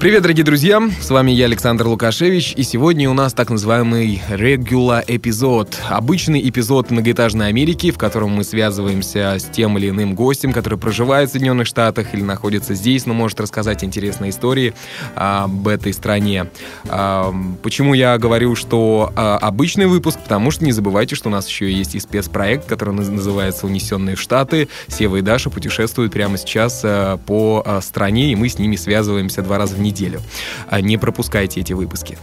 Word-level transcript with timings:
Привет, 0.00 0.22
дорогие 0.22 0.44
друзья! 0.44 0.80
С 1.00 1.10
вами 1.10 1.32
я, 1.32 1.46
Александр 1.46 1.88
Лукашевич, 1.88 2.54
и 2.56 2.62
сегодня 2.62 3.10
у 3.10 3.14
нас 3.14 3.32
так 3.32 3.50
называемый 3.50 4.22
regular 4.30 5.02
эпизод. 5.04 5.76
Обычный 5.88 6.48
эпизод 6.48 6.92
многоэтажной 6.92 7.48
Америки, 7.48 7.90
в 7.90 7.98
котором 7.98 8.30
мы 8.30 8.44
связываемся 8.44 9.38
с 9.40 9.46
тем 9.50 9.76
или 9.76 9.88
иным 9.88 10.14
гостем, 10.14 10.52
который 10.52 10.78
проживает 10.78 11.30
в 11.30 11.32
Соединенных 11.32 11.66
Штатах 11.66 12.14
или 12.14 12.22
находится 12.22 12.74
здесь, 12.74 13.06
но 13.06 13.12
может 13.14 13.40
рассказать 13.40 13.82
интересные 13.82 14.30
истории 14.30 14.72
об 15.16 15.66
этой 15.66 15.92
стране. 15.92 16.46
А, 16.88 17.34
почему 17.64 17.92
я 17.92 18.16
говорю, 18.18 18.54
что 18.54 19.12
а, 19.16 19.36
обычный 19.38 19.86
выпуск? 19.86 20.20
Потому 20.22 20.52
что 20.52 20.64
не 20.64 20.70
забывайте, 20.70 21.16
что 21.16 21.28
у 21.28 21.32
нас 21.32 21.48
еще 21.48 21.72
есть 21.72 21.96
и 21.96 21.98
спецпроект, 21.98 22.66
который 22.66 22.94
называется 22.94 23.66
«Унесенные 23.66 24.14
в 24.14 24.20
Штаты». 24.20 24.68
Сева 24.86 25.16
и 25.16 25.22
Даша 25.22 25.50
путешествуют 25.50 26.12
прямо 26.12 26.38
сейчас 26.38 26.82
а, 26.84 27.16
по 27.16 27.80
стране, 27.82 28.30
и 28.30 28.36
мы 28.36 28.48
с 28.48 28.60
ними 28.60 28.76
связываемся 28.76 29.42
два 29.42 29.58
раза 29.58 29.74
в 29.74 29.80
неделю 29.80 29.87
неделю. 29.88 30.20
А, 30.68 30.80
не 30.80 30.96
пропускайте 30.98 31.60
эти 31.60 31.72
выпуски. 31.72 32.18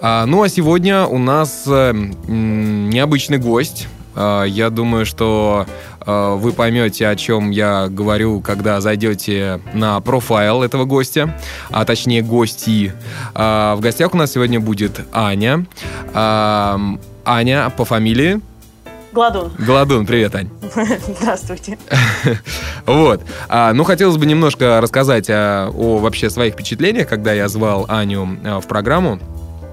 А, 0.00 0.26
ну 0.26 0.42
а 0.42 0.48
сегодня 0.48 1.06
у 1.06 1.18
нас 1.18 1.64
э, 1.66 1.92
необычный 1.92 3.38
гость. 3.38 3.88
А, 4.14 4.44
я 4.44 4.70
думаю, 4.70 5.06
что 5.06 5.66
вы 6.08 6.52
поймете, 6.52 7.08
о 7.08 7.16
чем 7.16 7.50
я 7.50 7.88
говорю, 7.88 8.40
когда 8.40 8.80
зайдете 8.80 9.60
на 9.74 10.00
профайл 10.00 10.62
этого 10.62 10.84
гостя, 10.84 11.36
а 11.68 11.84
точнее 11.84 12.22
гости. 12.22 12.92
В 13.34 13.78
гостях 13.80 14.14
у 14.14 14.16
нас 14.16 14.30
сегодня 14.30 14.60
будет 14.60 15.00
Аня. 15.12 15.66
Аня 16.14 17.70
по 17.76 17.84
фамилии 17.84 18.40
Гладун. 19.16 19.50
Гладун, 19.58 20.04
привет, 20.04 20.34
Ань. 20.34 20.50
Здравствуйте. 21.18 21.78
Вот. 22.84 23.22
А, 23.48 23.72
ну, 23.72 23.82
хотелось 23.82 24.18
бы 24.18 24.26
немножко 24.26 24.78
рассказать 24.80 25.30
о, 25.30 25.70
о 25.74 25.98
вообще 25.98 26.28
своих 26.28 26.52
впечатлениях, 26.52 27.08
когда 27.08 27.32
я 27.32 27.48
звал 27.48 27.86
Аню 27.88 28.28
а, 28.44 28.60
в 28.60 28.68
программу. 28.68 29.18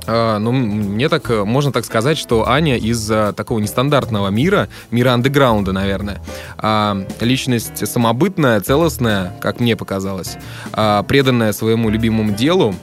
А, 0.07 0.39
ну, 0.39 0.51
мне 0.51 1.09
так, 1.09 1.29
можно 1.29 1.71
так 1.71 1.85
сказать, 1.85 2.17
что 2.17 2.47
Аня 2.49 2.77
из 2.77 3.09
а, 3.11 3.33
такого 3.33 3.59
нестандартного 3.59 4.29
мира, 4.29 4.69
мира 4.91 5.11
андеграунда, 5.11 5.73
наверное. 5.73 6.21
А, 6.57 7.05
личность 7.19 7.85
самобытная, 7.85 8.61
целостная, 8.61 9.33
как 9.41 9.59
мне 9.59 9.75
показалось, 9.75 10.37
а, 10.71 11.03
преданная 11.03 11.51
своему 11.51 11.89
любимому 11.89 12.31
делу. 12.31 12.75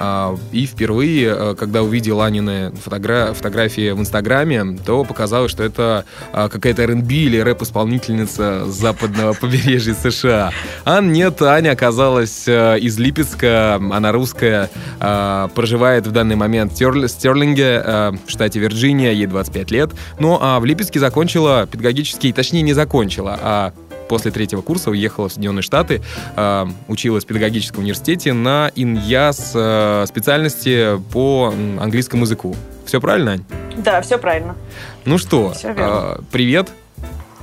А, 0.00 0.36
и 0.52 0.66
впервые, 0.66 1.32
а, 1.32 1.54
когда 1.54 1.82
увидел 1.82 2.22
Анины 2.22 2.72
фотогра- 2.84 3.34
фотографии 3.34 3.90
в 3.90 4.00
Инстаграме, 4.00 4.78
то 4.86 5.04
показалось, 5.04 5.50
что 5.50 5.64
это 5.64 6.04
а, 6.32 6.48
какая-то 6.48 6.86
РНБ 6.86 7.10
или 7.10 7.38
рэп-исполнительница 7.38 8.64
западного 8.66 9.32
побережья 9.40 9.94
США. 9.94 10.52
А 10.84 11.00
нет, 11.00 11.42
Аня 11.42 11.72
оказалась 11.72 12.46
из 12.46 12.98
Липецка, 12.98 13.76
она 13.76 14.12
русская, 14.12 14.70
проживает 14.98 16.06
в 16.06 16.12
данный 16.12 16.36
момент 16.36 16.72
в 16.72 17.08
Стерлинге, 17.08 17.82
э, 17.84 18.12
в 18.26 18.30
штате 18.30 18.60
Вирджиния, 18.60 19.12
ей 19.12 19.26
25 19.26 19.70
лет. 19.70 19.90
Ну, 20.18 20.38
а 20.40 20.60
в 20.60 20.64
Липецке 20.64 21.00
закончила 21.00 21.66
педагогический, 21.70 22.32
точнее, 22.32 22.62
не 22.62 22.72
закончила, 22.72 23.38
а 23.40 23.72
после 24.08 24.30
третьего 24.30 24.62
курса 24.62 24.90
уехала 24.90 25.28
в 25.28 25.32
Соединенные 25.32 25.62
Штаты, 25.62 26.02
э, 26.36 26.66
училась 26.88 27.24
в 27.24 27.26
педагогическом 27.26 27.82
университете 27.82 28.32
на 28.32 28.70
иньяс 28.74 29.52
э, 29.54 30.04
специальности 30.08 30.98
по 31.12 31.52
английскому 31.80 32.24
языку. 32.24 32.56
Все 32.86 33.00
правильно, 33.00 33.32
Ань? 33.32 33.44
Да, 33.76 34.00
все 34.00 34.18
правильно. 34.18 34.56
Ну 35.04 35.18
что, 35.18 35.52
э, 35.62 36.18
привет. 36.32 36.70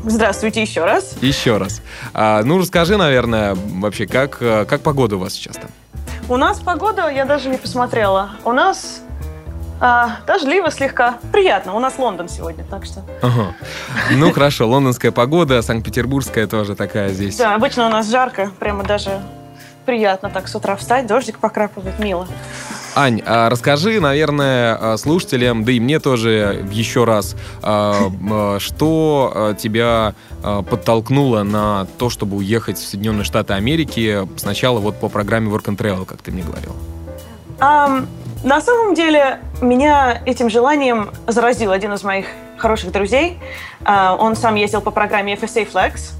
Здравствуйте 0.03 0.61
еще 0.61 0.83
раз. 0.83 1.15
Еще 1.21 1.57
раз. 1.57 1.81
А, 2.13 2.43
ну, 2.43 2.59
расскажи, 2.59 2.97
наверное, 2.97 3.55
вообще, 3.55 4.05
как, 4.05 4.37
как 4.37 4.81
погода 4.81 5.15
у 5.15 5.19
вас 5.19 5.33
сейчас 5.33 5.55
там? 5.55 5.69
У 6.27 6.37
нас 6.37 6.59
погода, 6.59 7.09
я 7.09 7.25
даже 7.25 7.49
не 7.49 7.57
посмотрела. 7.57 8.31
У 8.43 8.51
нас 8.51 9.01
а, 9.79 10.17
дождливо 10.25 10.71
слегка. 10.71 11.17
Приятно. 11.31 11.73
У 11.75 11.79
нас 11.79 11.97
Лондон 11.97 12.29
сегодня, 12.29 12.63
так 12.63 12.85
что. 12.85 13.01
Ага. 13.21 13.53
Ну 14.11 14.31
хорошо, 14.31 14.67
лондонская 14.67 15.11
погода, 15.11 15.61
Санкт-Петербургская 15.61 16.47
тоже 16.47 16.75
такая 16.75 17.09
здесь. 17.09 17.37
Да, 17.37 17.55
обычно 17.55 17.87
у 17.87 17.89
нас 17.89 18.09
жарко, 18.09 18.51
прямо 18.59 18.83
даже 18.83 19.21
приятно 19.85 20.29
так 20.29 20.47
с 20.47 20.55
утра 20.55 20.75
встать, 20.75 21.05
дождик 21.07 21.39
покрапывает, 21.39 21.99
мило. 21.99 22.27
Ань, 22.95 23.21
а 23.25 23.49
расскажи, 23.49 23.99
наверное, 23.99 24.77
а, 24.79 24.97
слушателям, 24.97 25.65
да 25.65 25.73
и 25.73 25.79
мне 25.81 25.99
тоже 25.99 26.65
еще 26.71 27.03
раз, 27.03 27.35
что 27.61 29.53
тебя 29.59 30.15
подтолкнуло 30.41 31.43
на 31.43 31.85
то, 31.97 32.09
чтобы 32.09 32.37
уехать 32.37 32.77
в 32.77 32.87
Соединенные 32.87 33.25
Штаты 33.25 33.53
Америки 33.53 34.27
сначала 34.37 34.79
вот 34.79 34.99
по 34.99 35.09
программе 35.09 35.51
Work 35.51 35.65
and 35.65 35.77
Travel, 35.77 36.05
как 36.05 36.21
ты 36.21 36.31
мне 36.31 36.43
говорил? 36.43 36.73
Um, 37.59 38.07
на 38.45 38.61
самом 38.61 38.93
деле, 38.93 39.39
меня 39.59 40.21
этим 40.25 40.51
желанием 40.51 41.09
заразил 41.25 41.71
один 41.71 41.93
из 41.93 42.03
моих 42.03 42.27
хороших 42.57 42.91
друзей. 42.91 43.39
Uh, 43.81 44.15
он 44.17 44.35
сам 44.35 44.53
ездил 44.53 44.81
по 44.81 44.91
программе 44.91 45.33
FSA 45.33 45.67
Flex. 45.71 46.11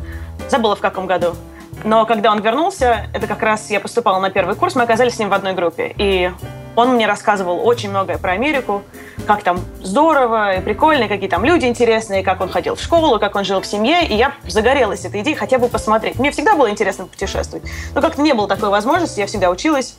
Забыла, 0.50 0.76
в 0.76 0.80
каком 0.80 1.06
году. 1.06 1.36
Но 1.84 2.08
когда 2.08 2.32
он 2.32 2.42
вернулся, 2.42 3.06
это 3.14 3.28
как 3.28 3.44
раз 3.44 3.70
я 3.70 3.80
поступала 3.80 4.20
на 4.20 4.32
первый 4.32 4.56
курс, 4.56 4.74
мы 4.74 4.82
оказались 4.82 5.16
с 5.16 5.20
ним 5.20 5.30
в 5.30 5.34
одной 5.34 5.54
группе. 5.54 5.94
И 6.00 6.32
он 6.76 6.96
мне 6.96 7.08
рассказывал 7.08 7.66
очень 7.66 7.90
многое 7.90 8.18
про 8.18 8.34
Америку, 8.34 8.84
как 9.26 9.44
там 9.44 9.60
здорово 9.82 10.56
и 10.56 10.62
прикольно, 10.62 11.08
какие 11.08 11.30
там 11.30 11.46
люди 11.46 11.66
интересные, 11.66 12.24
как 12.24 12.42
он 12.42 12.50
ходил 12.50 12.76
в 12.76 12.82
школу, 12.82 13.20
как 13.20 13.36
он 13.36 13.44
жил 13.44 13.62
в 13.62 13.66
семье. 13.66 14.06
И 14.06 14.16
я 14.16 14.34
загорелась 14.48 15.06
этой 15.06 15.22
идеей 15.22 15.36
хотя 15.36 15.58
бы 15.58 15.68
посмотреть. 15.68 16.20
Мне 16.20 16.32
всегда 16.32 16.56
было 16.56 16.70
интересно 16.70 17.06
путешествовать. 17.06 17.64
Но 17.94 18.02
как-то 18.02 18.22
не 18.22 18.34
было 18.34 18.48
такой 18.48 18.70
возможности, 18.70 19.20
я 19.20 19.28
всегда 19.28 19.50
училась, 19.50 19.98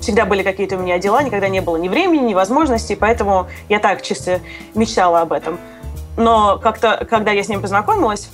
всегда 0.00 0.24
были 0.24 0.42
какие-то 0.42 0.76
у 0.76 0.78
меня 0.78 0.98
дела, 0.98 1.22
никогда 1.22 1.48
не 1.48 1.60
было 1.60 1.76
ни 1.76 1.88
времени, 1.88 2.28
ни 2.28 2.34
возможностей, 2.34 2.96
поэтому 2.96 3.48
я 3.68 3.78
так 3.78 4.02
чисто 4.02 4.40
мечтала 4.74 5.20
об 5.20 5.32
этом. 5.32 5.58
Но 6.16 6.58
как-то, 6.58 7.06
когда 7.08 7.32
я 7.32 7.42
с 7.42 7.48
ним 7.48 7.60
познакомилась, 7.60 8.30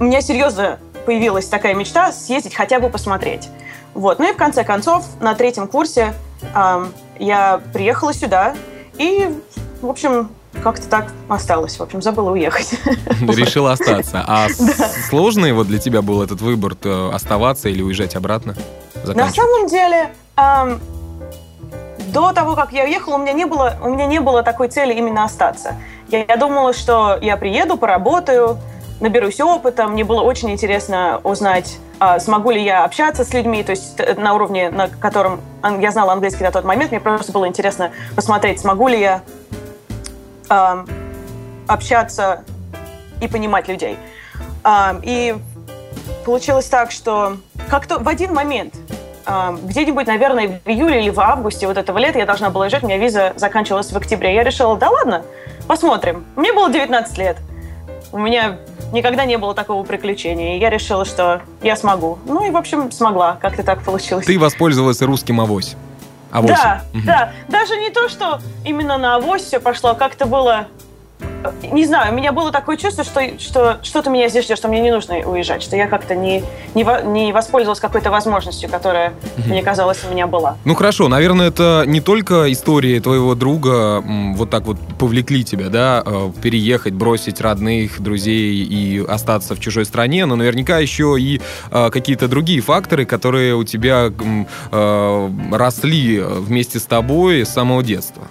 у 0.00 0.04
меня 0.04 0.20
серьезно 0.20 0.78
появилась 1.06 1.46
такая 1.46 1.74
мечта 1.74 2.12
съездить 2.12 2.54
хотя 2.54 2.80
бы 2.80 2.88
посмотреть. 2.88 3.48
Вот. 3.94 4.18
Ну 4.18 4.30
и 4.30 4.32
в 4.32 4.36
конце 4.36 4.64
концов, 4.64 5.04
на 5.20 5.34
третьем 5.34 5.68
курсе 5.68 6.14
я 7.18 7.60
приехала 7.72 8.12
сюда 8.12 8.54
и, 8.98 9.30
в 9.80 9.88
общем, 9.88 10.30
как-то 10.62 10.88
так 10.88 11.12
осталось. 11.28 11.76
В 11.78 11.82
общем, 11.82 12.02
забыла 12.02 12.30
уехать. 12.30 12.74
Решила 13.20 13.72
остаться. 13.72 14.24
А 14.26 14.48
сложный 15.08 15.52
вот 15.52 15.66
для 15.66 15.78
тебя 15.78 16.02
был 16.02 16.22
этот 16.22 16.40
выбор, 16.40 16.76
оставаться 17.12 17.68
или 17.68 17.82
уезжать 17.82 18.16
обратно? 18.16 18.54
На 19.04 19.30
самом 19.30 19.66
деле, 19.66 20.12
до 22.08 22.32
того, 22.32 22.54
как 22.54 22.72
я 22.72 22.84
уехала, 22.84 23.16
у 23.16 23.18
меня 23.18 23.32
не 23.32 23.46
было, 23.46 23.76
у 23.82 23.88
меня 23.88 24.06
не 24.06 24.20
было 24.20 24.42
такой 24.42 24.68
цели 24.68 24.94
именно 24.94 25.24
остаться. 25.24 25.76
Я, 26.08 26.24
я 26.24 26.36
думала, 26.36 26.72
что 26.72 27.18
я 27.20 27.36
приеду, 27.36 27.76
поработаю, 27.76 28.58
наберусь 29.02 29.40
опыта. 29.40 29.88
Мне 29.88 30.04
было 30.04 30.22
очень 30.22 30.50
интересно 30.50 31.20
узнать, 31.24 31.76
а, 31.98 32.20
смогу 32.20 32.52
ли 32.52 32.62
я 32.62 32.84
общаться 32.84 33.24
с 33.24 33.34
людьми, 33.34 33.62
то 33.62 33.70
есть 33.72 34.00
на 34.16 34.34
уровне, 34.34 34.70
на 34.70 34.88
котором 34.88 35.40
я 35.80 35.90
знала 35.90 36.12
английский 36.12 36.44
на 36.44 36.52
тот 36.52 36.64
момент. 36.64 36.92
Мне 36.92 37.00
просто 37.00 37.32
было 37.32 37.46
интересно 37.46 37.90
посмотреть, 38.16 38.60
смогу 38.60 38.88
ли 38.88 39.00
я 39.00 39.22
общаться 41.66 42.44
и 43.20 43.28
понимать 43.28 43.68
людей. 43.68 43.96
И 45.02 45.34
получилось 46.24 46.66
так, 46.66 46.90
что 46.90 47.38
как-то 47.70 47.98
в 47.98 48.08
один 48.08 48.34
момент 48.34 48.74
где-нибудь, 49.62 50.06
наверное, 50.06 50.60
в 50.64 50.68
июле 50.68 51.00
или 51.00 51.10
в 51.10 51.20
августе 51.20 51.66
вот 51.66 51.78
этого 51.78 51.96
лета 51.98 52.18
я 52.18 52.26
должна 52.26 52.50
была 52.50 52.64
уезжать, 52.64 52.82
у 52.82 52.86
меня 52.86 52.98
виза 52.98 53.32
заканчивалась 53.36 53.90
в 53.92 53.96
октябре. 53.96 54.34
Я 54.34 54.44
решила, 54.44 54.76
да 54.76 54.90
ладно, 54.90 55.24
посмотрим. 55.66 56.26
Мне 56.36 56.52
было 56.52 56.68
19 56.70 57.18
лет. 57.18 57.38
У 58.12 58.18
меня 58.18 58.58
никогда 58.92 59.24
не 59.24 59.38
было 59.38 59.54
такого 59.54 59.82
приключения. 59.84 60.56
И 60.56 60.60
я 60.60 60.70
решила, 60.70 61.04
что 61.04 61.40
я 61.62 61.76
смогу. 61.76 62.18
Ну 62.26 62.46
и, 62.46 62.50
в 62.50 62.56
общем, 62.56 62.92
смогла. 62.92 63.38
Как-то 63.40 63.62
так 63.62 63.82
получилось. 63.82 64.26
Ты 64.26 64.38
воспользовалась 64.38 65.00
русским 65.00 65.40
авось. 65.40 65.76
Авось. 66.30 66.50
Да, 66.50 66.82
угу. 66.92 67.02
да. 67.04 67.32
Даже 67.48 67.76
не 67.76 67.90
то, 67.90 68.08
что 68.08 68.40
именно 68.64 68.98
на 68.98 69.16
авось 69.16 69.42
все 69.42 69.60
пошло, 69.60 69.90
а 69.90 69.94
как-то 69.94 70.26
было 70.26 70.68
не 71.62 71.86
знаю, 71.86 72.12
у 72.12 72.16
меня 72.16 72.32
было 72.32 72.50
такое 72.50 72.76
чувство, 72.76 73.04
что, 73.04 73.38
что 73.38 73.78
что-то 73.82 74.10
меня 74.10 74.28
здесь 74.28 74.44
ждет, 74.44 74.58
что 74.58 74.68
мне 74.68 74.80
не 74.80 74.90
нужно 74.90 75.16
уезжать, 75.16 75.62
что 75.62 75.76
я 75.76 75.86
как-то 75.86 76.14
не, 76.14 76.42
не, 76.74 76.84
не 77.12 77.32
воспользовалась 77.32 77.80
какой-то 77.80 78.10
возможностью, 78.10 78.68
которая, 78.68 79.14
мне 79.46 79.62
казалось, 79.62 80.00
у 80.08 80.12
меня 80.12 80.26
была. 80.26 80.56
Ну 80.64 80.74
хорошо, 80.74 81.08
наверное, 81.08 81.48
это 81.48 81.84
не 81.86 82.00
только 82.00 82.50
истории 82.52 82.98
твоего 82.98 83.34
друга 83.34 84.02
вот 84.34 84.50
так 84.50 84.64
вот 84.64 84.76
повлекли 84.98 85.44
тебя, 85.44 85.68
да, 85.68 86.02
э, 86.04 86.30
переехать, 86.42 86.94
бросить 86.94 87.40
родных, 87.40 88.00
друзей 88.00 88.64
и 88.64 89.04
остаться 89.04 89.54
в 89.54 89.60
чужой 89.60 89.84
стране, 89.84 90.26
но 90.26 90.36
наверняка 90.36 90.78
еще 90.78 91.16
и 91.18 91.40
э, 91.70 91.90
какие-то 91.90 92.28
другие 92.28 92.60
факторы, 92.60 93.04
которые 93.04 93.54
у 93.54 93.64
тебя 93.64 94.10
э, 94.70 95.30
росли 95.52 96.20
вместе 96.20 96.78
с 96.78 96.84
тобой 96.84 97.44
с 97.44 97.50
самого 97.50 97.82
детства. 97.82 98.22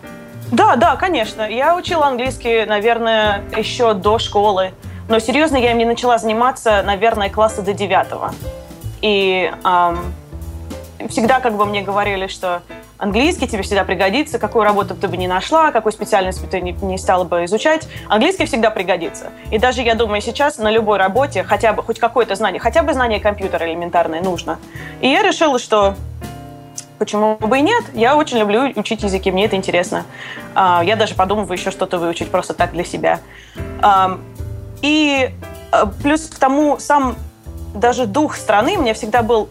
Да, 0.52 0.76
да, 0.76 0.98
конечно. 0.98 1.50
Я 1.50 1.76
учила 1.76 2.08
английский, 2.08 2.66
наверное, 2.66 3.42
еще 3.56 3.94
до 3.94 4.20
школы. 4.20 4.74
Но 5.08 5.20
серьезно 5.20 5.56
я 5.56 5.72
им 5.72 5.78
не 5.78 5.86
начала 5.86 6.18
заниматься, 6.18 6.84
наверное, 6.84 7.30
класса 7.30 7.62
до 7.62 7.74
девятого. 7.74 8.34
И 9.02 9.52
эм, 9.64 10.14
всегда 11.10 11.40
как 11.40 11.56
бы 11.56 11.66
мне 11.66 11.82
говорили, 11.82 12.28
что 12.28 12.62
английский 12.98 13.48
тебе 13.48 13.64
всегда 13.64 13.86
пригодится, 13.86 14.40
какую 14.40 14.64
работу 14.64 14.94
ты 14.94 15.08
бы 15.08 15.16
не 15.18 15.28
нашла, 15.28 15.72
какую 15.72 15.94
специальность 15.94 16.42
бы 16.42 16.48
ты 16.48 16.60
не, 16.62 16.74
не 16.74 16.98
стала 16.98 17.24
бы 17.24 17.46
изучать, 17.46 17.88
английский 18.10 18.46
всегда 18.46 18.70
пригодится. 18.70 19.32
И 19.52 19.58
даже, 19.58 19.82
я 19.82 19.96
думаю, 19.96 20.22
сейчас 20.22 20.58
на 20.58 20.70
любой 20.70 20.98
работе 20.98 21.44
хотя 21.44 21.74
бы 21.74 21.82
хоть 21.82 22.00
какое-то 22.00 22.36
знание, 22.36 22.60
хотя 22.60 22.84
бы 22.84 22.94
знание 22.94 23.20
компьютера 23.20 23.66
элементарное 23.66 24.22
нужно. 24.22 24.60
И 25.00 25.08
я 25.08 25.24
решила, 25.24 25.60
что 25.60 25.96
Почему 27.02 27.36
бы 27.38 27.58
и 27.58 27.62
нет? 27.62 27.84
Я 27.96 28.16
очень 28.16 28.38
люблю 28.38 28.72
учить 28.76 29.02
языки, 29.02 29.32
мне 29.32 29.46
это 29.46 29.56
интересно. 29.56 30.06
А, 30.54 30.84
я 30.86 30.96
даже 30.96 31.16
подумываю 31.16 31.58
еще 31.58 31.72
что-то 31.72 31.98
выучить 31.98 32.30
просто 32.30 32.54
так 32.54 32.74
для 32.74 32.84
себя. 32.84 33.22
И 34.84 35.30
а, 35.72 35.88
плюс 35.88 36.28
к 36.28 36.38
тому, 36.38 36.78
сам 36.78 37.16
даже 37.74 38.06
дух 38.06 38.36
страны 38.36 38.78
мне 38.78 38.94
всегда 38.94 39.24
был 39.24 39.50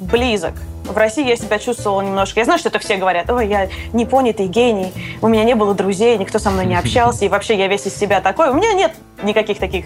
близок. 0.00 0.54
В 0.82 0.96
России 0.96 1.24
я 1.24 1.36
себя 1.36 1.60
чувствовала 1.60 2.00
немножко... 2.00 2.40
Я 2.40 2.46
знаю, 2.46 2.58
что 2.58 2.68
это 2.68 2.80
все 2.80 2.96
говорят. 2.96 3.30
Ой, 3.30 3.46
я 3.46 3.68
непонятый 3.92 4.48
гений. 4.48 4.92
У 5.20 5.28
меня 5.28 5.44
не 5.44 5.54
было 5.54 5.74
друзей, 5.74 6.18
никто 6.18 6.40
со 6.40 6.50
мной 6.50 6.66
не 6.66 6.74
общался. 6.74 7.24
И 7.24 7.28
вообще 7.28 7.56
я 7.56 7.68
весь 7.68 7.86
из 7.86 7.94
себя 7.94 8.20
такой. 8.20 8.50
У 8.50 8.54
меня 8.54 8.72
нет 8.72 8.90
никаких 9.22 9.58
таких 9.58 9.84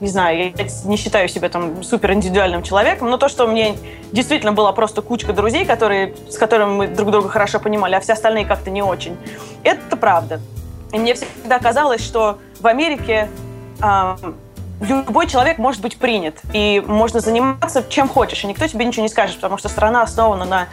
не 0.00 0.08
знаю, 0.08 0.52
я 0.56 0.66
не 0.84 0.96
считаю 0.96 1.28
себя 1.28 1.48
там 1.48 1.82
супер 1.82 2.12
индивидуальным 2.12 2.62
человеком, 2.62 3.10
но 3.10 3.16
то, 3.16 3.28
что 3.28 3.46
меня 3.46 3.74
действительно 4.12 4.52
была 4.52 4.72
просто 4.72 5.02
кучка 5.02 5.32
друзей, 5.32 5.64
которые, 5.64 6.14
с 6.30 6.38
которыми 6.38 6.70
мы 6.70 6.86
друг 6.88 7.10
друга 7.10 7.28
хорошо 7.28 7.58
понимали, 7.58 7.94
а 7.94 8.00
все 8.00 8.12
остальные 8.12 8.44
как-то 8.46 8.70
не 8.70 8.82
очень, 8.82 9.16
это 9.64 9.96
правда. 9.96 10.40
И 10.92 10.98
мне 10.98 11.14
всегда 11.14 11.58
казалось, 11.58 12.02
что 12.02 12.38
в 12.60 12.66
Америке 12.66 13.28
э, 13.82 14.16
любой 14.80 15.26
человек 15.26 15.58
может 15.58 15.82
быть 15.82 15.98
принят, 15.98 16.36
и 16.52 16.82
можно 16.86 17.18
заниматься 17.20 17.84
чем 17.88 18.08
хочешь, 18.08 18.44
и 18.44 18.46
никто 18.46 18.66
тебе 18.68 18.84
ничего 18.84 19.02
не 19.02 19.08
скажет, 19.08 19.36
потому 19.36 19.58
что 19.58 19.68
страна 19.68 20.02
основана 20.02 20.44
на, 20.44 20.68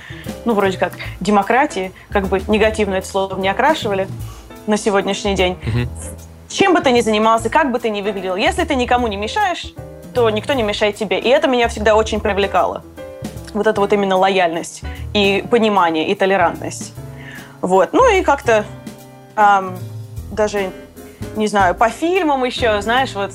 ну, 0.46 0.54
вроде 0.54 0.78
как, 0.78 0.94
демократии, 1.20 1.92
как 2.10 2.28
бы 2.28 2.42
негативно 2.48 2.96
это 2.96 3.08
слово 3.08 3.38
не 3.40 3.50
окрашивали 3.50 4.08
на 4.68 4.78
сегодняшний 4.78 5.34
день. 5.34 5.58
Mm-hmm 5.64 5.88
чем 6.56 6.74
бы 6.74 6.80
ты 6.80 6.92
ни 6.92 7.02
занимался, 7.02 7.50
как 7.50 7.72
бы 7.72 7.80
ты 7.80 7.90
ни 7.90 8.02
выглядел, 8.02 8.38
если 8.38 8.64
ты 8.64 8.76
никому 8.76 9.08
не 9.08 9.18
мешаешь, 9.18 9.74
то 10.14 10.30
никто 10.30 10.54
не 10.54 10.64
мешает 10.64 10.96
тебе. 10.96 11.20
И 11.20 11.28
это 11.28 11.50
меня 11.50 11.68
всегда 11.68 11.96
очень 11.96 12.22
привлекало. 12.22 12.82
Вот 13.54 13.68
это 13.68 13.82
вот 13.82 13.92
именно 13.92 14.16
лояльность 14.16 14.82
и 15.14 15.44
понимание, 15.52 16.08
и 16.08 16.16
толерантность. 16.16 16.94
Вот. 17.60 17.92
Ну 17.92 18.10
и 18.10 18.22
как-то 18.22 18.64
эм, 19.36 19.78
даже, 20.32 20.72
не 21.36 21.48
знаю, 21.48 21.76
по 21.76 21.90
фильмам 21.90 22.46
еще, 22.46 22.82
знаешь, 22.82 23.14
вот 23.16 23.32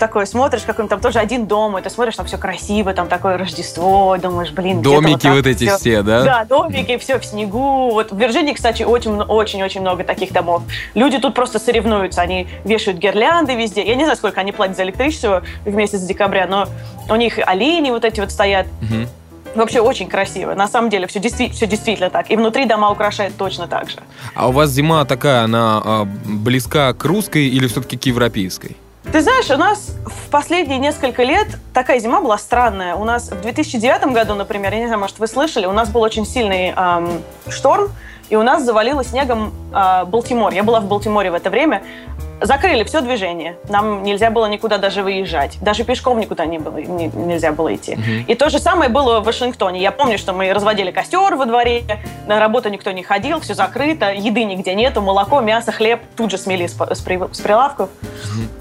такое 0.00 0.26
смотришь, 0.26 0.62
какой-нибудь 0.62 0.90
там 0.90 1.00
тоже 1.00 1.20
один 1.20 1.46
дом, 1.46 1.78
и 1.78 1.82
ты 1.82 1.90
смотришь, 1.90 2.16
там 2.16 2.26
все 2.26 2.38
красиво, 2.38 2.92
там 2.92 3.06
такое 3.06 3.38
Рождество, 3.38 4.16
думаешь, 4.20 4.50
блин, 4.50 4.82
Домики 4.82 5.28
вот, 5.28 5.36
вот 5.36 5.46
эти 5.46 5.66
все. 5.66 5.76
все, 5.76 6.02
да? 6.02 6.24
Да, 6.24 6.44
домики, 6.44 6.98
все 6.98 7.20
в 7.20 7.24
снегу. 7.24 7.90
Вот 7.92 8.10
в 8.10 8.18
Вирджинии, 8.18 8.54
кстати, 8.54 8.82
очень-очень 8.82 9.82
много 9.82 10.02
таких 10.02 10.32
домов. 10.32 10.62
Люди 10.94 11.18
тут 11.18 11.34
просто 11.34 11.60
соревнуются, 11.60 12.22
они 12.22 12.48
вешают 12.64 12.98
гирлянды 12.98 13.54
везде. 13.54 13.86
Я 13.86 13.94
не 13.94 14.04
знаю, 14.04 14.16
сколько 14.16 14.40
они 14.40 14.50
платят 14.50 14.76
за 14.76 14.82
электричество 14.82 15.42
в 15.64 15.72
месяц 15.72 16.00
декабря, 16.00 16.46
но 16.48 16.66
у 17.08 17.14
них 17.14 17.38
олени 17.38 17.90
вот 17.90 18.04
эти 18.04 18.18
вот 18.20 18.32
стоят. 18.32 18.66
Угу. 18.82 19.06
Вообще 19.54 19.80
очень 19.80 20.08
красиво. 20.08 20.54
На 20.54 20.68
самом 20.68 20.90
деле 20.90 21.06
все, 21.06 21.18
действи- 21.18 21.50
все 21.50 21.66
действительно 21.66 22.08
так. 22.08 22.30
И 22.30 22.36
внутри 22.36 22.66
дома 22.66 22.90
украшают 22.90 23.36
точно 23.36 23.66
так 23.66 23.90
же. 23.90 23.98
А 24.34 24.48
у 24.48 24.52
вас 24.52 24.70
зима 24.70 25.04
такая, 25.04 25.42
она 25.42 25.82
а, 25.84 26.08
близка 26.24 26.92
к 26.94 27.04
русской 27.04 27.48
или 27.48 27.66
все-таки 27.66 27.98
к 27.98 28.06
европейской? 28.06 28.76
Ты 29.12 29.22
знаешь, 29.22 29.50
у 29.50 29.56
нас 29.56 29.96
в 30.04 30.30
последние 30.30 30.78
несколько 30.78 31.24
лет 31.24 31.48
такая 31.74 31.98
зима 31.98 32.20
была 32.20 32.38
странная. 32.38 32.94
У 32.94 33.04
нас 33.04 33.30
в 33.30 33.40
2009 33.40 34.12
году, 34.12 34.34
например, 34.34 34.72
я 34.72 34.80
не 34.80 34.86
знаю, 34.86 35.00
может, 35.00 35.18
вы 35.18 35.26
слышали, 35.26 35.66
у 35.66 35.72
нас 35.72 35.88
был 35.88 36.02
очень 36.02 36.24
сильный 36.24 36.72
эм, 36.76 37.22
шторм, 37.48 37.90
и 38.28 38.36
у 38.36 38.42
нас 38.42 38.62
завалило 38.62 39.02
снегом 39.02 39.52
э, 39.74 40.04
Балтимор. 40.04 40.52
Я 40.52 40.62
была 40.62 40.78
в 40.80 40.84
Балтиморе 40.84 41.32
в 41.32 41.34
это 41.34 41.50
время. 41.50 41.82
Закрыли 42.40 42.84
все 42.84 43.00
движение. 43.00 43.56
Нам 43.68 44.02
нельзя 44.02 44.30
было 44.30 44.46
никуда 44.46 44.78
даже 44.78 45.02
выезжать. 45.02 45.58
Даже 45.60 45.82
пешком 45.84 46.20
никуда 46.20 46.46
не 46.46 46.58
было, 46.58 46.76
не, 46.76 47.08
нельзя 47.08 47.52
было 47.52 47.74
идти. 47.74 47.94
Uh-huh. 47.94 48.24
И 48.28 48.34
то 48.34 48.48
же 48.48 48.60
самое 48.60 48.88
было 48.88 49.20
в 49.20 49.24
Вашингтоне. 49.24 49.82
Я 49.82 49.90
помню, 49.90 50.16
что 50.16 50.32
мы 50.32 50.52
разводили 50.52 50.90
костер 50.90 51.34
во 51.34 51.44
дворе, 51.44 51.82
на 52.26 52.38
работу 52.38 52.70
никто 52.70 52.92
не 52.92 53.02
ходил, 53.02 53.40
все 53.40 53.54
закрыто, 53.54 54.10
еды 54.12 54.44
нигде 54.44 54.74
нету, 54.74 55.02
молоко, 55.02 55.40
мясо, 55.40 55.72
хлеб 55.72 56.00
тут 56.16 56.30
же 56.30 56.38
смели 56.38 56.66
с, 56.66 56.72
с, 56.74 56.98
с 56.98 57.40
прилавков. 57.40 57.90
Uh-huh. 57.90 58.59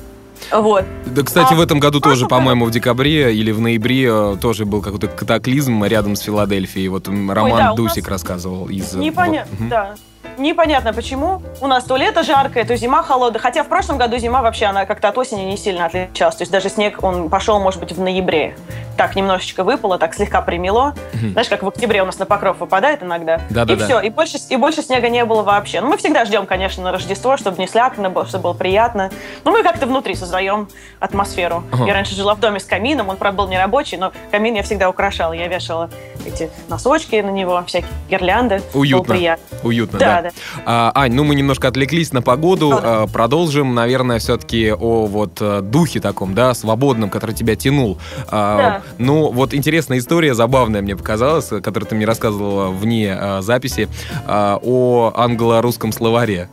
Вот. 0.52 0.86
Да, 1.06 1.24
кстати, 1.24 1.54
а, 1.54 1.56
в 1.56 1.62
этом 1.62 1.80
году 1.80 2.00
тоже, 2.00 2.28
по-моему, 2.28 2.66
в 2.66 2.72
декабре 2.72 3.36
или 3.36 3.52
в 3.52 3.60
ноябре 3.60 4.08
э, 4.10 4.38
тоже 4.42 4.66
был 4.66 4.82
какой-то 4.82 5.08
катаклизм 5.08 5.84
рядом 5.84 6.16
с 6.16 6.22
Филадельфией. 6.22 6.88
Вот 6.88 7.08
Роман 7.08 7.52
Ой, 7.52 7.60
да, 7.60 7.74
Дусик 7.74 8.08
рассказывал 8.08 8.68
из... 8.68 8.94
Непонятно, 8.94 9.56
вот. 9.60 9.70
да. 9.70 9.96
Непонятно 10.38 10.94
почему. 10.94 11.42
У 11.62 11.68
нас 11.68 11.84
то 11.84 11.98
лето 11.98 12.24
жаркое, 12.24 12.64
то 12.64 12.76
зима 12.76 13.04
холодная. 13.04 13.42
Хотя 13.42 13.64
в 13.64 13.68
прошлом 13.68 13.98
году 13.98 14.18
зима 14.18 14.42
вообще, 14.42 14.66
она 14.66 14.86
как-то 14.86 15.10
от 15.10 15.18
осени 15.18 15.42
не 15.42 15.58
сильно 15.58 15.86
отличалась. 15.86 16.36
То 16.36 16.44
есть 16.44 16.52
даже 16.52 16.70
снег, 16.70 17.04
он 17.04 17.30
пошел, 17.30 17.60
может 17.60 17.80
быть, 17.80 17.92
в 17.92 18.00
ноябре. 18.00 18.56
Так 18.98 19.16
немножечко 19.16 19.64
выпало, 19.64 19.98
так 19.98 20.14
слегка 20.14 20.42
примело. 20.42 20.94
Угу. 21.14 21.32
Знаешь, 21.32 21.48
как 21.48 21.64
в 21.64 21.68
октябре 21.68 22.02
у 22.02 22.06
нас 22.06 22.20
на 22.20 22.26
покров 22.26 22.60
выпадает 22.60 23.04
иногда. 23.04 23.42
Да, 23.50 23.66
да, 23.66 23.74
и 23.74 23.76
да. 23.78 23.86
все, 23.86 24.00
и 24.00 24.10
больше, 24.10 24.38
и 24.50 24.56
больше 24.58 24.82
снега 24.82 25.10
не 25.10 25.24
было 25.26 25.42
вообще. 25.42 25.82
Ну, 25.82 25.88
мы 25.88 25.98
всегда 25.98 26.26
ждем, 26.26 26.46
конечно, 26.46 26.84
на 26.84 26.92
Рождество, 26.92 27.38
чтобы 27.38 27.58
не 27.60 27.68
слякно 27.68 28.10
было, 28.10 28.26
чтобы 28.26 28.44
было 28.44 28.54
приятно. 28.54 29.10
Но 29.46 29.52
мы 29.52 29.64
как-то 29.64 29.88
внутри 29.88 30.16
создаем 30.16 30.68
атмосферу. 31.00 31.64
Ага. 31.72 31.86
Я 31.86 31.94
раньше 31.94 32.16
жила 32.16 32.36
в 32.36 32.40
доме 32.40 32.60
с 32.60 32.66
камином, 32.66 33.10
он, 33.10 33.18
правда, 33.18 33.44
был 33.44 33.48
не 33.48 33.58
рабочий, 33.58 33.98
но 33.98 34.12
камин 34.32 34.56
я 34.56 34.64
всегда 34.64 34.90
украшала. 34.90 35.34
Я 35.34 35.48
вешала 35.48 35.90
эти 36.26 36.50
носочки 36.68 37.16
на 37.18 37.30
него, 37.30 37.64
всякие 37.66 37.90
гирлянды. 38.10 38.62
Уютно. 38.74 39.16
Уютно, 39.64 40.00
да. 40.00 40.09
Да. 40.10 40.22
да. 40.22 40.30
А, 40.66 40.92
Ань, 40.96 41.14
ну 41.14 41.24
мы 41.24 41.36
немножко 41.36 41.68
отвлеклись 41.68 42.12
на 42.14 42.22
погоду. 42.22 42.72
А, 42.74 43.08
продолжим, 43.08 43.74
наверное, 43.74 44.20
все-таки 44.20 44.72
о 44.72 45.06
вот 45.06 45.38
э, 45.42 45.62
духе 45.62 46.00
таком, 46.00 46.34
да, 46.34 46.54
свободном, 46.54 47.10
который 47.10 47.36
тебя 47.36 47.56
тянул. 47.56 47.98
А, 48.28 48.58
да. 48.58 48.82
Ну, 48.98 49.32
вот 49.32 49.54
интересная 49.54 50.00
история, 50.00 50.34
забавная 50.34 50.82
мне 50.82 50.96
показалась, 50.96 51.48
которую 51.48 51.86
ты 51.86 51.96
мне 51.96 52.06
рассказывала 52.06 52.70
вне 52.70 53.14
а, 53.14 53.42
записи, 53.42 53.88
а, 54.26 54.60
о 54.62 55.14
англо-русском 55.16 55.92
словаре. 55.92 56.50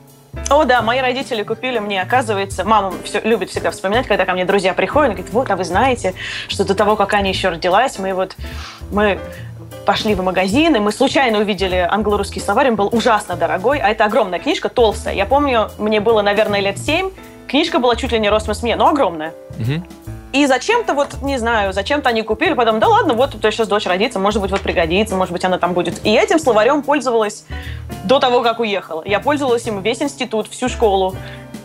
О, 0.50 0.64
да, 0.64 0.82
мои 0.82 1.00
родители 1.00 1.42
купили 1.42 1.78
мне, 1.78 2.00
оказывается, 2.00 2.64
мама 2.64 2.92
все, 3.04 3.20
любит 3.20 3.50
всегда 3.50 3.70
вспоминать, 3.70 4.06
когда 4.06 4.24
ко 4.24 4.32
мне 4.32 4.44
друзья 4.44 4.74
приходят, 4.74 5.12
говорит, 5.12 5.32
вот, 5.32 5.50
а 5.50 5.56
вы 5.56 5.64
знаете, 5.64 6.14
что 6.48 6.64
до 6.64 6.74
того, 6.74 6.94
как 6.94 7.14
Аня 7.14 7.30
еще 7.30 7.48
родилась, 7.48 7.98
мы 7.98 8.14
вот, 8.14 8.36
мы 8.92 9.18
пошли 9.84 10.14
в 10.14 10.22
магазин, 10.22 10.74
и 10.76 10.78
мы 10.78 10.92
случайно 10.92 11.38
увидели 11.38 11.86
англо-русский 11.88 12.40
словарь, 12.40 12.68
он 12.70 12.76
был 12.76 12.88
ужасно 12.92 13.36
дорогой, 13.36 13.78
а 13.78 13.88
это 13.90 14.04
огромная 14.04 14.38
книжка, 14.38 14.68
толстая. 14.68 15.14
Я 15.14 15.26
помню, 15.26 15.70
мне 15.78 16.00
было, 16.00 16.22
наверное, 16.22 16.60
лет 16.60 16.78
семь, 16.78 17.10
книжка 17.46 17.78
была 17.78 17.96
чуть 17.96 18.12
ли 18.12 18.18
не 18.18 18.28
ростом 18.28 18.54
с 18.54 18.62
меня, 18.62 18.76
но 18.76 18.88
огромная. 18.88 19.32
Угу. 19.58 19.82
И 20.32 20.46
зачем-то 20.46 20.92
вот, 20.92 21.22
не 21.22 21.38
знаю, 21.38 21.72
зачем-то 21.72 22.10
они 22.10 22.22
купили, 22.22 22.52
потом, 22.52 22.78
да 22.78 22.88
ладно, 22.88 23.14
вот 23.14 23.40
то 23.40 23.50
сейчас 23.50 23.68
дочь 23.68 23.86
родится, 23.86 24.18
может 24.18 24.42
быть, 24.42 24.50
вот 24.50 24.60
пригодится, 24.60 25.16
может 25.16 25.32
быть, 25.32 25.44
она 25.44 25.56
там 25.56 25.72
будет. 25.72 26.04
И 26.04 26.12
этим 26.12 26.38
словарем 26.38 26.82
пользовалась 26.82 27.46
до 28.04 28.18
того, 28.18 28.42
как 28.42 28.60
уехала. 28.60 29.02
Я 29.06 29.20
пользовалась 29.20 29.66
им 29.66 29.80
весь 29.80 30.02
институт, 30.02 30.48
всю 30.48 30.68
школу. 30.68 31.16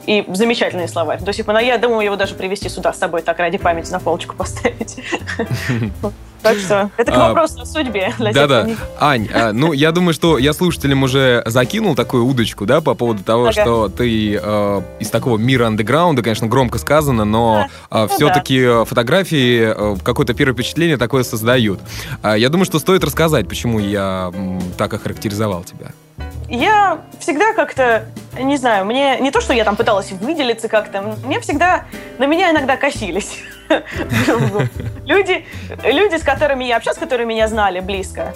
И 0.05 0.25
замечательный 0.29 0.87
словарь. 0.87 1.19
До 1.21 1.31
сих 1.31 1.45
пор, 1.45 1.57
я 1.59 1.77
думаю, 1.77 2.05
его 2.05 2.15
даже 2.15 2.33
привезти 2.33 2.69
сюда 2.69 2.91
с 2.91 2.97
собой, 2.97 3.21
так 3.21 3.37
ради 3.37 3.57
памяти 3.57 3.91
на 3.91 3.99
полочку 3.99 4.35
поставить. 4.35 4.97
Так 6.41 6.57
что 6.57 6.89
это 6.97 7.11
к 7.11 7.15
а, 7.15 7.27
вопросу 7.27 7.61
о 7.61 7.65
судьбе. 7.65 8.13
Да-да. 8.19 8.67
Ань, 8.99 9.27
а, 9.33 9.51
ну, 9.53 9.73
я 9.73 9.91
думаю, 9.91 10.13
что 10.13 10.37
я 10.37 10.53
слушателям 10.53 11.03
уже 11.03 11.43
закинул 11.45 11.95
такую 11.95 12.25
удочку, 12.25 12.65
да, 12.65 12.81
по 12.81 12.95
поводу 12.95 13.23
того, 13.23 13.43
ага. 13.47 13.51
что 13.51 13.89
ты 13.89 14.39
э, 14.41 14.81
из 14.99 15.09
такого 15.09 15.37
мира 15.37 15.67
андеграунда, 15.67 16.23
конечно, 16.23 16.47
громко 16.47 16.79
сказано, 16.79 17.25
но 17.25 17.67
а, 17.89 18.01
ну, 18.01 18.07
все-таки 18.07 18.65
да. 18.65 18.85
фотографии 18.85 19.73
э, 19.75 19.97
какое-то 20.03 20.33
первое 20.33 20.53
впечатление 20.53 20.97
такое 20.97 21.23
создают. 21.23 21.79
А, 22.21 22.35
я 22.35 22.49
думаю, 22.49 22.65
что 22.65 22.79
стоит 22.79 23.03
рассказать, 23.03 23.47
почему 23.47 23.79
я 23.79 24.31
м, 24.33 24.61
так 24.77 24.93
охарактеризовал 24.93 25.63
тебя. 25.63 25.91
Я 26.49 27.01
всегда 27.19 27.53
как-то 27.53 28.05
не 28.39 28.57
знаю, 28.57 28.85
мне 28.85 29.19
не 29.19 29.31
то, 29.31 29.41
что 29.41 29.53
я 29.53 29.63
там 29.63 29.75
пыталась 29.75 30.11
выделиться 30.11 30.67
как-то, 30.67 31.15
мне 31.23 31.39
всегда, 31.39 31.85
на 32.17 32.25
меня 32.25 32.51
иногда 32.51 32.77
косились. 32.77 33.37
Люди, 35.05 35.45
люди, 35.83 36.15
с 36.17 36.23
которыми 36.23 36.63
я 36.63 36.77
общалась, 36.77 36.99
которые 36.99 37.25
меня 37.25 37.47
знали 37.47 37.79
близко, 37.79 38.33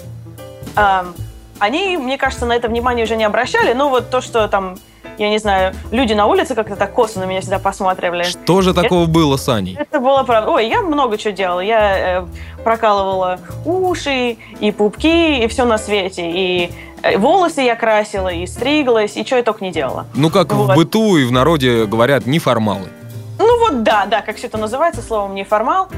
они, 1.58 1.96
мне 1.96 2.18
кажется, 2.18 2.44
на 2.46 2.52
это 2.52 2.68
внимание 2.68 3.04
уже 3.04 3.16
не 3.16 3.24
обращали. 3.24 3.72
Ну, 3.72 3.88
вот 3.88 4.10
то, 4.10 4.20
что 4.20 4.46
там 4.48 4.76
я 5.18 5.30
не 5.30 5.38
знаю, 5.38 5.74
люди 5.90 6.12
на 6.12 6.26
улице 6.26 6.54
как-то 6.54 6.76
так 6.76 6.92
косо 6.92 7.20
на 7.20 7.24
меня 7.24 7.40
всегда 7.40 7.58
посматривали. 7.58 8.24
Что 8.24 8.60
же 8.60 8.74
такого 8.74 9.04
это, 9.04 9.10
было 9.10 9.36
с 9.36 9.48
Аней? 9.48 9.76
Это 9.78 9.98
было 9.98 10.22
правда. 10.24 10.50
Ой, 10.50 10.68
я 10.68 10.82
много 10.82 11.16
чего 11.16 11.32
делала. 11.32 11.60
Я 11.60 12.20
э, 12.20 12.26
прокалывала 12.62 13.38
уши 13.64 14.36
и 14.60 14.72
пупки, 14.72 15.42
и 15.42 15.46
все 15.48 15.64
на 15.64 15.78
свете. 15.78 16.30
И 16.30 16.70
э, 17.02 17.16
волосы 17.16 17.62
я 17.62 17.76
красила, 17.76 18.28
и 18.28 18.46
стриглась, 18.46 19.16
и 19.16 19.24
что 19.24 19.36
я 19.36 19.42
только 19.42 19.64
не 19.64 19.72
делала. 19.72 20.06
Ну, 20.14 20.30
как 20.30 20.52
вот. 20.52 20.72
в 20.72 20.74
быту 20.74 21.16
и 21.16 21.24
в 21.24 21.32
народе 21.32 21.86
говорят, 21.86 22.26
неформалы. 22.26 22.88
Ну 23.38 23.60
вот 23.60 23.82
да, 23.82 24.06
да, 24.06 24.22
как 24.22 24.36
все 24.36 24.46
это 24.46 24.58
называется, 24.58 25.02
словом 25.02 25.34
неформал. 25.34 25.88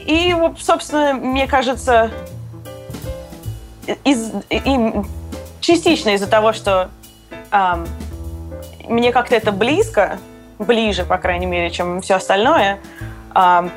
И, 0.00 0.34
собственно, 0.58 1.12
мне 1.12 1.46
кажется, 1.46 2.10
из, 4.04 4.32
и, 4.48 5.02
частично 5.60 6.10
из-за 6.10 6.26
того, 6.26 6.52
что 6.52 6.90
эм, 7.52 7.86
мне 8.88 9.12
как-то 9.12 9.36
это 9.36 9.52
близко, 9.52 10.18
ближе, 10.58 11.04
по 11.04 11.18
крайней 11.18 11.46
мере, 11.46 11.70
чем 11.70 12.00
все 12.00 12.14
остальное. 12.14 12.80
Эм, 13.34 13.70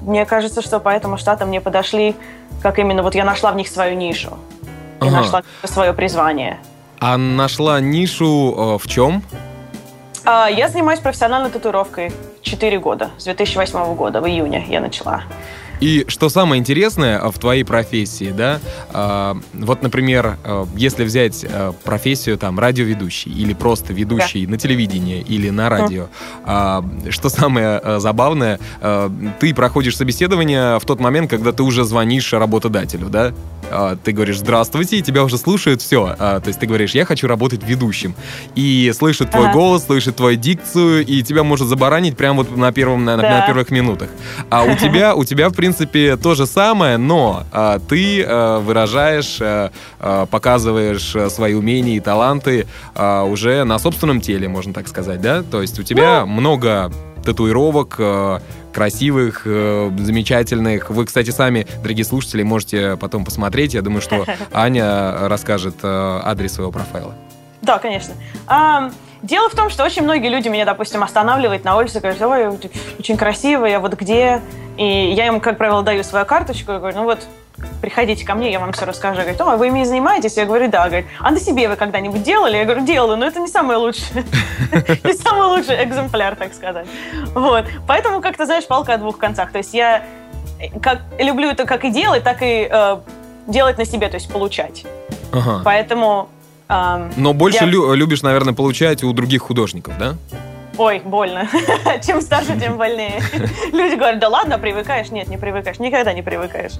мне 0.00 0.24
кажется, 0.24 0.62
что 0.62 0.80
поэтому 0.80 1.18
штаты 1.18 1.44
мне 1.44 1.60
подошли, 1.60 2.14
как 2.62 2.78
именно 2.78 3.02
вот 3.02 3.14
я 3.14 3.24
нашла 3.24 3.50
в 3.52 3.56
них 3.56 3.68
свою 3.68 3.96
нишу 3.96 4.38
и 5.02 5.06
ага. 5.06 5.10
нашла 5.10 5.42
свое 5.64 5.92
призвание. 5.92 6.58
А 7.00 7.16
нашла 7.16 7.80
нишу 7.80 8.54
э, 8.56 8.78
в 8.82 8.88
чем? 8.88 9.22
Э, 10.26 10.46
я 10.50 10.68
занимаюсь 10.68 11.00
профессиональной 11.00 11.50
татуировкой 11.50 12.12
4 12.42 12.78
года, 12.78 13.10
с 13.18 13.24
2008 13.24 13.94
года, 13.94 14.20
в 14.20 14.26
июне 14.26 14.66
я 14.68 14.80
начала. 14.80 15.22
И 15.80 16.06
что 16.08 16.30
самое 16.30 16.58
интересное 16.58 17.20
в 17.28 17.38
твоей 17.38 17.62
профессии, 17.62 18.32
да, 18.36 18.60
э, 18.92 19.34
вот, 19.52 19.82
например, 19.82 20.38
э, 20.42 20.64
если 20.74 21.04
взять 21.04 21.44
э, 21.44 21.72
профессию 21.84 22.38
там 22.38 22.58
радиоведущий 22.58 23.30
или 23.30 23.52
просто 23.52 23.92
ведущий 23.92 24.46
да. 24.46 24.52
на 24.52 24.58
телевидении 24.58 25.20
или 25.20 25.50
на 25.50 25.68
радио, 25.68 26.06
э, 26.46 26.82
что 27.10 27.28
самое 27.28 28.00
забавное, 28.00 28.58
э, 28.80 29.10
ты 29.38 29.54
проходишь 29.54 29.96
собеседование 29.96 30.78
в 30.78 30.84
тот 30.86 30.98
момент, 30.98 31.28
когда 31.28 31.52
ты 31.52 31.62
уже 31.62 31.84
звонишь 31.84 32.32
работодателю, 32.32 33.08
да, 33.10 33.32
ты 34.04 34.12
говоришь 34.12 34.38
«здравствуйте», 34.38 34.98
и 34.98 35.02
тебя 35.02 35.24
уже 35.24 35.38
слушают, 35.38 35.82
все, 35.82 36.14
э, 36.18 36.40
то 36.42 36.44
есть 36.46 36.58
ты 36.58 36.66
говоришь 36.66 36.92
«я 36.92 37.04
хочу 37.04 37.26
работать 37.26 37.62
ведущим», 37.62 38.14
и 38.54 38.92
слышит 38.96 39.30
твой 39.30 39.46
ага. 39.46 39.54
голос, 39.54 39.86
слышит 39.86 40.16
твою 40.16 40.36
дикцию, 40.36 41.04
и 41.04 41.22
тебя 41.22 41.42
может 41.42 41.68
забаранить 41.68 42.16
прямо 42.16 42.38
вот 42.38 42.56
на, 42.56 42.72
первом, 42.72 43.04
на, 43.04 43.16
да. 43.16 43.40
на 43.40 43.46
первых 43.46 43.70
минутах. 43.70 44.08
А 44.50 44.64
у 44.64 44.76
тебя, 44.76 45.14
у 45.14 45.24
тебя, 45.24 45.48
в 45.48 45.54
принципе, 45.54 46.16
то 46.16 46.34
же 46.34 46.46
самое, 46.46 46.96
но 46.96 47.44
а, 47.52 47.78
ты 47.78 48.22
а, 48.22 48.60
выражаешь, 48.60 49.38
а, 49.40 49.70
а, 50.00 50.26
показываешь 50.26 51.32
свои 51.32 51.54
умения 51.54 51.96
и 51.96 52.00
таланты 52.00 52.66
а, 52.94 53.24
уже 53.24 53.64
на 53.64 53.78
собственном 53.78 54.20
теле, 54.20 54.48
можно 54.48 54.72
так 54.72 54.88
сказать, 54.88 55.20
да? 55.20 55.42
То 55.42 55.62
есть 55.62 55.78
у 55.78 55.82
тебя 55.82 56.24
ну... 56.24 56.32
много 56.32 56.92
татуировок, 57.26 57.96
а, 57.98 58.40
красивых, 58.72 59.42
э, 59.44 59.90
замечательных. 59.98 60.90
Вы, 60.90 61.06
кстати, 61.06 61.30
сами, 61.30 61.66
дорогие 61.82 62.04
слушатели, 62.04 62.42
можете 62.42 62.96
потом 62.96 63.24
посмотреть. 63.24 63.74
Я 63.74 63.82
думаю, 63.82 64.02
что 64.02 64.26
Аня 64.52 65.28
расскажет 65.28 65.76
э, 65.82 66.20
адрес 66.22 66.54
своего 66.54 66.72
профайла. 66.72 67.14
Да, 67.62 67.78
конечно. 67.78 68.14
Дело 69.22 69.48
в 69.48 69.54
том, 69.54 69.70
что 69.70 69.82
очень 69.82 70.02
многие 70.02 70.28
люди 70.28 70.48
меня, 70.48 70.64
допустим, 70.64 71.02
останавливают 71.02 71.64
на 71.64 71.76
улице, 71.76 72.00
говорят, 72.00 72.20
ой, 72.20 72.70
очень 72.98 73.16
красивая, 73.16 73.80
вот 73.80 73.94
где? 73.94 74.40
И 74.76 74.84
я 74.84 75.26
им, 75.26 75.40
как 75.40 75.58
правило, 75.58 75.82
даю 75.82 76.04
свою 76.04 76.26
карточку 76.26 76.72
и 76.72 76.76
говорю, 76.76 76.98
ну 76.98 77.04
вот, 77.04 77.20
приходите 77.80 78.24
ко 78.24 78.34
мне, 78.34 78.52
я 78.52 78.60
вам 78.60 78.72
все 78.72 78.84
расскажу. 78.84 79.20
Говорит, 79.20 79.40
о, 79.40 79.56
вы 79.56 79.68
ими 79.68 79.84
занимаетесь? 79.84 80.36
Я 80.36 80.44
говорю, 80.44 80.68
да. 80.70 80.86
Говорит, 80.86 81.06
а 81.20 81.30
на 81.30 81.40
себе 81.40 81.68
вы 81.68 81.76
когда-нибудь 81.76 82.22
делали? 82.22 82.56
Я 82.56 82.64
говорю, 82.64 82.84
делаю, 82.84 83.16
но 83.16 83.26
это 83.26 83.40
не 83.40 83.48
самый 83.48 83.76
лучший, 83.76 84.04
не 85.04 85.12
самый 85.14 85.46
лучший 85.48 85.82
экземпляр, 85.84 86.36
так 86.36 86.54
сказать. 86.54 86.86
Вот. 87.34 87.64
Поэтому, 87.86 88.20
как 88.20 88.36
то 88.36 88.46
знаешь, 88.46 88.66
палка 88.66 88.94
о 88.94 88.98
двух 88.98 89.18
концах. 89.18 89.52
То 89.52 89.58
есть 89.58 89.74
я 89.74 90.04
как, 90.82 91.02
люблю 91.18 91.50
это 91.50 91.64
как 91.64 91.84
и 91.84 91.90
делать, 91.90 92.22
так 92.22 92.38
и 92.42 92.68
э, 92.70 92.98
делать 93.46 93.78
на 93.78 93.84
себе, 93.84 94.08
то 94.08 94.16
есть 94.16 94.30
получать. 94.30 94.84
Ага. 95.32 95.62
Поэтому... 95.64 96.28
Э, 96.68 97.10
Но 97.16 97.32
больше 97.32 97.64
я... 97.64 97.70
лю- 97.70 97.94
любишь, 97.94 98.22
наверное, 98.22 98.54
получать 98.54 99.02
у 99.04 99.12
других 99.12 99.42
художников, 99.42 99.94
да? 99.98 100.14
Ой, 100.78 101.00
больно. 101.04 101.48
Чем 102.06 102.20
старше, 102.20 102.58
тем 102.58 102.76
больнее. 102.76 103.20
Люди 103.72 103.94
говорят, 103.94 104.18
да 104.18 104.28
ладно, 104.28 104.58
привыкаешь. 104.58 105.10
Нет, 105.10 105.28
не 105.28 105.36
привыкаешь. 105.36 105.78
Никогда 105.78 106.12
не 106.12 106.22
привыкаешь. 106.22 106.72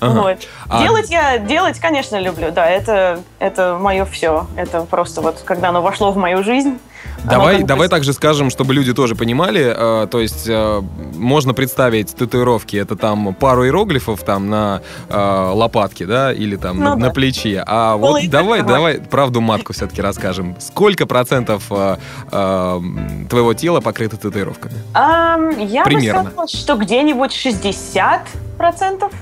Ага. 0.00 0.20
Вот. 0.20 0.38
А... 0.68 0.82
Делать 0.82 1.10
я, 1.10 1.38
делать, 1.38 1.78
конечно, 1.80 2.18
люблю. 2.18 2.50
Да, 2.50 2.68
это, 2.68 3.22
это 3.38 3.78
мое 3.80 4.04
все. 4.04 4.46
Это 4.56 4.82
просто 4.82 5.20
вот, 5.20 5.42
когда 5.44 5.70
оно 5.70 5.82
вошло 5.82 6.12
в 6.12 6.16
мою 6.16 6.42
жизнь, 6.42 6.78
Давай, 7.24 7.62
давай 7.62 7.88
также 7.88 8.12
скажем, 8.12 8.50
чтобы 8.50 8.74
люди 8.74 8.92
тоже 8.94 9.14
понимали, 9.14 9.74
э, 9.76 10.06
то 10.06 10.20
есть 10.20 10.46
э, 10.48 10.82
можно 11.14 11.54
представить 11.54 12.14
татуировки, 12.14 12.76
это 12.76 12.96
там 12.96 13.34
пару 13.34 13.64
иероглифов 13.64 14.22
там 14.22 14.48
на 14.48 14.82
э, 15.08 15.50
лопатке, 15.54 16.06
да, 16.06 16.32
или 16.32 16.56
там 16.56 16.78
ну, 16.78 16.84
на, 16.84 16.90
да. 16.96 17.06
на 17.06 17.10
плече. 17.10 17.62
А 17.66 17.96
Полы 17.98 18.22
вот 18.22 18.30
давай, 18.30 18.62
давай 18.62 18.98
правду 18.98 19.40
матку 19.40 19.72
все-таки 19.72 20.00
расскажем. 20.00 20.56
Сколько 20.58 21.06
процентов 21.06 21.64
э, 21.70 21.96
э, 22.30 22.80
твоего 23.28 23.54
тела 23.54 23.80
покрыто 23.80 24.16
татуировками? 24.16 24.74
Um, 24.94 25.64
я 25.66 25.84
Примерно. 25.84 26.22
бы 26.22 26.30
сказала, 26.30 26.48
что 26.48 26.76
где-нибудь 26.76 27.32
60 27.32 28.22
процентов. 28.56 29.12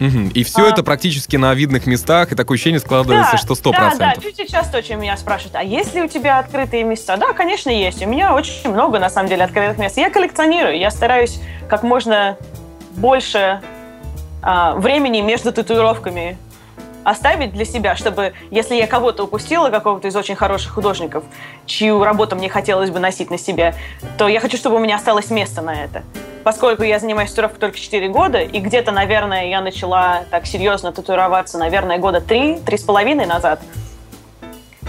Угу. 0.00 0.30
И 0.32 0.44
все 0.44 0.64
а, 0.64 0.68
это 0.70 0.82
практически 0.82 1.36
на 1.36 1.54
видных 1.54 1.86
местах, 1.86 2.32
и 2.32 2.34
такое 2.34 2.56
ощущение 2.56 2.80
складывается, 2.80 3.32
да, 3.32 3.38
что 3.38 3.52
100%. 3.52 3.72
Да, 3.72 3.94
да, 3.98 4.14
люди 4.22 4.46
часто 4.46 4.78
очень 4.78 4.96
меня 4.96 5.16
спрашивают, 5.18 5.56
а 5.56 5.62
есть 5.62 5.94
ли 5.94 6.02
у 6.02 6.08
тебя 6.08 6.38
открытые 6.38 6.84
места? 6.84 7.18
Да, 7.18 7.34
конечно, 7.34 7.68
есть. 7.68 8.02
У 8.02 8.08
меня 8.08 8.34
очень 8.34 8.70
много, 8.70 8.98
на 8.98 9.10
самом 9.10 9.28
деле, 9.28 9.44
открытых 9.44 9.76
мест. 9.76 9.98
Я 9.98 10.08
коллекционирую, 10.08 10.78
я 10.78 10.90
стараюсь 10.90 11.38
как 11.68 11.82
можно 11.82 12.38
больше 12.92 13.60
а, 14.42 14.74
времени 14.74 15.20
между 15.20 15.52
татуировками 15.52 16.38
оставить 17.04 17.52
для 17.52 17.64
себя, 17.64 17.96
чтобы, 17.96 18.32
если 18.50 18.74
я 18.74 18.86
кого-то 18.86 19.24
упустила, 19.24 19.70
какого-то 19.70 20.08
из 20.08 20.16
очень 20.16 20.36
хороших 20.36 20.72
художников, 20.72 21.24
чью 21.66 22.02
работу 22.02 22.36
мне 22.36 22.48
хотелось 22.48 22.90
бы 22.90 23.00
носить 23.00 23.30
на 23.30 23.38
себе, 23.38 23.74
то 24.18 24.28
я 24.28 24.40
хочу, 24.40 24.56
чтобы 24.56 24.76
у 24.76 24.78
меня 24.78 24.96
осталось 24.96 25.30
место 25.30 25.62
на 25.62 25.74
это. 25.74 26.02
Поскольку 26.44 26.82
я 26.82 26.98
занимаюсь 26.98 27.30
татуировкой 27.30 27.60
только 27.60 27.78
4 27.78 28.08
года, 28.08 28.40
и 28.40 28.60
где-то, 28.60 28.92
наверное, 28.92 29.48
я 29.48 29.60
начала 29.60 30.24
так 30.30 30.46
серьезно 30.46 30.92
татуироваться, 30.92 31.58
наверное, 31.58 31.98
года 31.98 32.20
3, 32.20 32.60
3,5 32.64 33.26
назад, 33.26 33.60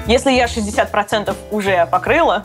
если 0.08 0.31
я 0.31 0.46
60% 0.46 1.36
уже 1.51 1.86
покрыла, 1.91 2.43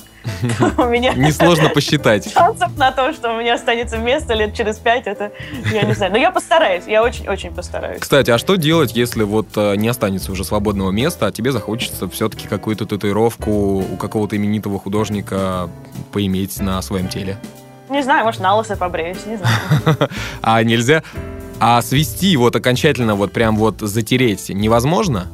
то 0.58 0.84
у 0.84 0.88
меня... 0.88 1.14
Несложно 1.14 1.70
посчитать. 1.70 2.30
Шансов 2.34 2.76
на 2.76 2.92
то, 2.92 3.12
что 3.12 3.32
у 3.32 3.40
меня 3.40 3.54
останется 3.54 3.96
место 3.96 4.34
лет 4.34 4.54
через 4.54 4.76
5, 4.76 5.06
это 5.06 5.32
я 5.72 5.82
не 5.82 5.94
знаю. 5.94 6.12
Но 6.12 6.18
я 6.18 6.30
постараюсь, 6.30 6.84
я 6.86 7.02
очень-очень 7.02 7.54
постараюсь. 7.54 8.00
Кстати, 8.00 8.30
а 8.30 8.38
что 8.38 8.56
делать, 8.56 8.94
если 8.94 9.22
вот 9.22 9.48
э, 9.56 9.76
не 9.76 9.88
останется 9.88 10.32
уже 10.32 10.44
свободного 10.44 10.90
места, 10.90 11.26
а 11.26 11.32
тебе 11.32 11.50
захочется 11.50 12.08
все-таки 12.08 12.46
какую-то 12.46 12.86
татуировку 12.86 13.50
у 13.90 13.96
какого-то 13.96 14.36
именитого 14.36 14.78
художника 14.78 15.70
поиметь 16.12 16.60
на 16.60 16.82
своем 16.82 17.08
теле? 17.08 17.38
Не 17.88 18.02
знаю, 18.02 18.24
может, 18.24 18.40
на 18.40 18.56
лысо 18.56 18.76
побреюсь, 18.76 19.24
не 19.26 19.36
знаю. 19.36 19.56
А 20.42 20.62
нельзя 20.62 21.02
а 21.58 21.80
свести 21.82 22.36
вот 22.36 22.54
окончательно, 22.54 23.14
вот 23.14 23.32
прям 23.32 23.56
вот 23.56 23.80
затереть 23.80 24.50
невозможно? 24.50 25.28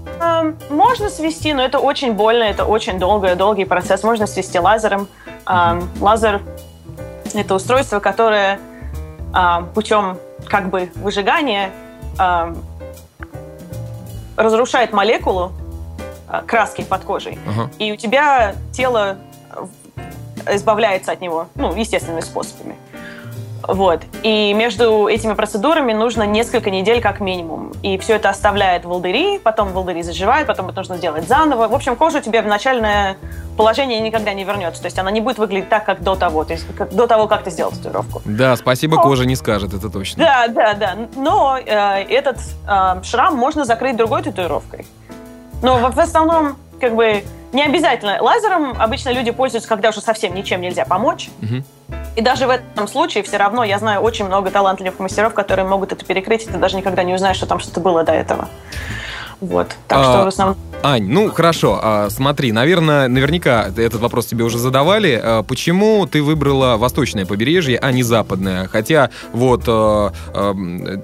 Можно 0.70 1.08
свести, 1.08 1.52
но 1.52 1.62
это 1.62 1.78
очень 1.78 2.12
больно, 2.12 2.44
это 2.44 2.64
очень 2.64 2.98
долгий, 2.98 3.34
долгий 3.34 3.64
процесс. 3.64 4.02
Можно 4.02 4.26
свести 4.26 4.58
лазером. 4.58 5.08
Лазер– 6.00 6.40
это 7.34 7.54
устройство, 7.54 8.00
которое 8.00 8.58
путем 9.74 10.18
как 10.48 10.70
бы 10.70 10.90
выжигания 10.96 11.70
разрушает 14.36 14.92
молекулу 14.92 15.52
э, 16.28 16.42
краски 16.46 16.82
под 16.82 17.04
кожей. 17.04 17.38
Ага. 17.46 17.70
И 17.78 17.92
у 17.92 17.96
тебя 17.96 18.54
тело 18.72 19.18
избавляется 20.50 21.12
от 21.12 21.20
него, 21.20 21.48
ну, 21.54 21.74
естественными 21.74 22.20
способами. 22.20 22.76
Вот. 23.66 24.02
И 24.22 24.52
между 24.54 25.06
этими 25.06 25.34
процедурами 25.34 25.92
нужно 25.92 26.24
несколько 26.24 26.70
недель 26.70 27.00
как 27.00 27.20
минимум. 27.20 27.72
И 27.82 27.96
все 27.98 28.16
это 28.16 28.28
оставляет 28.28 28.84
волдыри, 28.84 29.38
потом 29.38 29.72
волдыри 29.72 30.02
заживают, 30.02 30.48
потом 30.48 30.66
это 30.66 30.78
нужно 30.78 30.96
сделать 30.96 31.28
заново. 31.28 31.68
В 31.68 31.74
общем, 31.74 31.96
кожа 31.96 32.20
тебе 32.20 32.42
в 32.42 32.46
начальное 32.46 33.16
положение 33.56 34.00
никогда 34.00 34.32
не 34.32 34.44
вернется. 34.44 34.82
То 34.82 34.86
есть 34.86 34.98
она 34.98 35.10
не 35.10 35.20
будет 35.20 35.38
выглядеть 35.38 35.68
так, 35.68 35.84
как 35.84 36.02
до 36.02 36.16
того, 36.16 36.44
то 36.44 36.54
есть 36.54 36.66
как, 36.76 36.92
до 36.92 37.06
того, 37.06 37.28
как 37.28 37.44
ты 37.44 37.50
сделал 37.50 37.70
татуировку. 37.70 38.22
Да, 38.24 38.56
спасибо, 38.56 38.96
Но... 38.96 39.02
кожа 39.02 39.26
не 39.26 39.36
скажет, 39.36 39.72
это 39.74 39.90
точно. 39.90 40.24
Да, 40.24 40.48
да, 40.48 40.74
да. 40.74 40.96
Но 41.16 41.56
э, 41.58 42.02
этот 42.08 42.38
э, 42.66 43.02
шрам 43.04 43.34
можно 43.36 43.64
закрыть 43.64 43.96
другой 43.96 44.22
татуировкой. 44.22 44.86
Но 45.62 45.78
в, 45.78 45.94
в 45.94 46.00
основном, 46.00 46.56
как 46.82 46.96
бы, 46.96 47.22
не 47.52 47.62
обязательно. 47.62 48.18
Лазером 48.20 48.74
обычно 48.76 49.10
люди 49.10 49.30
пользуются, 49.30 49.68
когда 49.68 49.90
уже 49.90 50.00
совсем 50.00 50.34
ничем 50.34 50.60
нельзя 50.60 50.84
помочь. 50.84 51.30
Мгм. 51.40 51.64
И 52.16 52.20
даже 52.20 52.48
в 52.48 52.50
этом 52.50 52.88
случае 52.88 53.22
все 53.22 53.36
равно 53.36 53.62
я 53.62 53.78
знаю 53.78 54.00
очень 54.00 54.24
много 54.24 54.50
талантливых 54.50 54.98
мастеров, 54.98 55.32
которые 55.32 55.64
могут 55.64 55.92
это 55.92 56.04
перекрыть, 56.04 56.42
и 56.42 56.50
ты 56.50 56.58
даже 56.58 56.76
никогда 56.76 57.04
не 57.04 57.14
узнаешь, 57.14 57.36
что 57.36 57.46
там 57.46 57.60
что-то 57.60 57.78
было 57.78 58.02
до 58.02 58.12
этого. 58.12 58.48
Вот. 59.42 59.68
Так 59.88 59.98
А, 59.98 60.04
что 60.04 60.24
в 60.24 60.28
основном... 60.28 60.56
Ань, 60.84 61.04
ну 61.08 61.30
хорошо, 61.30 61.78
а, 61.82 62.08
смотри, 62.10 62.52
наверное, 62.52 63.08
наверняка 63.08 63.66
этот 63.76 64.00
вопрос 64.00 64.26
тебе 64.26 64.44
уже 64.44 64.58
задавали. 64.58 65.20
А, 65.22 65.42
Почему 65.42 66.06
ты 66.06 66.22
выбрала 66.22 66.76
восточное 66.76 67.26
побережье, 67.26 67.76
а 67.78 67.90
не 67.90 68.04
западное? 68.04 68.68
Хотя 68.68 69.10
вот 69.32 69.64
а, 69.66 70.12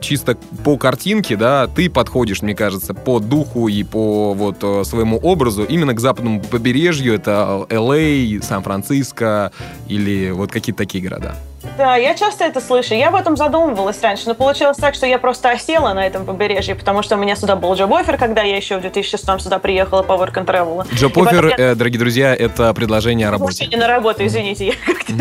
чисто 0.00 0.36
по 0.62 0.78
картинке, 0.78 1.36
да, 1.36 1.66
ты 1.66 1.90
подходишь, 1.90 2.40
мне 2.42 2.54
кажется, 2.54 2.94
по 2.94 3.18
духу 3.18 3.66
и 3.66 3.82
по 3.82 4.34
вот 4.34 4.86
своему 4.86 5.18
образу 5.18 5.64
именно 5.64 5.94
к 5.94 6.00
западному 6.00 6.40
побережью. 6.40 7.14
Это 7.14 7.66
Л.А., 7.68 8.42
Сан-Франциско 8.42 9.50
или 9.88 10.30
вот 10.30 10.52
какие-то 10.52 10.78
такие 10.78 11.02
города. 11.02 11.34
Да, 11.76 11.96
я 11.96 12.14
часто 12.14 12.44
это 12.44 12.60
слышу. 12.60 12.94
Я 12.94 13.08
об 13.08 13.16
этом 13.16 13.36
задумывалась 13.36 14.00
раньше, 14.00 14.24
но 14.26 14.34
получилось 14.34 14.76
так, 14.76 14.94
что 14.94 15.06
я 15.06 15.18
просто 15.18 15.50
осела 15.50 15.92
на 15.92 16.06
этом 16.06 16.24
побережье, 16.24 16.74
потому 16.74 17.02
что 17.02 17.16
у 17.16 17.18
меня 17.18 17.34
сюда 17.36 17.56
был 17.56 17.74
Джоб 17.74 17.92
Оффер, 17.92 18.16
когда 18.16 18.42
я 18.42 18.56
еще 18.56 18.78
в 18.78 18.80
2006 18.80 19.40
сюда 19.40 19.58
приехала 19.58 20.02
по 20.02 20.12
Work 20.12 20.34
and 20.34 20.46
Travel. 20.46 20.86
Джоб 20.94 21.16
я- 21.16 21.54
э, 21.56 21.74
дорогие 21.74 21.98
друзья, 21.98 22.34
это 22.34 22.72
предложение 22.74 23.28
о 23.28 23.30
работе. 23.32 23.66
Не 23.66 23.76
на 23.76 23.88
работу, 23.88 24.24
извините, 24.24 24.66
я 24.68 24.74
как-то 24.86 25.12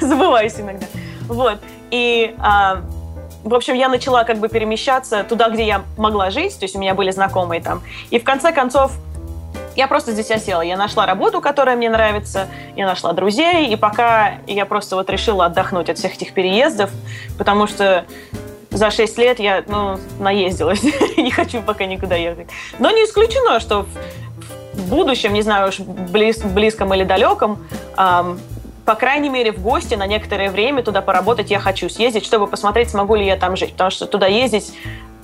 забываюсь 0.06 0.54
иногда. 0.58 0.86
Вот. 1.26 1.58
И, 1.90 2.34
а, 2.38 2.82
в 3.42 3.54
общем, 3.54 3.74
я 3.74 3.88
начала 3.88 4.24
как 4.24 4.38
бы 4.38 4.48
перемещаться 4.48 5.24
туда, 5.24 5.48
где 5.48 5.64
я 5.66 5.82
могла 5.96 6.30
жить, 6.30 6.58
то 6.58 6.64
есть 6.64 6.76
у 6.76 6.78
меня 6.78 6.94
были 6.94 7.10
знакомые 7.10 7.60
там. 7.60 7.82
И 8.10 8.18
в 8.18 8.24
конце 8.24 8.52
концов, 8.52 8.92
я 9.78 9.86
просто 9.86 10.10
здесь 10.10 10.28
осела. 10.32 10.60
Я 10.60 10.76
нашла 10.76 11.06
работу, 11.06 11.40
которая 11.40 11.76
мне 11.76 11.88
нравится, 11.88 12.48
я 12.74 12.84
нашла 12.84 13.12
друзей, 13.12 13.68
и 13.68 13.76
пока 13.76 14.38
я 14.48 14.66
просто 14.66 14.96
вот 14.96 15.08
решила 15.08 15.44
отдохнуть 15.44 15.88
от 15.88 15.98
всех 15.98 16.14
этих 16.16 16.34
переездов, 16.34 16.90
потому 17.38 17.68
что 17.68 18.04
за 18.70 18.90
6 18.90 19.18
лет 19.18 19.38
я, 19.38 19.62
ну, 19.68 20.00
наездилась. 20.18 20.82
не 21.16 21.30
хочу 21.30 21.62
пока 21.62 21.86
никуда 21.86 22.16
ехать. 22.16 22.48
Но 22.80 22.90
не 22.90 23.04
исключено, 23.04 23.60
что 23.60 23.86
в, 24.72 24.88
будущем, 24.88 25.32
не 25.32 25.42
знаю 25.42 25.68
уж 25.68 25.78
близ- 25.78 26.44
близком 26.44 26.92
или 26.92 27.04
далеком, 27.04 27.64
ам, 27.96 28.40
по 28.84 28.96
крайней 28.96 29.28
мере, 29.28 29.52
в 29.52 29.60
гости 29.62 29.94
на 29.94 30.06
некоторое 30.08 30.50
время 30.50 30.82
туда 30.82 31.02
поработать 31.02 31.52
я 31.52 31.60
хочу 31.60 31.88
съездить, 31.88 32.24
чтобы 32.24 32.48
посмотреть, 32.48 32.90
смогу 32.90 33.14
ли 33.14 33.26
я 33.26 33.36
там 33.36 33.54
жить. 33.54 33.72
Потому 33.72 33.90
что 33.90 34.06
туда 34.06 34.26
ездить, 34.26 34.72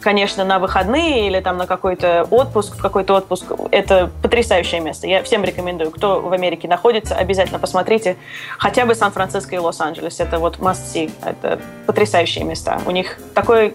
конечно, 0.04 0.44
на 0.44 0.58
выходные 0.58 1.26
или 1.26 1.40
там 1.40 1.56
на 1.56 1.66
какой-то 1.66 2.28
отпуск, 2.30 2.76
в 2.76 2.80
какой-то 2.80 3.14
отпуск, 3.14 3.46
это 3.70 4.10
потрясающее 4.22 4.80
место. 4.80 5.06
Я 5.06 5.22
всем 5.22 5.42
рекомендую, 5.42 5.90
кто 5.90 6.20
в 6.20 6.32
Америке 6.32 6.68
находится, 6.68 7.16
обязательно 7.16 7.58
посмотрите 7.58 8.16
хотя 8.58 8.84
бы 8.84 8.94
Сан-Франциско 8.94 9.56
и 9.56 9.58
Лос-Анджелес. 9.58 10.20
Это 10.20 10.38
вот 10.38 10.58
must 10.58 10.82
see. 10.94 11.10
Это 11.24 11.58
потрясающие 11.86 12.44
места. 12.44 12.80
У 12.86 12.90
них 12.90 13.18
такой 13.34 13.74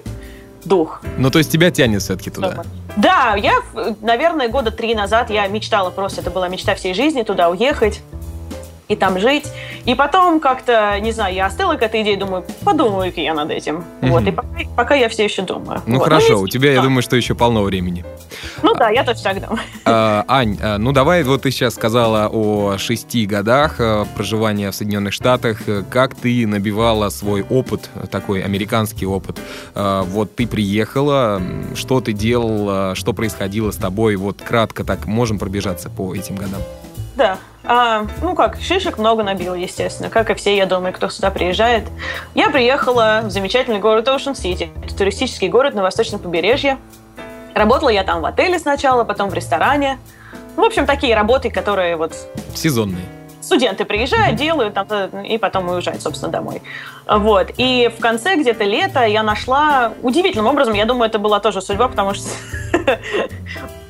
дух. 0.63 1.01
Ну, 1.17 1.31
то 1.31 1.39
есть 1.39 1.51
тебя 1.51 1.71
тянет 1.71 2.01
все-таки 2.01 2.29
туда. 2.29 2.63
Да, 2.95 3.35
я, 3.35 3.61
наверное, 4.01 4.49
года 4.49 4.71
три 4.71 4.93
назад 4.93 5.29
я 5.29 5.47
мечтала 5.47 5.89
просто, 5.89 6.21
это 6.21 6.29
была 6.29 6.47
мечта 6.47 6.75
всей 6.75 6.93
жизни, 6.93 7.23
туда 7.23 7.49
уехать 7.49 8.01
и 8.89 8.95
там 8.95 9.19
жить. 9.19 9.45
И 9.85 9.93
потом 9.95 10.39
как-то, 10.39 10.99
не 10.99 11.11
знаю, 11.11 11.33
я 11.35 11.45
остыла 11.45 11.75
к 11.75 11.83
этой 11.83 12.01
идее, 12.01 12.17
думаю, 12.17 12.43
подумаю-ка 12.65 13.21
я 13.21 13.33
над 13.35 13.51
этим. 13.51 13.85
Мгм. 14.01 14.11
Вот, 14.11 14.23
и 14.27 14.31
пока, 14.31 14.47
пока 14.75 14.95
я 14.95 15.07
все 15.09 15.23
еще 15.25 15.43
думаю. 15.43 15.81
Ну 15.85 15.99
Вот. 15.99 16.05
хорошо, 16.05 16.37
не 16.37 16.43
у 16.43 16.47
тебя, 16.47 16.69
я 16.69 16.75
знаю. 16.77 16.89
думаю, 16.89 17.03
что 17.03 17.15
еще 17.15 17.35
полно 17.35 17.61
времени. 17.61 18.03
Ну 18.63 18.73
да, 18.73 18.89
я 18.89 19.03
тоже 19.03 19.21
так 19.21 19.39
думаю. 19.41 19.59
А, 19.85 20.25
Ань, 20.27 20.57
а, 20.61 20.77
ну 20.79 20.91
давай, 20.91 21.23
вот 21.23 21.43
ты 21.43 21.51
сейчас 21.51 21.75
сказала 21.75 22.29
о 22.31 22.77
шести 22.79 23.27
годах 23.27 23.75
э, 23.79 24.05
проживания 24.15 24.71
в 24.71 24.75
Соединенных 24.75 25.13
Штатах. 25.13 25.61
Э, 25.67 25.83
Как 25.89 26.15
ты 26.15 26.47
набивала 26.47 27.09
свой 27.09 27.43
опыт, 27.47 27.89
э, 27.93 28.07
такой 28.07 28.41
американский 28.41 29.05
опыт? 29.05 29.39
А, 29.75 30.01
Вот 30.03 30.35
ты 30.35 30.47
приехала, 30.47 31.39
что 31.75 32.01
ты 32.01 32.11
делала, 32.13 32.95
что 32.95 33.13
происходило 33.13 33.69
с 33.71 33.75
тобой? 33.77 34.15
Вот 34.15 34.41
кратко 34.41 34.83
так 34.83 35.05
можем 35.05 35.37
пробежаться 35.37 35.89
по 35.91 36.15
этим 36.15 36.35
годам. 36.35 36.61
Да. 37.15 37.37
А, 37.71 38.07
ну 38.23 38.33
как, 38.33 38.59
шишек 38.59 38.97
много 38.97 39.21
набил, 39.21 39.53
естественно, 39.53 40.09
как 40.09 40.31
и 40.31 40.33
все, 40.33 40.57
я 40.57 40.65
думаю, 40.65 40.91
кто 40.91 41.07
сюда 41.07 41.29
приезжает. 41.29 41.83
Я 42.33 42.49
приехала 42.49 43.21
в 43.25 43.29
замечательный 43.29 43.77
город 43.77 44.07
Оушен-Сити. 44.07 44.71
Это 44.83 44.97
туристический 44.97 45.49
город 45.49 45.75
на 45.75 45.83
восточном 45.83 46.19
побережье. 46.19 46.79
Работала 47.53 47.89
я 47.89 48.03
там 48.03 48.21
в 48.21 48.25
отеле 48.25 48.57
сначала, 48.57 49.03
потом 49.03 49.29
в 49.29 49.35
ресторане. 49.35 49.99
В 50.55 50.61
общем, 50.63 50.87
такие 50.87 51.13
работы, 51.15 51.51
которые 51.51 51.95
вот 51.95 52.13
Сезонные. 52.55 53.05
студенты 53.39 53.85
приезжают, 53.85 54.35
делают, 54.35 54.73
там, 54.73 55.21
и 55.21 55.37
потом 55.37 55.69
уезжают, 55.69 56.01
собственно, 56.01 56.31
домой. 56.31 56.63
Вот. 57.07 57.51
И 57.57 57.93
в 57.95 58.01
конце 58.01 58.35
где-то 58.35 58.63
лета 58.63 59.05
я 59.05 59.21
нашла 59.21 59.93
удивительным 60.01 60.47
образом, 60.47 60.73
я 60.73 60.85
думаю, 60.85 61.07
это 61.07 61.19
была 61.19 61.39
тоже 61.39 61.61
судьба, 61.61 61.87
потому 61.87 62.15
что 62.15 62.27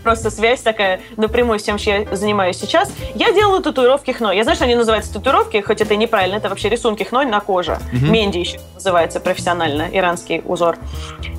просто 0.10 0.32
связь 0.32 0.62
такая 0.62 1.02
напрямую 1.18 1.60
с 1.60 1.64
тем, 1.64 1.78
чем 1.78 2.02
я 2.10 2.16
занимаюсь 2.16 2.58
сейчас. 2.58 2.92
Я 3.14 3.32
делаю 3.32 3.62
татуировки 3.62 4.10
хной. 4.10 4.38
Я 4.38 4.44
знаю, 4.44 4.56
что 4.56 4.66
они 4.66 4.74
называются 4.74 5.14
татуировки, 5.14 5.62
хоть 5.62 5.82
это 5.82 5.94
и 5.94 5.98
неправильно, 5.98 6.38
это 6.38 6.50
вообще 6.50 6.68
рисунки 6.68 7.04
хной 7.04 7.28
на 7.28 7.40
коже. 7.42 7.78
Мгм. 7.94 8.12
Менди 8.12 8.40
еще 8.40 8.60
называется 8.74 9.20
профессионально, 9.20 9.88
иранский 9.92 10.42
узор. 10.44 10.80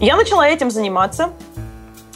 Я 0.01 0.15
начала 0.15 0.47
этим 0.47 0.71
заниматься. 0.71 1.31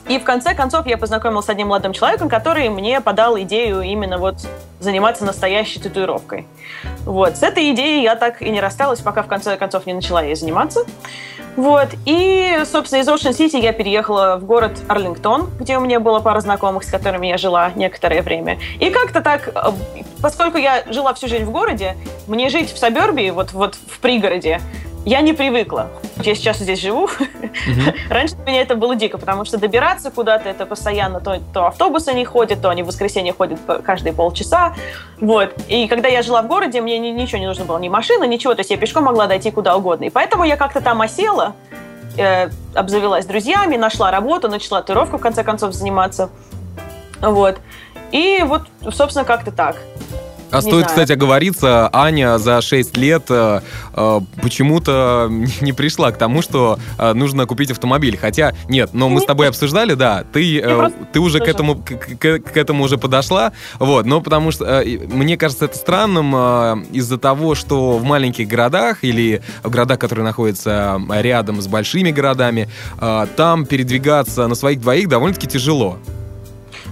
И 0.08 0.18
в 0.18 0.24
конце 0.24 0.54
концов 0.54 0.86
я 0.86 0.98
познакомилась 0.98 1.46
с 1.46 1.48
одним 1.48 1.68
молодым 1.68 1.92
человеком, 1.92 2.28
который 2.28 2.68
мне 2.68 3.00
подал 3.00 3.38
идею 3.40 3.80
именно 3.80 4.18
вот 4.18 4.36
заниматься 4.80 5.24
настоящей 5.24 5.80
татуировкой. 5.80 6.46
Вот. 7.06 7.38
С 7.38 7.42
этой 7.42 7.70
идеей 7.72 8.02
я 8.02 8.14
так 8.14 8.42
и 8.42 8.50
не 8.50 8.60
рассталась, 8.60 9.00
пока 9.00 9.22
в 9.22 9.26
конце 9.26 9.56
концов 9.56 9.86
не 9.86 9.94
начала 9.94 10.22
ей 10.22 10.34
заниматься. 10.34 10.80
Вот. 11.56 11.88
И, 12.04 12.62
собственно, 12.70 13.00
из 13.00 13.08
Оушен-Сити 13.08 13.56
я 13.56 13.72
переехала 13.72 14.36
в 14.36 14.44
город 14.44 14.72
Арлингтон, 14.88 15.48
где 15.58 15.78
у 15.78 15.80
меня 15.80 16.00
было 16.00 16.20
пара 16.20 16.40
знакомых, 16.40 16.84
с 16.84 16.90
которыми 16.90 17.28
я 17.28 17.38
жила 17.38 17.70
некоторое 17.74 18.22
время. 18.22 18.58
И 18.80 18.90
как-то 18.90 19.20
так, 19.22 19.48
э, 19.54 19.70
поскольку 20.20 20.58
я 20.58 20.82
жила 20.90 21.14
всю 21.14 21.28
жизнь 21.28 21.44
в 21.44 21.50
городе, 21.50 21.96
мне 22.26 22.50
жить 22.50 22.72
в 22.72 22.78
Сабербии, 22.78 23.30
вот, 23.30 23.52
вот 23.52 23.76
в 23.76 24.00
пригороде, 24.00 24.60
я 25.04 25.20
не 25.20 25.32
привыкла. 25.32 25.88
Я 26.22 26.34
сейчас 26.34 26.58
здесь 26.58 26.80
живу. 26.80 27.08
Мгм. 27.66 27.94
Раньше 28.08 28.36
для 28.36 28.44
меня 28.44 28.62
это 28.62 28.74
было 28.74 28.96
дико, 28.96 29.18
потому 29.18 29.44
что 29.44 29.58
добираться 29.58 30.10
куда-то 30.10 30.48
это 30.48 30.66
постоянно 30.66 31.20
то, 31.20 31.40
то 31.52 31.66
автобусы 31.66 32.14
не 32.14 32.24
ходят, 32.24 32.62
то 32.62 32.70
они 32.70 32.82
в 32.82 32.86
воскресенье 32.86 33.32
ходят 33.32 33.58
каждые 33.84 34.12
полчаса. 34.12 34.74
Вот. 35.20 35.54
И 35.68 35.86
когда 35.88 36.08
я 36.08 36.22
жила 36.22 36.42
в 36.42 36.46
городе, 36.46 36.80
мне 36.80 36.98
ни- 36.98 37.08
ничего 37.08 37.38
не 37.38 37.46
нужно 37.46 37.64
было, 37.64 37.78
ни 37.78 37.88
машина, 37.88 38.24
ничего. 38.24 38.54
То 38.54 38.60
есть 38.60 38.70
я 38.70 38.76
пешком 38.76 39.04
могла 39.04 39.26
дойти 39.26 39.50
куда 39.50 39.76
угодно. 39.76 40.04
И 40.04 40.10
поэтому 40.10 40.44
я 40.44 40.56
как-то 40.56 40.80
там 40.80 41.02
осела, 41.02 41.54
э, 42.16 42.48
обзавелась 42.74 43.26
друзьями, 43.26 43.76
нашла 43.76 44.10
работу, 44.10 44.48
начала 44.48 44.80
татуировку 44.80 45.18
в 45.18 45.20
конце 45.20 45.44
концов 45.44 45.74
заниматься. 45.74 46.30
Вот. 47.20 47.58
И 48.10 48.42
вот, 48.44 48.62
собственно, 48.90 49.24
как-то 49.24 49.50
так. 49.52 49.76
А 50.54 50.58
Не 50.58 50.60
стоит, 50.62 50.72
знаю. 50.84 50.86
кстати, 50.86 51.12
оговориться, 51.12 51.90
Аня 51.92 52.38
за 52.38 52.60
6 52.60 52.96
лет 52.96 53.24
э, 53.28 53.60
э, 53.92 54.20
почему-то 54.40 55.28
не 55.60 55.72
пришла 55.72 56.12
к 56.12 56.16
тому, 56.18 56.42
что 56.42 56.78
э, 56.98 57.12
нужно 57.12 57.46
купить 57.46 57.70
автомобиль. 57.72 58.16
Хотя, 58.16 58.52
нет, 58.68 58.90
но 58.92 59.08
мы 59.08 59.20
с 59.20 59.24
тобой 59.24 59.48
обсуждали, 59.48 59.94
да, 59.94 60.24
ты, 60.32 60.60
э, 60.60 60.90
ты 61.12 61.18
уже 61.18 61.40
к 61.40 61.48
этому, 61.48 61.74
к, 61.76 61.96
к- 62.18 62.38
к 62.38 62.56
этому 62.56 62.84
уже 62.84 62.98
подошла, 62.98 63.52
вот, 63.80 64.06
но 64.06 64.20
потому 64.20 64.52
что 64.52 64.64
э, 64.64 64.98
мне 65.08 65.36
кажется 65.36 65.64
это 65.64 65.76
странным 65.76 66.32
э, 66.36 66.76
из-за 66.92 67.18
того, 67.18 67.54
что 67.56 67.98
в 67.98 68.04
маленьких 68.04 68.46
городах 68.46 68.98
или 69.02 69.42
в 69.64 69.70
городах, 69.70 69.98
которые 69.98 70.24
находятся 70.24 71.00
э, 71.10 71.22
рядом 71.22 71.60
с 71.62 71.66
большими 71.66 72.12
городами, 72.12 72.68
э, 73.00 73.26
там 73.36 73.66
передвигаться 73.66 74.46
на 74.46 74.54
своих 74.54 74.80
двоих 74.80 75.08
довольно-таки 75.08 75.48
тяжело. 75.48 75.98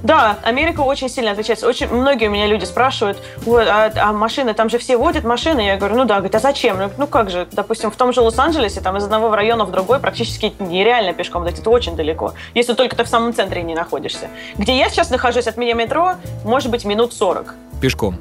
Да, 0.02 0.38
Америка 0.42 0.80
очень 0.80 1.08
сильно 1.08 1.32
отличается. 1.32 1.66
Очень 1.66 1.88
многие 1.88 2.28
у 2.28 2.30
меня 2.30 2.46
люди 2.46 2.64
спрашивают, 2.64 3.18
вот, 3.38 3.66
а, 3.68 3.92
а 3.96 4.12
машины, 4.12 4.54
там 4.54 4.68
же 4.68 4.78
все 4.78 4.96
водят 4.96 5.24
машины. 5.24 5.60
Я 5.60 5.76
говорю, 5.76 5.96
ну 5.96 6.04
да, 6.04 6.16
говорит, 6.16 6.34
а 6.34 6.40
зачем? 6.40 6.78
Ну, 6.78 6.90
ну 6.98 7.06
как 7.06 7.30
же, 7.30 7.46
допустим, 7.52 7.90
в 7.90 7.96
том 7.96 8.12
же 8.12 8.20
Лос-Анджелесе, 8.20 8.80
там 8.80 8.96
из 8.96 9.04
одного 9.04 9.34
района 9.34 9.64
в 9.64 9.70
другой 9.70 10.00
практически 10.00 10.52
нереально 10.58 11.12
пешком 11.12 11.44
дойти, 11.44 11.60
это 11.60 11.70
очень 11.70 11.96
далеко. 11.96 12.34
Если 12.54 12.74
только 12.74 12.96
ты 12.96 13.04
в 13.04 13.08
самом 13.08 13.32
центре 13.34 13.62
не 13.62 13.74
находишься. 13.74 14.28
Где 14.56 14.76
я 14.76 14.88
сейчас 14.88 15.10
нахожусь 15.10 15.46
от 15.46 15.56
меня 15.56 15.74
метро, 15.74 16.14
может 16.44 16.70
быть, 16.70 16.84
минут 16.84 17.12
40 17.12 17.54
Пешком. 17.80 18.16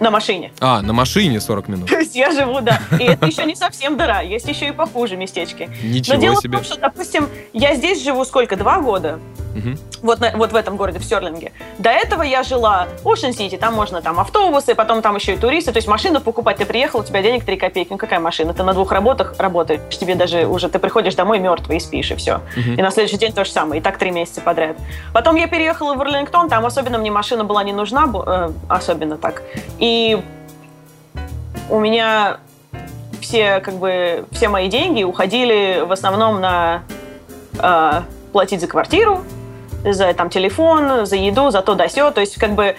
На 0.00 0.10
машине. 0.10 0.52
А, 0.60 0.82
на 0.82 0.92
машине 0.92 1.40
40 1.40 1.68
минут. 1.68 1.88
То 1.88 1.98
есть 1.98 2.14
я 2.14 2.30
живу, 2.30 2.60
да. 2.60 2.80
И 2.98 3.04
это 3.04 3.26
еще 3.26 3.44
не 3.44 3.56
совсем 3.56 3.96
дыра, 3.96 4.20
есть 4.20 4.48
еще 4.48 4.68
и 4.68 4.72
похуже 4.72 5.16
местечки. 5.16 5.70
Ничего 5.82 6.16
Но 6.16 6.20
дело 6.20 6.36
себе. 6.36 6.58
в 6.58 6.60
том, 6.60 6.64
что, 6.64 6.80
допустим, 6.80 7.28
я 7.52 7.74
здесь 7.74 8.02
живу 8.02 8.24
сколько? 8.24 8.56
Два 8.56 8.80
года. 8.80 9.18
Угу. 9.54 9.76
Вот, 10.02 10.20
на, 10.20 10.32
вот 10.36 10.52
в 10.52 10.56
этом 10.56 10.76
городе, 10.76 10.98
в 10.98 11.04
Серлинге. 11.04 11.52
До 11.78 11.90
этого 11.90 12.22
я 12.22 12.42
жила 12.42 12.88
в 13.02 13.06
Оушен-Сити, 13.06 13.56
там 13.56 13.74
можно 13.74 14.00
там 14.02 14.18
автобусы, 14.18 14.74
потом 14.74 15.02
там 15.02 15.16
еще 15.16 15.34
и 15.34 15.36
туристы. 15.36 15.72
То 15.72 15.78
есть 15.78 15.88
машину 15.88 16.20
покупать, 16.20 16.56
ты 16.56 16.66
приехал, 16.66 17.00
у 17.00 17.04
тебя 17.04 17.22
денег 17.22 17.44
3 17.44 17.56
копейки. 17.56 17.88
Ну 17.90 17.98
какая 17.98 18.20
машина? 18.20 18.54
Ты 18.54 18.62
на 18.62 18.72
двух 18.72 18.92
работах 18.92 19.34
работаешь, 19.38 19.80
тебе 19.90 20.14
даже 20.14 20.46
уже, 20.46 20.68
ты 20.68 20.78
приходишь 20.78 21.14
домой 21.14 21.38
мертвый 21.38 21.76
и 21.76 21.80
спишь, 21.80 22.10
и 22.10 22.16
все. 22.16 22.40
Угу. 22.56 22.72
И 22.78 22.82
на 22.82 22.90
следующий 22.90 23.18
день 23.18 23.32
то 23.32 23.44
же 23.44 23.50
самое, 23.50 23.80
и 23.80 23.84
так 23.84 23.98
три 23.98 24.10
месяца 24.10 24.40
подряд. 24.40 24.76
Потом 25.12 25.36
я 25.36 25.46
переехала 25.46 25.94
в 25.94 26.00
Орлингтон, 26.00 26.48
там 26.48 26.64
особенно 26.64 26.98
мне 26.98 27.10
машина 27.10 27.44
была 27.44 27.62
не 27.62 27.72
нужна, 27.72 28.10
э, 28.26 28.50
особенно 28.68 29.18
так. 29.18 29.42
И 29.78 30.20
у 31.70 31.80
меня 31.80 32.38
все, 33.20 33.60
как 33.60 33.74
бы, 33.74 34.26
все 34.32 34.48
мои 34.48 34.68
деньги 34.68 35.02
уходили 35.02 35.84
в 35.86 35.92
основном 35.92 36.40
на 36.40 36.82
э, 37.58 38.02
платить 38.32 38.60
за 38.60 38.66
квартиру, 38.66 39.22
за 39.84 40.12
там 40.14 40.30
телефон, 40.30 41.06
за 41.06 41.16
еду, 41.16 41.50
за 41.50 41.62
то 41.62 41.74
да 41.74 41.88
сё. 41.88 42.10
То 42.10 42.20
есть, 42.20 42.36
как 42.36 42.52
бы, 42.52 42.76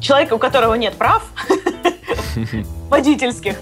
человек, 0.00 0.32
у 0.32 0.38
которого 0.38 0.74
нет 0.74 0.94
прав 0.94 1.22
водительских, 2.90 3.56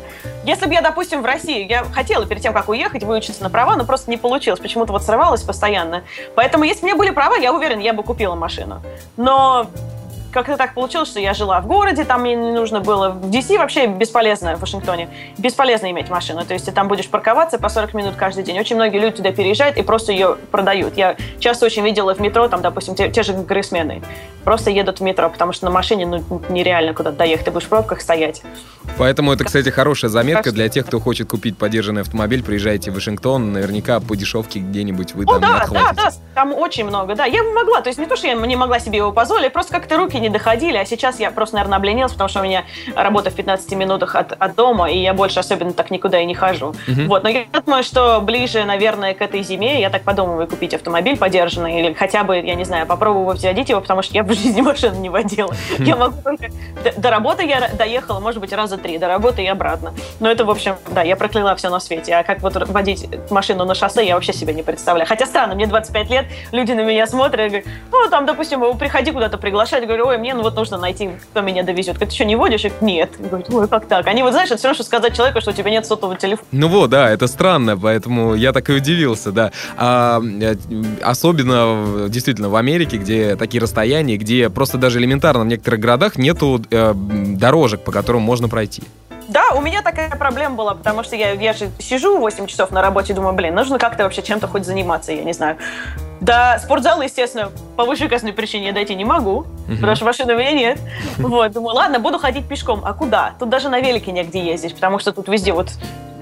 если 0.46 0.66
бы 0.66 0.74
я, 0.74 0.80
допустим, 0.80 1.22
в 1.22 1.24
России, 1.24 1.66
я 1.68 1.82
хотела 1.84 2.24
перед 2.24 2.40
тем, 2.40 2.52
как 2.52 2.68
уехать, 2.68 3.02
выучиться 3.02 3.42
на 3.42 3.50
права, 3.50 3.74
но 3.74 3.84
просто 3.84 4.08
не 4.10 4.16
получилось. 4.16 4.60
Почему-то 4.60 4.92
вот 4.92 5.02
срывалась 5.02 5.42
постоянно. 5.42 6.04
Поэтому, 6.36 6.62
если 6.62 6.82
бы 6.82 6.84
у 6.84 6.86
меня 6.86 6.96
были 6.96 7.10
права, 7.10 7.34
я 7.34 7.52
уверен, 7.52 7.80
я 7.80 7.92
бы 7.92 8.04
купила 8.04 8.36
машину. 8.36 8.80
Но 9.16 9.66
как-то 10.36 10.58
так 10.58 10.74
получилось, 10.74 11.08
что 11.08 11.18
я 11.18 11.32
жила 11.32 11.60
в 11.60 11.66
городе, 11.66 12.04
там 12.04 12.20
мне 12.20 12.34
не 12.34 12.52
нужно 12.52 12.80
было. 12.80 13.08
В 13.08 13.30
DC 13.30 13.56
вообще 13.56 13.86
бесполезно, 13.86 14.56
в 14.56 14.60
Вашингтоне, 14.60 15.08
бесполезно 15.38 15.90
иметь 15.90 16.10
машину. 16.10 16.44
То 16.44 16.52
есть 16.52 16.66
ты 16.66 16.72
там 16.72 16.88
будешь 16.88 17.08
парковаться 17.08 17.58
по 17.58 17.70
40 17.70 17.94
минут 17.94 18.14
каждый 18.16 18.44
день. 18.44 18.60
Очень 18.60 18.76
многие 18.76 18.98
люди 18.98 19.16
туда 19.16 19.32
переезжают 19.32 19.78
и 19.78 19.82
просто 19.82 20.12
ее 20.12 20.36
продают. 20.50 20.98
Я 20.98 21.16
часто 21.38 21.64
очень 21.64 21.82
видела 21.82 22.14
в 22.14 22.20
метро, 22.20 22.48
там, 22.48 22.60
допустим, 22.60 22.94
те, 22.94 23.08
те 23.10 23.22
же 23.22 23.32
грейсмены 23.32 24.02
просто 24.46 24.70
едут 24.70 25.00
в 25.00 25.02
метро, 25.02 25.28
потому 25.28 25.52
что 25.52 25.64
на 25.64 25.72
машине 25.72 26.06
ну, 26.06 26.40
нереально 26.48 26.94
куда-то 26.94 27.16
доехать, 27.16 27.46
ты 27.46 27.50
будешь 27.50 27.66
в 27.66 27.68
пробках 27.68 28.00
стоять. 28.00 28.42
Поэтому 28.96 29.32
это, 29.32 29.42
кстати, 29.42 29.70
хорошая 29.70 30.08
заметка 30.08 30.52
для 30.52 30.68
тех, 30.68 30.86
кто 30.86 31.00
хочет 31.00 31.28
купить 31.28 31.58
поддержанный 31.58 32.02
автомобиль, 32.02 32.44
приезжайте 32.44 32.92
в 32.92 32.94
Вашингтон, 32.94 33.52
наверняка 33.52 33.98
по 33.98 34.14
дешевке 34.14 34.60
где-нибудь 34.60 35.14
вы 35.14 35.24
О, 35.24 35.26
там 35.26 35.40
да, 35.40 35.66
да, 35.68 35.92
да, 35.92 36.10
там 36.36 36.54
очень 36.54 36.84
много, 36.84 37.16
да. 37.16 37.24
Я 37.24 37.42
могла, 37.42 37.80
то 37.80 37.88
есть 37.88 37.98
не 37.98 38.06
то, 38.06 38.14
что 38.14 38.28
я 38.28 38.34
не 38.34 38.54
могла 38.54 38.78
себе 38.78 38.98
его 38.98 39.10
позволить, 39.10 39.52
просто 39.52 39.72
как-то 39.72 39.96
руки 39.96 40.16
не 40.20 40.25
доходили, 40.28 40.76
а 40.76 40.84
сейчас 40.84 41.20
я 41.20 41.30
просто, 41.30 41.56
наверное, 41.56 41.78
обленилась, 41.78 42.12
потому 42.12 42.28
что 42.28 42.40
у 42.40 42.44
меня 42.44 42.64
работа 42.94 43.30
в 43.30 43.34
15 43.34 43.72
минутах 43.72 44.14
от, 44.14 44.32
от 44.32 44.54
дома, 44.54 44.90
и 44.90 44.98
я 44.98 45.14
больше 45.14 45.40
особенно 45.40 45.72
так 45.72 45.90
никуда 45.90 46.20
и 46.20 46.24
не 46.24 46.34
хожу. 46.34 46.68
Угу. 46.68 47.02
Вот, 47.08 47.22
но 47.22 47.28
я 47.28 47.44
думаю, 47.64 47.82
что 47.82 48.20
ближе, 48.20 48.64
наверное, 48.64 49.14
к 49.14 49.22
этой 49.22 49.42
зиме 49.42 49.80
я 49.80 49.90
так 49.90 50.02
подумываю 50.02 50.46
купить 50.46 50.74
автомобиль 50.74 51.16
подержанный, 51.16 51.80
или 51.80 51.92
хотя 51.92 52.24
бы, 52.24 52.38
я 52.38 52.54
не 52.54 52.64
знаю, 52.64 52.86
попробовать 52.86 53.42
водить 53.42 53.68
его, 53.68 53.80
потому 53.80 54.02
что 54.02 54.14
я 54.14 54.22
в 54.22 54.32
жизни 54.32 54.60
машину 54.62 55.00
не 55.00 55.08
водила. 55.08 55.54
Я 55.78 55.96
могу 55.96 56.20
только... 56.22 56.48
До 56.96 57.10
работы 57.10 57.44
я 57.44 57.68
доехала, 57.68 58.20
может 58.20 58.40
быть, 58.40 58.52
раза 58.52 58.76
три, 58.76 58.98
до 58.98 59.08
работы 59.08 59.42
и 59.42 59.46
обратно. 59.46 59.94
Но 60.20 60.30
это, 60.30 60.44
в 60.44 60.50
общем, 60.50 60.76
да, 60.90 61.02
я 61.02 61.16
прокляла 61.16 61.54
все 61.56 61.70
на 61.70 61.80
свете. 61.80 62.14
А 62.14 62.22
как 62.22 62.40
вот 62.40 62.56
водить 62.68 63.08
машину 63.30 63.64
на 63.64 63.74
шоссе, 63.74 64.06
я 64.06 64.14
вообще 64.14 64.32
себе 64.32 64.54
не 64.54 64.62
представляю. 64.62 65.08
Хотя 65.08 65.26
странно, 65.26 65.54
мне 65.54 65.66
25 65.66 66.10
лет, 66.10 66.26
люди 66.52 66.72
на 66.72 66.82
меня 66.82 67.06
смотрят 67.06 67.46
и 67.46 67.48
говорят, 67.48 67.66
ну, 67.90 68.10
там, 68.10 68.26
допустим, 68.26 68.76
приходи 68.78 69.12
куда-то 69.12 69.38
приглашать, 69.38 69.86
говорю, 69.86 70.05
ой, 70.06 70.18
мне 70.18 70.34
ну, 70.34 70.42
вот 70.42 70.54
нужно 70.54 70.78
найти, 70.78 71.10
кто 71.30 71.40
меня 71.40 71.62
довезет. 71.62 71.98
Ты 71.98 72.08
что, 72.10 72.24
не 72.24 72.36
водишь? 72.36 72.62
Говорю, 72.62 72.76
нет. 72.80 73.10
Говорит, 73.18 73.46
ой, 73.50 73.68
как 73.68 73.86
так? 73.86 74.06
Они 74.06 74.22
вот, 74.22 74.32
знаешь, 74.32 74.48
это 74.48 74.58
все 74.58 74.68
равно, 74.68 74.74
что 74.74 74.84
сказать 74.84 75.16
человеку, 75.16 75.40
что 75.40 75.50
у 75.50 75.54
тебя 75.54 75.70
нет 75.70 75.86
сотового 75.86 76.16
телефона. 76.16 76.46
Ну 76.52 76.68
вот, 76.68 76.90
да, 76.90 77.10
это 77.10 77.26
странно, 77.26 77.76
поэтому 77.76 78.34
я 78.34 78.52
так 78.52 78.68
и 78.70 78.72
удивился, 78.72 79.32
да. 79.32 79.52
А, 79.76 80.20
э, 80.22 80.54
особенно, 81.02 82.08
действительно, 82.08 82.48
в 82.48 82.56
Америке, 82.56 82.96
где 82.96 83.36
такие 83.36 83.60
расстояния, 83.60 84.16
где 84.16 84.48
просто 84.50 84.78
даже 84.78 84.98
элементарно 84.98 85.44
в 85.44 85.46
некоторых 85.46 85.80
городах 85.80 86.16
нету 86.16 86.62
э, 86.70 86.94
дорожек, 86.94 87.80
по 87.80 87.92
которым 87.92 88.22
можно 88.22 88.48
пройти. 88.48 88.82
Да, 89.36 89.54
у 89.54 89.60
меня 89.60 89.82
такая 89.82 90.08
проблема 90.08 90.54
была, 90.54 90.74
потому 90.74 91.02
что 91.02 91.14
я, 91.14 91.32
я 91.32 91.52
же 91.52 91.68
сижу 91.78 92.18
8 92.18 92.46
часов 92.46 92.70
на 92.70 92.80
работе 92.80 93.12
и 93.12 93.16
думаю, 93.16 93.34
блин, 93.34 93.54
нужно 93.54 93.78
как-то 93.78 94.04
вообще 94.04 94.22
чем-то 94.22 94.48
хоть 94.48 94.64
заниматься, 94.64 95.12
я 95.12 95.24
не 95.24 95.34
знаю. 95.34 95.58
До 96.22 96.58
спортзала, 96.58 97.02
естественно, 97.02 97.50
по 97.76 97.84
высокой 97.84 98.18
причине 98.32 98.68
я 98.68 98.72
дойти 98.72 98.94
не 98.94 99.04
могу, 99.04 99.44
uh-huh. 99.68 99.74
потому 99.74 99.94
что 99.94 100.06
машины 100.06 100.34
у 100.34 100.38
меня 100.38 100.52
нет. 100.52 100.78
Вот, 101.18 101.52
думаю, 101.52 101.76
ладно, 101.76 101.98
буду 101.98 102.18
ходить 102.18 102.48
пешком. 102.48 102.80
А 102.82 102.94
куда? 102.94 103.34
Тут 103.38 103.50
даже 103.50 103.68
на 103.68 103.78
велике 103.78 104.10
негде 104.10 104.40
ездить, 104.42 104.74
потому 104.74 104.98
что 104.98 105.12
тут 105.12 105.28
везде 105.28 105.52
вот 105.52 105.68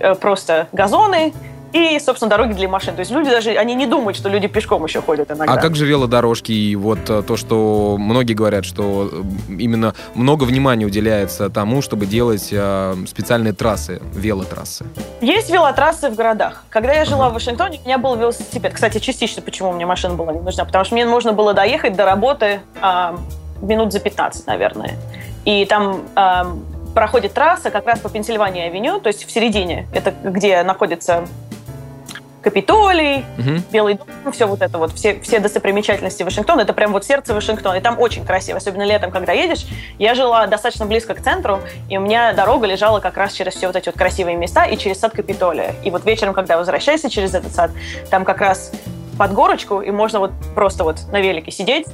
э, 0.00 0.16
просто 0.16 0.66
газоны, 0.72 1.32
и, 1.74 1.98
собственно, 1.98 2.30
дороги 2.30 2.52
для 2.52 2.68
машин. 2.68 2.94
То 2.94 3.00
есть 3.00 3.10
люди 3.10 3.28
даже, 3.28 3.50
они 3.50 3.74
не 3.74 3.86
думают, 3.86 4.16
что 4.16 4.28
люди 4.28 4.46
пешком 4.46 4.84
еще 4.84 5.02
ходят 5.02 5.32
иногда. 5.32 5.52
А 5.52 5.56
как 5.56 5.74
же 5.74 5.86
велодорожки 5.86 6.52
и 6.52 6.76
вот 6.76 7.10
э, 7.10 7.22
то, 7.22 7.36
что 7.36 7.96
многие 7.98 8.34
говорят, 8.34 8.64
что 8.64 9.10
э, 9.12 9.52
именно 9.58 9.92
много 10.14 10.44
внимания 10.44 10.86
уделяется 10.86 11.50
тому, 11.50 11.82
чтобы 11.82 12.06
делать 12.06 12.50
э, 12.52 12.94
специальные 13.08 13.54
трассы, 13.54 14.00
велотрассы? 14.14 14.86
Есть 15.20 15.50
велотрассы 15.50 16.10
в 16.10 16.14
городах. 16.14 16.62
Когда 16.70 16.92
я 16.92 17.04
жила 17.04 17.26
uh-huh. 17.26 17.30
в 17.30 17.34
Вашингтоне, 17.34 17.80
у 17.82 17.86
меня 17.86 17.98
был 17.98 18.14
велосипед. 18.14 18.72
Кстати, 18.72 18.98
частично, 18.98 19.42
почему 19.42 19.72
мне 19.72 19.84
машина 19.84 20.14
была 20.14 20.32
не 20.32 20.40
нужна. 20.40 20.64
Потому 20.64 20.84
что 20.84 20.94
мне 20.94 21.04
можно 21.06 21.32
было 21.32 21.54
доехать 21.54 21.96
до 21.96 22.04
работы 22.04 22.60
э, 22.80 23.16
минут 23.62 23.92
за 23.92 23.98
15, 23.98 24.46
наверное. 24.46 24.92
И 25.44 25.64
там 25.64 26.02
э, 26.14 26.44
проходит 26.94 27.34
трасса 27.34 27.70
как 27.70 27.86
раз 27.86 27.98
по 27.98 28.08
Пенсильвании-авеню, 28.08 29.00
то 29.00 29.08
есть 29.08 29.26
в 29.26 29.30
середине. 29.30 29.88
Это 29.92 30.14
где 30.22 30.62
находится 30.62 31.26
Капитолий, 32.44 33.24
угу. 33.38 33.62
Белый 33.72 33.94
дом, 33.94 34.32
все 34.32 34.46
вот 34.46 34.60
это 34.60 34.76
вот, 34.76 34.92
все, 34.92 35.18
все 35.20 35.40
достопримечательности 35.40 36.22
Вашингтона, 36.22 36.60
это 36.60 36.74
прям 36.74 36.92
вот 36.92 37.04
сердце 37.04 37.32
Вашингтона, 37.32 37.76
и 37.76 37.80
там 37.80 37.98
очень 37.98 38.24
красиво, 38.24 38.58
особенно 38.58 38.82
летом, 38.82 39.10
когда 39.10 39.32
едешь. 39.32 39.66
Я 39.98 40.14
жила 40.14 40.46
достаточно 40.46 40.84
близко 40.84 41.14
к 41.14 41.22
центру, 41.22 41.60
и 41.88 41.96
у 41.96 42.02
меня 42.02 42.34
дорога 42.34 42.66
лежала 42.66 43.00
как 43.00 43.16
раз 43.16 43.32
через 43.32 43.54
все 43.54 43.66
вот 43.66 43.76
эти 43.76 43.86
вот 43.86 43.96
красивые 43.96 44.36
места 44.36 44.66
и 44.66 44.76
через 44.76 45.00
сад 45.00 45.12
Капитолия. 45.12 45.74
И 45.82 45.90
вот 45.90 46.04
вечером, 46.04 46.34
когда 46.34 46.58
возвращаешься 46.58 47.08
через 47.08 47.34
этот 47.34 47.54
сад, 47.54 47.70
там 48.10 48.24
как 48.26 48.42
раз 48.42 48.70
под 49.18 49.32
горочку, 49.32 49.80
и 49.80 49.90
можно 49.90 50.18
вот 50.18 50.32
просто 50.54 50.84
вот 50.84 50.98
на 51.10 51.20
велике 51.20 51.50
сидеть. 51.50 51.86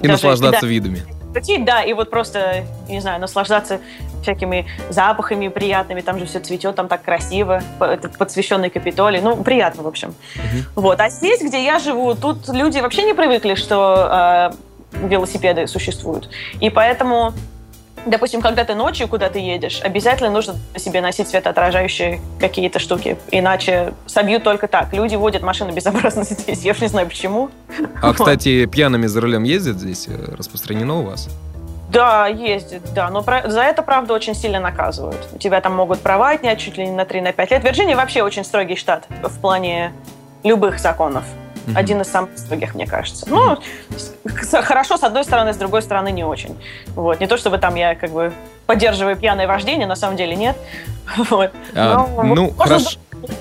И 0.00 0.02
даже, 0.02 0.12
наслаждаться 0.12 0.62
да, 0.62 0.66
видами. 0.66 1.15
Да, 1.64 1.82
и 1.82 1.92
вот 1.92 2.10
просто, 2.10 2.64
не 2.88 3.00
знаю, 3.00 3.20
наслаждаться 3.20 3.80
всякими 4.22 4.66
запахами 4.90 5.48
приятными, 5.48 6.00
там 6.00 6.18
же 6.18 6.26
все 6.26 6.40
цветет, 6.40 6.74
там 6.74 6.88
так 6.88 7.02
красиво, 7.02 7.62
подсвещенный 8.18 8.70
Капитолий, 8.70 9.20
ну, 9.20 9.42
приятно, 9.42 9.82
в 9.82 9.86
общем. 9.86 10.14
Угу. 10.36 10.82
Вот. 10.82 11.00
А 11.00 11.08
здесь, 11.10 11.40
где 11.40 11.64
я 11.64 11.78
живу, 11.78 12.14
тут 12.14 12.48
люди 12.48 12.80
вообще 12.80 13.04
не 13.04 13.14
привыкли, 13.14 13.54
что 13.54 14.50
э, 14.92 15.06
велосипеды 15.06 15.66
существуют. 15.66 16.28
И 16.60 16.70
поэтому 16.70 17.34
допустим, 18.06 18.40
когда 18.40 18.64
ты 18.64 18.74
ночью 18.74 19.08
куда-то 19.08 19.38
едешь, 19.38 19.80
обязательно 19.82 20.30
нужно 20.30 20.56
себе 20.76 21.00
носить 21.00 21.28
светоотражающие 21.28 22.20
какие-то 22.38 22.78
штуки, 22.78 23.18
иначе 23.30 23.92
собьют 24.06 24.44
только 24.44 24.68
так. 24.68 24.92
Люди 24.92 25.16
водят 25.16 25.42
машины 25.42 25.72
безобразно 25.72 26.22
здесь, 26.24 26.62
я 26.62 26.72
уж 26.72 26.80
не 26.80 26.88
знаю 26.88 27.08
почему. 27.08 27.50
А, 28.02 28.12
кстати, 28.12 28.66
пьяными 28.66 29.06
за 29.06 29.20
рулем 29.20 29.42
ездят 29.42 29.78
здесь? 29.78 30.06
Э, 30.08 30.34
распространено 30.36 31.00
у 31.00 31.02
вас? 31.02 31.28
Да, 31.90 32.26
ездит, 32.26 32.82
да. 32.94 33.10
Но 33.10 33.22
про, 33.22 33.48
за 33.48 33.62
это, 33.62 33.82
правда, 33.82 34.14
очень 34.14 34.34
сильно 34.34 34.60
наказывают. 34.60 35.28
У 35.32 35.38
тебя 35.38 35.60
там 35.60 35.74
могут 35.74 36.00
права 36.00 36.30
отнять 36.30 36.58
чуть 36.58 36.76
ли 36.76 36.86
не 36.86 36.92
на 36.92 37.02
3-5 37.02 37.22
на 37.22 37.54
лет. 37.54 37.64
Вирджиния 37.64 37.96
вообще 37.96 38.22
очень 38.22 38.44
строгий 38.44 38.76
штат 38.76 39.06
в 39.22 39.40
плане 39.40 39.92
любых 40.42 40.78
законов. 40.78 41.24
Mm-hmm. 41.66 41.72
Один 41.76 42.00
из 42.00 42.08
самых 42.08 42.38
строгих, 42.38 42.74
мне 42.74 42.86
кажется. 42.86 43.26
Ну, 43.28 43.58
хорошо, 44.62 44.96
с 44.96 45.02
одной 45.02 45.24
стороны, 45.24 45.52
с 45.52 45.56
другой 45.56 45.82
стороны, 45.82 46.12
не 46.12 46.24
очень. 46.24 46.56
Вот. 46.94 47.20
Не 47.20 47.26
то, 47.26 47.36
чтобы 47.36 47.58
там 47.58 47.74
я 47.74 47.94
как 47.94 48.10
бы 48.10 48.32
поддерживаю 48.66 49.16
пьяное 49.16 49.46
вождение, 49.46 49.86
на 49.86 49.96
самом 49.96 50.16
деле 50.16 50.36
нет. 50.36 50.56
Вот. 51.30 51.52
А, 51.74 52.06
Но, 52.16 52.34
ну, 52.34 52.50
хорошо. 52.50 52.98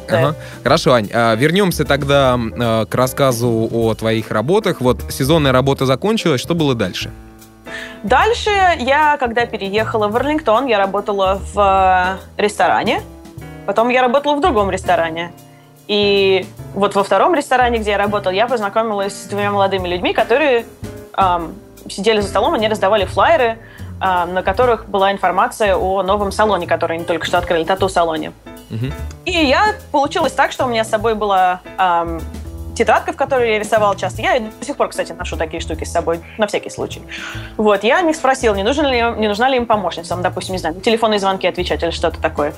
Да. 0.08 0.20
Ага. 0.20 0.36
Хорошо, 0.64 0.94
Ань, 0.94 1.10
а 1.14 1.36
вернемся 1.36 1.84
тогда 1.84 2.38
а, 2.38 2.86
к 2.86 2.96
рассказу 2.96 3.70
о 3.72 3.94
твоих 3.96 4.32
работах. 4.32 4.82
Вот 4.82 5.02
сезонная 5.10 5.52
работа 5.52 5.86
закончилась, 5.86 6.42
что 6.42 6.56
было 6.56 6.76
дальше? 6.76 7.12
Дальше 8.04 8.52
я, 8.80 9.18
когда 9.18 9.46
переехала 9.46 10.08
в 10.08 10.16
Орлингтон, 10.16 10.68
я 10.68 10.78
работала 10.78 11.42
в 11.54 12.20
э, 12.38 12.42
ресторане. 12.42 13.02
Потом 13.66 13.90
я 13.90 14.02
работала 14.02 14.36
в 14.36 14.42
другом 14.42 14.70
ресторане. 14.70 15.32
И 15.88 16.48
вот 16.74 16.96
во 16.96 17.04
втором 17.04 17.36
ресторане, 17.36 17.78
где 17.78 17.92
я 17.92 17.98
работала, 17.98 18.34
я 18.34 18.48
познакомилась 18.48 19.14
с 19.14 19.26
двумя 19.26 19.52
молодыми 19.52 19.88
людьми, 19.88 20.14
которые 20.14 20.66
эм, 21.16 21.56
сидели 21.90 22.22
за 22.22 22.28
столом, 22.28 22.54
они 22.56 22.68
раздавали 22.68 23.06
флайеры, 23.06 23.58
э, 24.02 24.26
на 24.26 24.42
которых 24.42 24.88
была 24.88 25.12
информация 25.12 25.76
о 25.76 26.02
новом 26.04 26.32
салоне, 26.32 26.66
который 26.66 26.98
они 26.98 27.06
только 27.06 27.26
что 27.26 27.38
открыли, 27.38 27.64
тату-салоне. 27.64 28.34
Угу. 28.72 28.86
И 29.26 29.32
я 29.32 29.76
получилось 29.92 30.34
так, 30.34 30.52
что 30.52 30.66
у 30.66 30.70
меня 30.70 30.84
с 30.84 30.90
собой 30.90 31.14
была 31.14 31.62
эм, 31.78 32.20
тетрадка, 32.76 33.14
в 33.14 33.16
которой 33.16 33.54
я 33.54 33.60
рисовала 33.60 33.96
часто. 33.96 34.22
Я 34.22 34.40
до 34.40 34.66
сих 34.66 34.76
пор, 34.78 34.90
кстати, 34.90 35.12
ношу 35.14 35.38
такие 35.38 35.62
штуки 35.62 35.84
с 35.84 35.92
собой, 35.92 36.20
на 36.38 36.48
всякий 36.48 36.70
случай. 36.70 37.02
Вот, 37.58 37.84
я 37.84 38.02
них 38.02 38.16
спросила, 38.16 38.54
не, 38.54 38.64
нужен 38.64 38.86
ли, 38.86 39.02
не 39.18 39.28
нужна 39.28 39.50
ли 39.50 39.58
им 39.58 39.66
помощница, 39.66 40.10
там, 40.10 40.22
допустим, 40.22 40.54
не 40.54 40.60
знаю, 40.60 40.76
телефонные 40.82 41.20
звонки 41.20 41.48
отвечать 41.48 41.82
или 41.84 41.92
что-то 41.92 42.22
такое. 42.22 42.54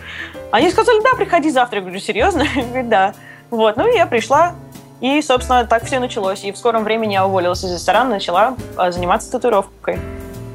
Они 0.52 0.70
сказали, 0.72 1.02
да, 1.04 1.14
приходи 1.16 1.50
завтра. 1.50 1.78
Я 1.78 1.82
говорю, 1.84 2.00
серьезно? 2.00 2.44
Я 2.56 2.64
говорю, 2.68 2.90
да. 2.90 3.14
Вот, 3.50 3.78
ну 3.78 3.92
и 3.92 3.96
я 3.96 4.06
пришла, 4.06 4.56
И, 5.00 5.22
собственно, 5.22 5.66
так 5.66 5.86
все 5.86 6.00
началось. 6.00 6.44
И 6.44 6.52
в 6.52 6.58
скором 6.58 6.84
времени 6.84 7.14
я 7.14 7.26
уволилась 7.26 7.64
из 7.64 7.72
ресторана, 7.72 8.12
начала 8.12 8.56
а, 8.76 8.92
заниматься 8.92 9.32
татуировкой. 9.32 10.00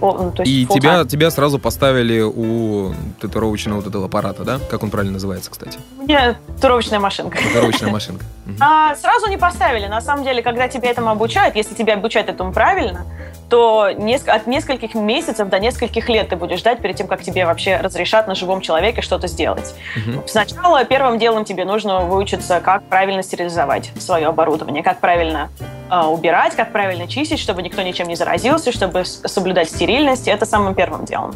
Ну, 0.03 0.33
и 0.44 0.66
тебя, 0.66 1.05
тебя 1.05 1.31
сразу 1.31 1.61
поставили 1.61 2.20
у 2.20 2.92
татуировочного 3.20 3.77
вот 3.77 3.87
этого 3.87 4.07
аппарата, 4.07 4.42
да? 4.42 4.59
Как 4.68 4.83
он 4.83 4.90
правильно 4.90 5.12
называется, 5.12 5.48
кстати? 5.48 5.79
Нет, 6.01 6.38
татуировочная 6.57 6.98
машинка. 6.98 7.38
Татуировочная 7.38 7.90
машинка. 7.92 8.25
А, 8.61 8.94
сразу 8.96 9.28
не 9.28 9.37
поставили. 9.37 9.87
На 9.87 10.00
самом 10.00 10.24
деле, 10.24 10.42
когда 10.42 10.68
тебя 10.68 10.90
этому 10.90 11.11
обучают, 11.11 11.55
если 11.55 11.74
тебя 11.74 11.94
обучают 11.94 12.28
этому 12.28 12.52
правильно, 12.52 13.07
то 13.48 13.83
от 13.83 14.46
нескольких 14.46 14.94
месяцев 14.94 15.48
до 15.48 15.59
нескольких 15.59 16.09
лет 16.09 16.31
ты 16.31 16.37
будешь 16.37 16.61
ждать 16.61 16.81
перед 16.81 16.96
тем, 16.96 17.07
как 17.07 17.22
тебе 17.22 17.44
вообще 17.44 17.76
разрешат 17.76 18.26
на 18.26 18.35
живом 18.35 18.62
человеке 18.62 19.02
что-то 19.02 19.28
сделать. 19.28 19.74
Угу. 19.96 20.26
Сначала 20.26 20.85
первым 20.85 21.18
делом 21.18 21.44
тебе 21.44 21.66
нужно 21.66 22.00
выучиться, 22.00 22.61
как 22.61 22.83
правильно 22.85 23.22
стерилизовать 23.22 23.92
свое 23.98 24.28
оборудование, 24.28 24.83
как 24.83 25.00
правильно 25.00 25.50
э, 25.90 26.00
убирать, 26.00 26.57
как 26.57 26.72
правильно 26.72 27.07
чистить, 27.07 27.38
чтобы 27.38 27.62
никто 27.62 27.83
ничем 27.83 28.09
не 28.09 28.16
заразился, 28.16 28.72
чтобы 28.72 29.05
соблюдать 29.05 29.68
стерильность. 29.68 30.28
Это 30.28 30.46
самым 30.46 30.74
первым 30.74 31.05
делом. 31.05 31.33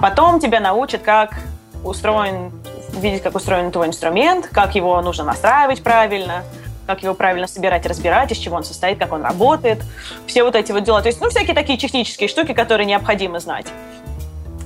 Потом 0.00 0.40
тебя 0.40 0.60
научат, 0.60 1.00
как 1.00 1.34
устроен, 1.82 2.52
видеть, 2.94 3.22
как 3.22 3.34
устроен 3.34 3.70
твой 3.70 3.88
инструмент, 3.88 4.48
как 4.48 4.74
его 4.74 5.00
нужно 5.02 5.24
настраивать 5.24 5.82
правильно, 5.82 6.44
как 6.86 7.02
его 7.02 7.14
правильно 7.14 7.46
собирать 7.46 7.84
и 7.86 7.88
разбирать, 7.88 8.32
из 8.32 8.38
чего 8.38 8.56
он 8.56 8.64
состоит, 8.64 8.98
как 8.98 9.12
он 9.12 9.22
работает. 9.22 9.82
Все 10.26 10.44
вот 10.44 10.54
эти 10.54 10.72
вот 10.72 10.84
дела. 10.84 11.00
То 11.02 11.08
есть, 11.08 11.20
ну, 11.20 11.30
всякие 11.30 11.54
такие 11.54 11.78
технические 11.78 12.28
штуки, 12.28 12.52
которые 12.52 12.86
необходимо 12.86 13.40
знать. 13.40 13.66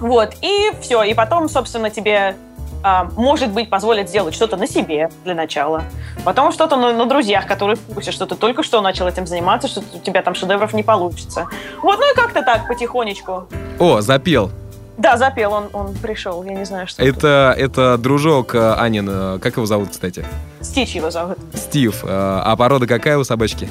Вот, 0.01 0.35
и 0.43 0.71
все. 0.81 1.03
И 1.03 1.15
потом, 1.15 1.49
собственно, 1.49 1.91
тебе 1.91 2.37
а, 2.83 3.09
может 3.17 3.51
быть, 3.51 3.69
позволят 3.69 4.09
сделать 4.09 4.35
что-то 4.35 4.57
на 4.57 4.69
себе 4.69 5.11
для 5.25 5.35
начала, 5.35 5.83
потом 6.25 6.53
что-то 6.53 6.77
на, 6.77 6.93
на 6.93 7.07
друзьях, 7.07 7.47
которые 7.47 7.77
в 7.89 8.01
что 8.13 8.27
ты 8.27 8.37
только 8.37 8.63
что 8.63 8.81
начал 8.81 9.09
этим 9.09 9.27
заниматься, 9.27 9.67
что 9.67 9.83
у 9.93 9.99
тебя 9.99 10.23
там 10.23 10.35
шедевров 10.35 10.73
не 10.73 10.85
получится. 10.85 11.49
Вот, 11.83 11.99
ну 11.99 12.13
и 12.13 12.15
как-то 12.15 12.43
так, 12.43 12.69
потихонечку. 12.69 13.49
О, 13.81 14.01
запел. 14.01 14.51
Да, 14.99 15.17
запел, 15.17 15.53
он, 15.53 15.69
он 15.73 15.95
пришел, 15.95 16.43
я 16.43 16.55
не 16.55 16.65
знаю, 16.65 16.89
что 16.89 17.05
это. 17.05 17.55
Это 17.57 17.97
дружок 17.99 18.57
э, 18.57 18.75
Анин, 18.75 19.09
э, 19.09 19.39
как 19.39 19.57
его 19.57 19.65
зовут, 19.65 19.91
кстати? 19.91 20.25
Стич 20.61 20.97
его 20.97 21.13
зовут. 21.13 21.39
Стив. 21.55 22.03
Э, 22.03 22.43
а 22.45 22.57
порода 22.57 22.89
какая 22.89 23.17
у 23.17 23.23
собачки? 23.23 23.69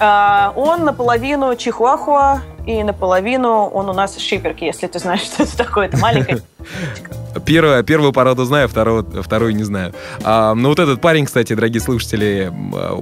А, 0.00 0.52
он 0.56 0.84
наполовину 0.84 1.54
чихуахуа 1.54 2.42
и 2.66 2.82
наполовину 2.82 3.66
он 3.66 3.88
у 3.88 3.92
нас 3.92 4.18
шиперки, 4.18 4.64
если 4.64 4.86
ты 4.88 4.98
знаешь, 4.98 5.20
что 5.22 5.44
это 5.44 5.56
такое. 5.56 5.86
Это 5.86 5.96
маленькая 5.98 6.40
Первую, 7.44 7.84
первую 7.84 8.12
породу 8.12 8.44
знаю, 8.44 8.66
вторую, 8.66 9.22
вторую 9.22 9.54
не 9.54 9.62
знаю. 9.62 9.94
А, 10.24 10.54
ну 10.54 10.70
вот 10.70 10.78
этот 10.78 11.00
парень, 11.00 11.26
кстати, 11.26 11.52
дорогие 11.52 11.80
слушатели, 11.80 12.52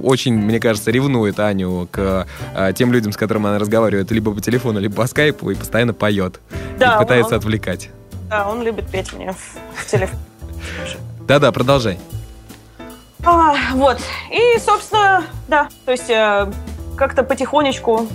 очень, 0.03 0.33
мне 0.33 0.59
кажется, 0.59 0.91
ревнует 0.91 1.39
Аню 1.39 1.87
к 1.89 2.27
а, 2.53 2.73
тем 2.73 2.91
людям, 2.91 3.11
с 3.11 3.17
которыми 3.17 3.47
она 3.47 3.59
разговаривает 3.59 4.11
либо 4.11 4.33
по 4.33 4.41
телефону, 4.41 4.79
либо 4.79 4.95
по 4.95 5.07
скайпу, 5.07 5.49
и 5.49 5.55
постоянно 5.55 5.93
поет. 5.93 6.41
Да, 6.77 6.95
и 6.95 6.99
пытается 6.99 7.35
он, 7.35 7.39
отвлекать. 7.39 7.89
Да, 8.29 8.47
он 8.49 8.61
любит 8.61 8.87
петь 8.91 9.13
мне 9.13 9.33
в 9.73 9.85
телефон. 9.89 10.19
Да-да, 11.27 11.51
продолжай. 11.51 11.97
А, 13.23 13.55
вот. 13.73 13.97
И, 14.31 14.59
собственно, 14.59 15.23
да, 15.47 15.69
то 15.85 15.91
есть 15.91 16.09
э, 16.09 16.51
как-то 16.95 17.23
потихонечку 17.23 18.07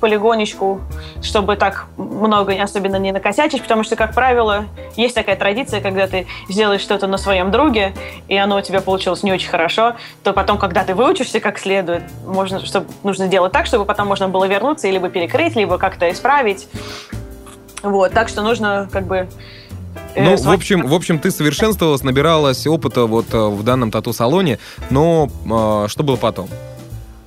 полигонечку, 0.00 0.80
чтобы 1.22 1.56
так 1.56 1.86
много 1.96 2.52
особенно 2.60 2.96
не 2.96 3.12
накосячить, 3.12 3.62
потому 3.62 3.84
что, 3.84 3.96
как 3.96 4.14
правило, 4.14 4.64
есть 4.96 5.14
такая 5.14 5.36
традиция, 5.36 5.80
когда 5.80 6.06
ты 6.06 6.26
сделаешь 6.48 6.80
что-то 6.80 7.06
на 7.06 7.18
своем 7.18 7.50
друге, 7.50 7.94
и 8.28 8.36
оно 8.36 8.56
у 8.56 8.60
тебя 8.62 8.80
получилось 8.80 9.22
не 9.22 9.32
очень 9.32 9.48
хорошо, 9.48 9.96
то 10.24 10.32
потом, 10.32 10.58
когда 10.58 10.84
ты 10.84 10.94
выучишься 10.94 11.40
как 11.40 11.58
следует, 11.58 12.02
можно, 12.26 12.64
чтобы, 12.64 12.86
нужно 13.02 13.26
сделать 13.26 13.52
так, 13.52 13.66
чтобы 13.66 13.84
потом 13.84 14.08
можно 14.08 14.28
было 14.28 14.46
вернуться 14.46 14.88
и 14.88 14.90
либо 14.90 15.08
перекрыть, 15.08 15.54
либо 15.54 15.78
как-то 15.78 16.10
исправить. 16.10 16.68
Вот, 17.82 18.12
так 18.12 18.28
что 18.28 18.42
нужно 18.42 18.88
как 18.92 19.06
бы 19.06 19.28
э, 20.14 20.24
ну, 20.24 20.36
в 20.36 20.50
общем, 20.50 20.86
в 20.86 20.94
общем, 20.94 21.18
ты 21.18 21.30
совершенствовалась, 21.30 22.02
набиралась 22.02 22.66
опыта 22.66 23.06
вот 23.06 23.32
э, 23.32 23.38
в 23.38 23.62
данном 23.62 23.90
тату-салоне, 23.90 24.58
но 24.90 25.28
э, 25.28 25.88
что 25.88 26.02
было 26.02 26.16
потом? 26.16 26.48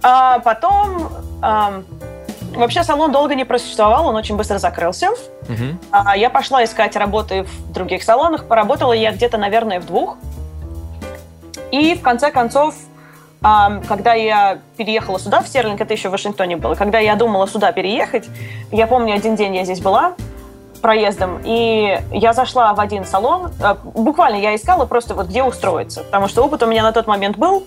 А 0.04 0.40
потом 0.40 1.10
э, 1.42 1.84
Вообще 2.56 2.84
салон 2.84 3.12
долго 3.12 3.36
не 3.36 3.46
просуществовал, 3.46 4.08
он 4.08 4.16
очень 4.16 4.36
быстро 4.36 4.60
закрылся. 4.60 5.10
Угу. 5.12 5.98
Я 6.16 6.30
пошла 6.30 6.64
искать 6.64 6.96
работы 6.96 7.44
в 7.44 7.72
других 7.72 8.04
салонах. 8.04 8.46
Поработала 8.46 8.94
я 8.94 9.12
где-то, 9.12 9.38
наверное, 9.38 9.80
в 9.80 9.86
двух. 9.86 10.18
И 11.72 11.96
в 11.96 12.02
конце 12.02 12.32
концов, 12.32 12.76
когда 13.42 14.14
я 14.14 14.60
переехала 14.78 15.20
сюда, 15.20 15.42
в 15.42 15.48
Стерлинг, 15.48 15.82
это 15.82 15.94
еще 15.94 16.10
в 16.10 16.12
Вашингтоне 16.12 16.58
было, 16.58 16.76
когда 16.76 17.00
я 17.00 17.16
думала 17.16 17.48
сюда 17.48 17.72
переехать, 17.72 18.26
я 18.72 18.88
помню, 18.88 19.16
один 19.16 19.36
день 19.36 19.56
я 19.56 19.66
здесь 19.66 19.82
была 19.82 20.14
проездом, 20.84 21.42
и 21.44 22.00
я 22.12 22.34
зашла 22.34 22.74
в 22.74 22.80
один 22.80 23.06
салон, 23.06 23.52
а, 23.62 23.76
буквально 23.76 24.36
я 24.36 24.54
искала 24.54 24.86
просто 24.86 25.16
вот 25.16 25.28
где 25.28 25.42
устроиться, 25.42 26.04
потому 26.04 26.28
что 26.28 26.44
опыт 26.44 26.62
у 26.62 26.68
меня 26.68 26.84
на 26.84 26.92
тот 26.92 27.08
момент 27.08 27.38
был 27.38 27.66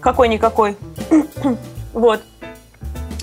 какой-никакой. 0.00 0.76
вот. 1.92 2.22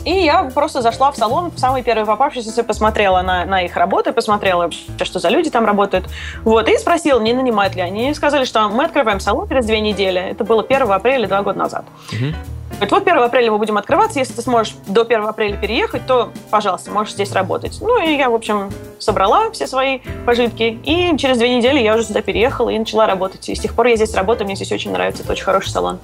И 0.05 0.11
я 0.11 0.43
просто 0.45 0.81
зашла 0.81 1.11
в 1.11 1.17
салон, 1.17 1.51
в 1.51 1.59
самый 1.59 1.83
первый 1.83 2.05
попавшийся, 2.05 2.63
посмотрела 2.63 3.21
на, 3.21 3.45
на 3.45 3.63
их 3.63 3.75
работы, 3.75 4.13
посмотрела, 4.13 4.69
что 5.03 5.19
за 5.19 5.29
люди 5.29 5.49
там 5.49 5.65
работают. 5.65 6.05
Вот, 6.43 6.67
и 6.69 6.77
спросила, 6.77 7.19
не 7.19 7.33
нанимают 7.33 7.75
ли 7.75 7.81
они. 7.81 8.09
И 8.09 8.13
сказали, 8.13 8.45
что 8.45 8.69
мы 8.69 8.85
открываем 8.85 9.19
салон 9.19 9.47
через 9.47 9.65
две 9.65 9.81
недели. 9.81 10.21
Это 10.21 10.43
было 10.43 10.63
1 10.63 10.91
апреля 10.91 11.27
два 11.27 11.41
года 11.41 11.59
назад. 11.59 11.85
Угу. 12.11 12.33
Говорит, 12.79 12.91
вот 12.91 13.07
1 13.07 13.17
апреля 13.23 13.51
мы 13.51 13.57
будем 13.57 13.77
открываться, 13.77 14.19
если 14.19 14.33
ты 14.33 14.41
сможешь 14.41 14.73
до 14.87 15.01
1 15.01 15.25
апреля 15.25 15.57
переехать, 15.57 16.05
то, 16.05 16.31
пожалуйста, 16.49 16.91
можешь 16.91 17.13
здесь 17.13 17.33
работать. 17.33 17.77
Ну, 17.81 18.01
и 18.01 18.15
я, 18.15 18.29
в 18.29 18.35
общем, 18.35 18.71
собрала 18.99 19.51
все 19.51 19.67
свои 19.67 19.99
пожитки, 20.25 20.79
и 20.83 21.17
через 21.17 21.39
две 21.39 21.53
недели 21.57 21.79
я 21.79 21.95
уже 21.95 22.05
сюда 22.05 22.21
переехала 22.21 22.69
и 22.69 22.79
начала 22.79 23.05
работать. 23.05 23.49
И 23.49 23.55
с 23.55 23.59
тех 23.59 23.73
пор 23.73 23.87
я 23.87 23.97
здесь 23.97 24.13
работаю, 24.13 24.45
мне 24.45 24.55
здесь 24.55 24.71
очень 24.71 24.93
нравится, 24.93 25.23
это 25.23 25.31
очень 25.33 25.43
хороший 25.43 25.71
салон. 25.71 25.99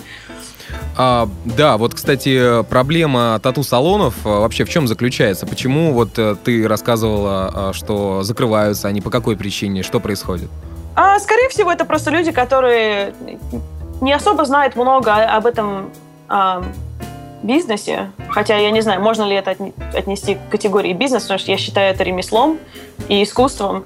А, 0.98 1.28
да, 1.44 1.78
вот, 1.78 1.94
кстати, 1.94 2.64
проблема 2.64 3.40
тату-салонов 3.44 4.16
а, 4.26 4.40
вообще 4.40 4.64
в 4.64 4.70
чем 4.70 4.88
заключается? 4.88 5.46
Почему 5.46 5.92
вот 5.92 6.18
э, 6.18 6.36
ты 6.42 6.68
рассказывала, 6.68 7.52
а, 7.54 7.74
что 7.74 8.24
закрываются 8.24 8.88
они, 8.88 9.02
по 9.02 9.10
какой 9.10 9.36
причине, 9.36 9.84
что 9.84 10.00
происходит? 10.00 10.50
А, 10.96 11.20
скорее 11.20 11.50
всего, 11.50 11.72
это 11.72 11.84
просто 11.84 12.12
люди, 12.12 12.32
которые 12.32 13.14
не 14.00 14.14
особо 14.14 14.46
знают 14.46 14.76
много 14.76 15.14
об 15.14 15.46
этом 15.46 15.90
а, 16.30 16.64
бизнесе. 17.44 18.12
Хотя 18.30 18.58
я 18.58 18.72
не 18.72 18.82
знаю, 18.82 19.02
можно 19.02 19.24
ли 19.24 19.36
это 19.36 19.56
отнести 19.94 20.36
к 20.36 20.50
категории 20.50 20.94
бизнес, 20.94 21.24
потому 21.24 21.40
что 21.40 21.52
я 21.52 21.58
считаю 21.58 21.94
это 21.94 22.04
ремеслом 22.04 22.58
и 23.10 23.24
искусством 23.24 23.86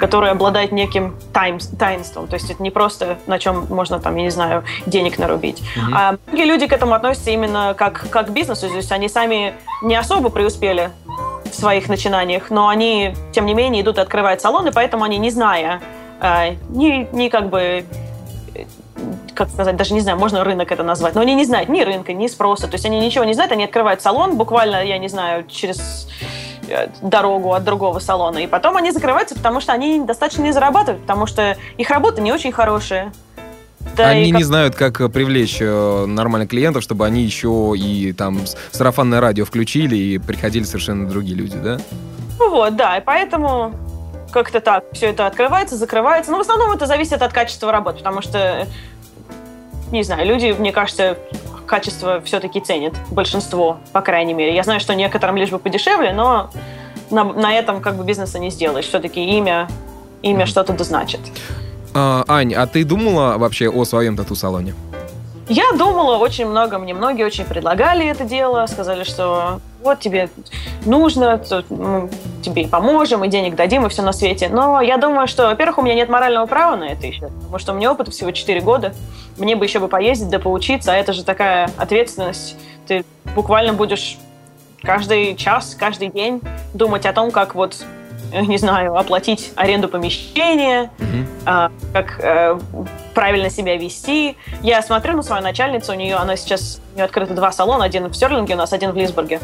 который 0.00 0.30
обладает 0.30 0.72
неким 0.72 1.14
тайм, 1.32 1.58
таинством. 1.78 2.26
То 2.26 2.34
есть 2.34 2.50
это 2.50 2.62
не 2.62 2.70
просто 2.70 3.18
на 3.26 3.38
чем 3.38 3.66
можно, 3.68 4.00
там, 4.00 4.16
я 4.16 4.22
не 4.22 4.30
знаю, 4.30 4.64
денег 4.86 5.18
нарубить. 5.18 5.60
Mm-hmm. 5.60 5.92
А 5.94 6.16
многие 6.26 6.44
люди 6.46 6.66
к 6.66 6.72
этому 6.72 6.94
относятся 6.94 7.30
именно 7.30 7.74
как, 7.76 8.08
как 8.10 8.28
к 8.28 8.30
бизнесу. 8.30 8.68
То 8.68 8.76
есть 8.76 8.90
они 8.90 9.08
сами 9.08 9.54
не 9.82 9.94
особо 9.94 10.30
преуспели 10.30 10.90
в 11.44 11.54
своих 11.54 11.88
начинаниях, 11.88 12.50
но 12.50 12.68
они, 12.68 13.14
тем 13.32 13.44
не 13.44 13.54
менее, 13.54 13.82
идут 13.82 13.98
и 13.98 14.00
открывают 14.00 14.40
салоны, 14.40 14.72
поэтому 14.72 15.04
они, 15.04 15.18
не 15.18 15.30
зная, 15.30 15.80
э, 16.20 16.54
ни, 16.70 17.08
ни 17.12 17.28
как 17.28 17.50
бы 17.50 17.84
как 19.34 19.48
сказать, 19.48 19.76
даже 19.76 19.94
не 19.94 20.00
знаю, 20.00 20.18
можно 20.18 20.44
рынок 20.44 20.70
это 20.70 20.82
назвать, 20.82 21.14
но 21.14 21.22
они 21.22 21.34
не 21.34 21.46
знают 21.46 21.70
ни 21.70 21.80
рынка, 21.80 22.12
ни 22.12 22.26
спроса, 22.26 22.68
то 22.68 22.74
есть 22.74 22.84
они 22.84 23.00
ничего 23.00 23.24
не 23.24 23.32
знают, 23.32 23.52
они 23.52 23.64
открывают 23.64 24.02
салон 24.02 24.36
буквально, 24.36 24.84
я 24.84 24.98
не 24.98 25.08
знаю, 25.08 25.46
через 25.48 26.08
дорогу 27.02 27.52
от 27.52 27.64
другого 27.64 27.98
салона. 27.98 28.38
И 28.38 28.46
потом 28.46 28.76
они 28.76 28.90
закрываются, 28.90 29.34
потому 29.34 29.60
что 29.60 29.72
они 29.72 30.00
достаточно 30.00 30.42
не 30.42 30.52
зарабатывают, 30.52 31.02
потому 31.02 31.26
что 31.26 31.56
их 31.76 31.90
работа 31.90 32.20
не 32.20 32.32
очень 32.32 32.52
хорошая. 32.52 33.12
Да, 33.96 34.08
они 34.08 34.30
как... 34.30 34.38
не 34.38 34.44
знают, 34.44 34.74
как 34.74 35.10
привлечь 35.12 35.58
э, 35.60 36.04
нормальных 36.06 36.50
клиентов, 36.50 36.82
чтобы 36.82 37.06
они 37.06 37.22
еще 37.22 37.72
и 37.76 38.12
там 38.12 38.40
сарафанное 38.72 39.20
радио 39.20 39.44
включили 39.44 39.96
и 39.96 40.18
приходили 40.18 40.64
совершенно 40.64 41.08
другие 41.08 41.36
люди, 41.36 41.56
да? 41.56 41.78
Ну 42.38 42.50
вот, 42.50 42.76
да, 42.76 42.98
и 42.98 43.00
поэтому 43.02 43.74
как-то 44.30 44.60
так 44.60 44.84
все 44.92 45.06
это 45.06 45.26
открывается, 45.26 45.76
закрывается. 45.76 46.30
Но 46.30 46.38
в 46.38 46.40
основном 46.40 46.72
это 46.72 46.86
зависит 46.86 47.22
от 47.22 47.32
качества 47.32 47.72
работы, 47.72 47.98
потому 47.98 48.22
что, 48.22 48.66
не 49.90 50.02
знаю, 50.02 50.26
люди, 50.26 50.54
мне 50.58 50.72
кажется, 50.72 51.18
качество 51.70 52.20
все-таки 52.24 52.60
ценит 52.60 52.94
большинство, 53.12 53.78
по 53.92 54.00
крайней 54.00 54.34
мере. 54.34 54.54
Я 54.56 54.64
знаю, 54.64 54.80
что 54.80 54.92
некоторым 54.94 55.36
лишь 55.36 55.50
бы 55.50 55.60
подешевле, 55.60 56.12
но 56.12 56.50
на, 57.10 57.22
на 57.22 57.54
этом 57.54 57.80
как 57.80 57.94
бы 57.94 58.02
бизнеса 58.04 58.40
не 58.40 58.50
сделаешь. 58.50 58.86
Все-таки 58.86 59.24
имя, 59.38 59.68
имя 60.22 60.46
что-то 60.46 60.82
значит. 60.82 61.20
А, 61.94 62.24
Ань, 62.26 62.54
а 62.54 62.66
ты 62.66 62.84
думала 62.84 63.38
вообще 63.38 63.70
о 63.70 63.84
своем 63.84 64.16
тату-салоне? 64.16 64.74
Я 65.50 65.72
думала 65.72 66.16
очень 66.18 66.46
много, 66.46 66.78
мне 66.78 66.94
многие 66.94 67.24
очень 67.24 67.44
предлагали 67.44 68.06
это 68.06 68.22
дело, 68.22 68.64
сказали, 68.66 69.02
что 69.02 69.60
вот 69.82 69.98
тебе 69.98 70.28
нужно, 70.86 71.42
мы 71.70 72.08
тебе 72.40 72.62
и 72.62 72.68
поможем, 72.68 73.24
и 73.24 73.28
денег 73.28 73.56
дадим, 73.56 73.84
и 73.84 73.88
все 73.88 74.02
на 74.02 74.12
свете. 74.12 74.48
Но 74.48 74.80
я 74.80 74.96
думаю, 74.96 75.26
что, 75.26 75.48
во-первых, 75.48 75.78
у 75.78 75.82
меня 75.82 75.96
нет 75.96 76.08
морального 76.08 76.46
права 76.46 76.76
на 76.76 76.84
это 76.84 77.04
еще, 77.08 77.22
потому 77.26 77.58
что 77.58 77.72
у 77.72 77.74
меня 77.74 77.90
опыта 77.90 78.12
всего 78.12 78.30
4 78.30 78.60
года, 78.60 78.94
мне 79.38 79.56
бы 79.56 79.64
еще 79.64 79.80
бы 79.80 79.88
поездить 79.88 80.28
да 80.28 80.38
поучиться, 80.38 80.92
а 80.92 80.94
это 80.94 81.12
же 81.12 81.24
такая 81.24 81.68
ответственность. 81.76 82.56
Ты 82.86 83.04
буквально 83.34 83.72
будешь 83.72 84.18
каждый 84.82 85.34
час, 85.34 85.74
каждый 85.76 86.10
день 86.10 86.40
думать 86.74 87.06
о 87.06 87.12
том, 87.12 87.32
как 87.32 87.56
вот 87.56 87.76
не 88.32 88.58
знаю, 88.58 88.96
оплатить 88.96 89.52
аренду 89.56 89.88
помещения, 89.88 90.90
mm-hmm. 90.98 91.72
как 91.92 92.20
э, 92.20 92.58
правильно 93.14 93.50
себя 93.50 93.76
вести. 93.76 94.36
Я 94.62 94.82
смотрю 94.82 95.16
на 95.16 95.22
свою 95.22 95.42
начальницу, 95.42 95.92
у 95.92 95.94
нее, 95.94 96.16
она 96.16 96.36
сейчас, 96.36 96.80
у 96.92 96.96
нее 96.96 97.04
открыто 97.04 97.34
два 97.34 97.52
салона, 97.52 97.84
один 97.84 98.06
в 98.06 98.14
Стерлинге 98.14 98.54
у 98.54 98.58
нас, 98.58 98.72
один 98.72 98.92
в 98.92 98.96
Лисбурге. 98.96 99.40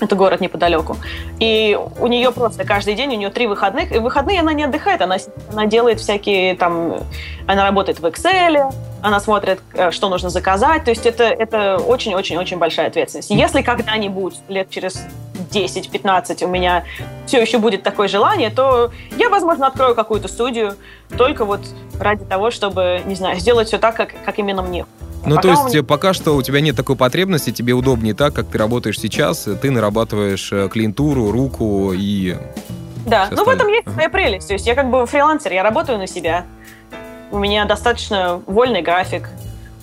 Это 0.00 0.14
город 0.14 0.40
неподалеку. 0.40 0.96
И 1.40 1.76
у 1.98 2.06
нее 2.06 2.30
просто 2.30 2.64
каждый 2.64 2.94
день, 2.94 3.10
у 3.14 3.18
нее 3.18 3.30
три 3.30 3.48
выходных. 3.48 3.90
И 3.90 3.98
в 3.98 4.02
выходные 4.02 4.40
она 4.40 4.52
не 4.52 4.62
отдыхает, 4.62 5.02
она, 5.02 5.16
она 5.52 5.66
делает 5.66 5.98
всякие 5.98 6.54
там... 6.54 7.00
Она 7.48 7.64
работает 7.64 7.98
в 7.98 8.06
Excel, 8.06 8.72
она 9.02 9.20
смотрит, 9.20 9.60
э, 9.74 9.90
что 9.90 10.08
нужно 10.08 10.30
заказать. 10.30 10.84
То 10.84 10.90
есть 10.90 11.04
это, 11.04 11.24
это 11.24 11.78
очень-очень-очень 11.78 12.58
большая 12.58 12.88
ответственность. 12.88 13.30
Если 13.30 13.62
когда-нибудь, 13.62 14.34
лет 14.48 14.70
через 14.70 15.02
10-15 15.50 16.44
у 16.44 16.48
меня 16.48 16.84
все 17.26 17.40
еще 17.40 17.58
будет 17.58 17.82
такое 17.82 18.08
желание, 18.08 18.50
то 18.50 18.90
я, 19.16 19.28
возможно, 19.28 19.66
открою 19.66 19.94
какую-то 19.94 20.28
студию 20.28 20.76
только 21.16 21.44
вот 21.44 21.60
ради 22.00 22.24
того, 22.24 22.50
чтобы, 22.50 23.02
не 23.06 23.14
знаю, 23.14 23.38
сделать 23.38 23.68
все 23.68 23.78
так, 23.78 23.96
как, 23.96 24.10
как 24.24 24.38
именно 24.38 24.62
мне 24.62 24.84
ну, 25.24 25.36
пока 25.36 25.42
то 25.42 25.48
есть 25.48 25.74
меня... 25.74 25.82
пока 25.82 26.12
что 26.12 26.36
у 26.36 26.42
тебя 26.42 26.60
нет 26.60 26.76
такой 26.76 26.96
потребности, 26.96 27.50
тебе 27.50 27.72
удобнее 27.72 28.14
так, 28.14 28.34
как 28.34 28.48
ты 28.48 28.58
работаешь 28.58 28.98
сейчас, 28.98 29.48
ты 29.60 29.70
нарабатываешь 29.70 30.52
э, 30.52 30.68
клиентуру, 30.68 31.30
руку 31.30 31.92
и... 31.94 32.36
Да, 33.06 33.28
ну 33.30 33.44
в 33.44 33.48
этом 33.48 33.68
есть 33.68 33.90
своя 33.90 34.08
прелесть. 34.08 34.48
То 34.48 34.54
есть 34.54 34.66
я 34.66 34.74
как 34.74 34.90
бы 34.90 35.06
фрилансер, 35.06 35.52
я 35.52 35.62
работаю 35.62 35.98
на 35.98 36.06
себя. 36.06 36.44
У 37.30 37.38
меня 37.38 37.64
достаточно 37.64 38.42
вольный 38.46 38.82
график, 38.82 39.28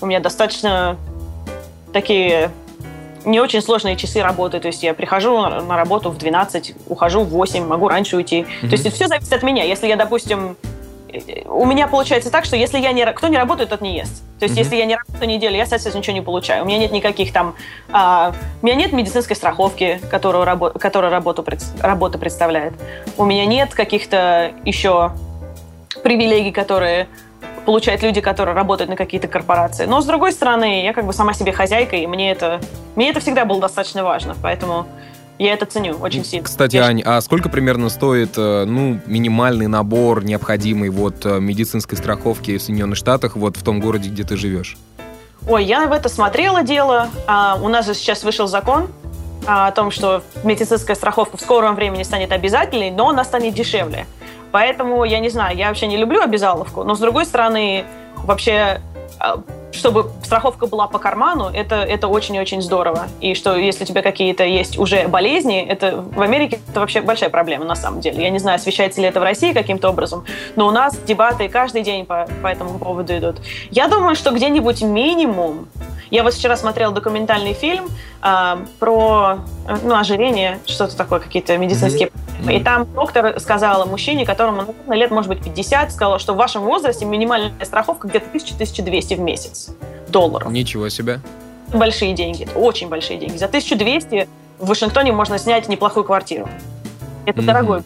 у 0.01 0.05
меня 0.05 0.19
достаточно 0.19 0.97
такие 1.93 2.51
не 3.25 3.39
очень 3.39 3.61
сложные 3.61 3.95
часы 3.95 4.21
работы. 4.21 4.59
То 4.59 4.67
есть 4.67 4.83
я 4.83 4.93
прихожу 4.93 5.39
на 5.41 5.75
работу 5.75 6.09
в 6.09 6.17
12, 6.17 6.75
ухожу 6.87 7.21
в 7.21 7.29
8, 7.29 7.65
могу 7.65 7.87
раньше 7.87 8.17
уйти. 8.17 8.41
Mm-hmm. 8.41 8.67
То 8.67 8.71
есть 8.71 8.85
это 8.85 8.95
все 8.95 9.07
зависит 9.07 9.33
от 9.33 9.43
меня. 9.43 9.63
Если 9.63 9.87
я, 9.87 9.95
допустим, 9.95 10.55
у 11.45 11.65
меня 11.65 11.87
получается 11.87 12.29
так, 12.29 12.45
что 12.45 12.55
если 12.55 12.79
я 12.79 12.91
не... 12.91 13.05
Кто 13.05 13.27
не 13.27 13.37
работает, 13.37 13.69
тот 13.69 13.81
не 13.81 13.95
ест. 13.97 14.23
То 14.39 14.45
есть, 14.45 14.55
mm-hmm. 14.55 14.59
если 14.59 14.75
я 14.75 14.85
не 14.85 14.95
работаю 14.95 15.29
неделю, 15.29 15.55
я, 15.55 15.65
соответственно, 15.65 16.01
ничего 16.01 16.13
не 16.13 16.21
получаю. 16.21 16.63
У 16.63 16.67
меня 16.67 16.77
нет 16.77 16.91
никаких 16.91 17.31
там... 17.31 17.55
А, 17.91 18.33
у 18.61 18.65
меня 18.65 18.75
нет 18.75 18.91
медицинской 18.91 19.35
страховки, 19.35 19.99
которую, 20.09 20.43
рабо, 20.45 20.71
которая 20.71 21.11
работу, 21.11 21.45
работа 21.79 22.17
представляет. 22.17 22.73
У 23.17 23.25
меня 23.25 23.45
нет 23.45 23.73
каких-то 23.73 24.51
еще 24.65 25.11
привилегий, 26.03 26.51
которые 26.51 27.07
получают 27.65 28.03
люди, 28.03 28.21
которые 28.21 28.55
работают 28.55 28.89
на 28.89 28.95
какие-то 28.95 29.27
корпорации. 29.27 29.85
Но, 29.85 30.01
с 30.01 30.05
другой 30.05 30.31
стороны, 30.31 30.83
я 30.83 30.93
как 30.93 31.05
бы 31.05 31.13
сама 31.13 31.33
себе 31.33 31.51
хозяйка, 31.51 31.95
и 31.95 32.07
мне 32.07 32.31
это, 32.31 32.61
мне 32.95 33.09
это 33.09 33.19
всегда 33.19 33.45
было 33.45 33.59
достаточно 33.59 34.03
важно. 34.03 34.35
Поэтому 34.41 34.85
я 35.37 35.53
это 35.53 35.65
ценю 35.65 35.95
очень 35.95 36.23
сильно. 36.23 36.45
Кстати, 36.45 36.77
я... 36.77 36.85
Ань, 36.85 37.01
а 37.03 37.19
сколько 37.21 37.49
примерно 37.49 37.89
стоит 37.89 38.37
э, 38.37 38.65
ну, 38.65 38.99
минимальный 39.05 39.67
набор 39.67 40.23
необходимый 40.23 40.89
вот 40.89 41.25
э, 41.25 41.39
медицинской 41.39 41.97
страховки 41.97 42.57
в 42.57 42.61
Соединенных 42.61 42.97
Штатах 42.97 43.35
вот 43.35 43.57
в 43.57 43.63
том 43.63 43.81
городе, 43.81 44.09
где 44.09 44.23
ты 44.23 44.37
живешь? 44.37 44.77
Ой, 45.47 45.63
я 45.63 45.87
в 45.87 45.91
это 45.91 46.07
смотрела 46.09 46.63
дело. 46.63 47.09
А, 47.27 47.59
у 47.61 47.67
нас 47.67 47.85
же 47.85 47.93
сейчас 47.93 48.23
вышел 48.23 48.47
закон 48.47 48.87
а, 49.45 49.67
о 49.67 49.71
том, 49.71 49.91
что 49.91 50.23
медицинская 50.43 50.95
страховка 50.95 51.37
в 51.37 51.41
скором 51.41 51.75
времени 51.75 52.03
станет 52.03 52.31
обязательной, 52.31 52.89
но 52.89 53.09
она 53.09 53.23
станет 53.23 53.53
дешевле. 53.53 54.07
Поэтому, 54.55 55.03
я 55.03 55.19
не 55.19 55.27
знаю, 55.27 55.57
я 55.57 55.67
вообще 55.67 55.85
не 55.85 55.97
люблю 55.97 56.21
обязаловку, 56.21 56.85
но 56.85 56.95
с 56.95 56.99
другой 56.99 57.25
стороны, 57.25 57.83
вообще 58.23 58.79
а, 59.19 59.41
чтобы 59.73 60.09
страховка 60.23 60.65
была 60.65 60.87
по 60.87 60.97
карману, 60.97 61.49
это, 61.53 61.75
это 61.75 62.07
очень 62.07 62.35
и 62.35 62.39
очень 62.39 62.61
здорово. 62.61 63.09
И 63.19 63.35
что 63.35 63.57
если 63.57 63.83
у 63.83 63.87
тебя 63.87 64.01
какие-то 64.01 64.45
есть 64.45 64.79
уже 64.79 65.09
болезни, 65.09 65.61
это 65.61 65.97
в 65.97 66.21
Америке 66.21 66.59
это 66.69 66.79
вообще 66.79 67.01
большая 67.01 67.29
проблема 67.29 67.65
на 67.65 67.75
самом 67.75 67.99
деле. 67.99 68.23
Я 68.23 68.29
не 68.29 68.39
знаю, 68.39 68.55
освещается 68.55 69.01
ли 69.01 69.07
это 69.07 69.19
в 69.19 69.23
России 69.23 69.51
каким-то 69.51 69.89
образом, 69.89 70.23
но 70.55 70.67
у 70.67 70.71
нас 70.71 70.97
дебаты 70.99 71.49
каждый 71.49 71.81
день 71.81 72.05
по, 72.05 72.25
по 72.41 72.47
этому 72.47 72.79
поводу 72.79 73.13
идут. 73.17 73.41
Я 73.71 73.89
думаю, 73.89 74.15
что 74.15 74.31
где-нибудь 74.31 74.81
минимум 74.83 75.67
я 76.11 76.23
вот 76.23 76.33
вчера 76.33 76.55
смотрела 76.55 76.93
документальный 76.93 77.53
фильм 77.53 77.87
э, 78.21 78.65
про 78.79 79.39
ну, 79.83 79.95
ожирение, 79.95 80.59
что-то 80.65 80.95
такое, 80.95 81.19
какие-то 81.19 81.57
медицинские... 81.57 82.09
Mm-hmm. 82.09 82.53
И 82.53 82.63
там 82.63 82.85
доктор 82.93 83.39
сказала 83.39 83.85
мужчине, 83.85 84.25
которому 84.25 84.75
ну, 84.85 84.93
лет, 84.93 85.09
может 85.11 85.29
быть, 85.29 85.43
50, 85.43 85.91
сказала, 85.91 86.19
что 86.19 86.33
в 86.33 86.37
вашем 86.37 86.63
возрасте 86.63 87.05
минимальная 87.05 87.53
страховка 87.63 88.07
где-то 88.07 88.25
1000-1200 88.35 89.15
в 89.15 89.19
месяц 89.19 89.69
долларов. 90.09 90.51
Ничего 90.51 90.89
себе. 90.89 91.21
Большие 91.73 92.13
деньги, 92.13 92.47
очень 92.55 92.89
большие 92.89 93.17
деньги. 93.17 93.37
За 93.37 93.45
1200 93.45 94.27
в 94.59 94.67
Вашингтоне 94.67 95.11
можно 95.11 95.37
снять 95.37 95.67
неплохую 95.67 96.03
квартиру. 96.03 96.47
Это 97.25 97.41
mm-hmm. 97.41 97.45
дорогой. 97.45 97.83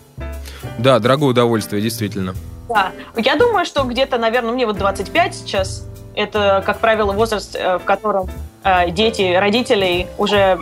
Да, 0.77 0.99
дорогое 0.99 1.29
удовольствие, 1.29 1.81
действительно. 1.81 2.35
Да. 2.69 2.91
Я 3.15 3.35
думаю, 3.35 3.65
что 3.65 3.83
где-то, 3.83 4.17
наверное, 4.17 4.51
мне 4.51 4.65
вот 4.65 4.77
25 4.77 5.35
сейчас, 5.35 5.87
это, 6.15 6.63
как 6.65 6.79
правило, 6.79 7.11
возраст, 7.13 7.55
э, 7.55 7.77
в 7.77 7.83
котором 7.83 8.29
э, 8.63 8.91
дети 8.91 9.35
родителей 9.35 10.07
уже 10.17 10.59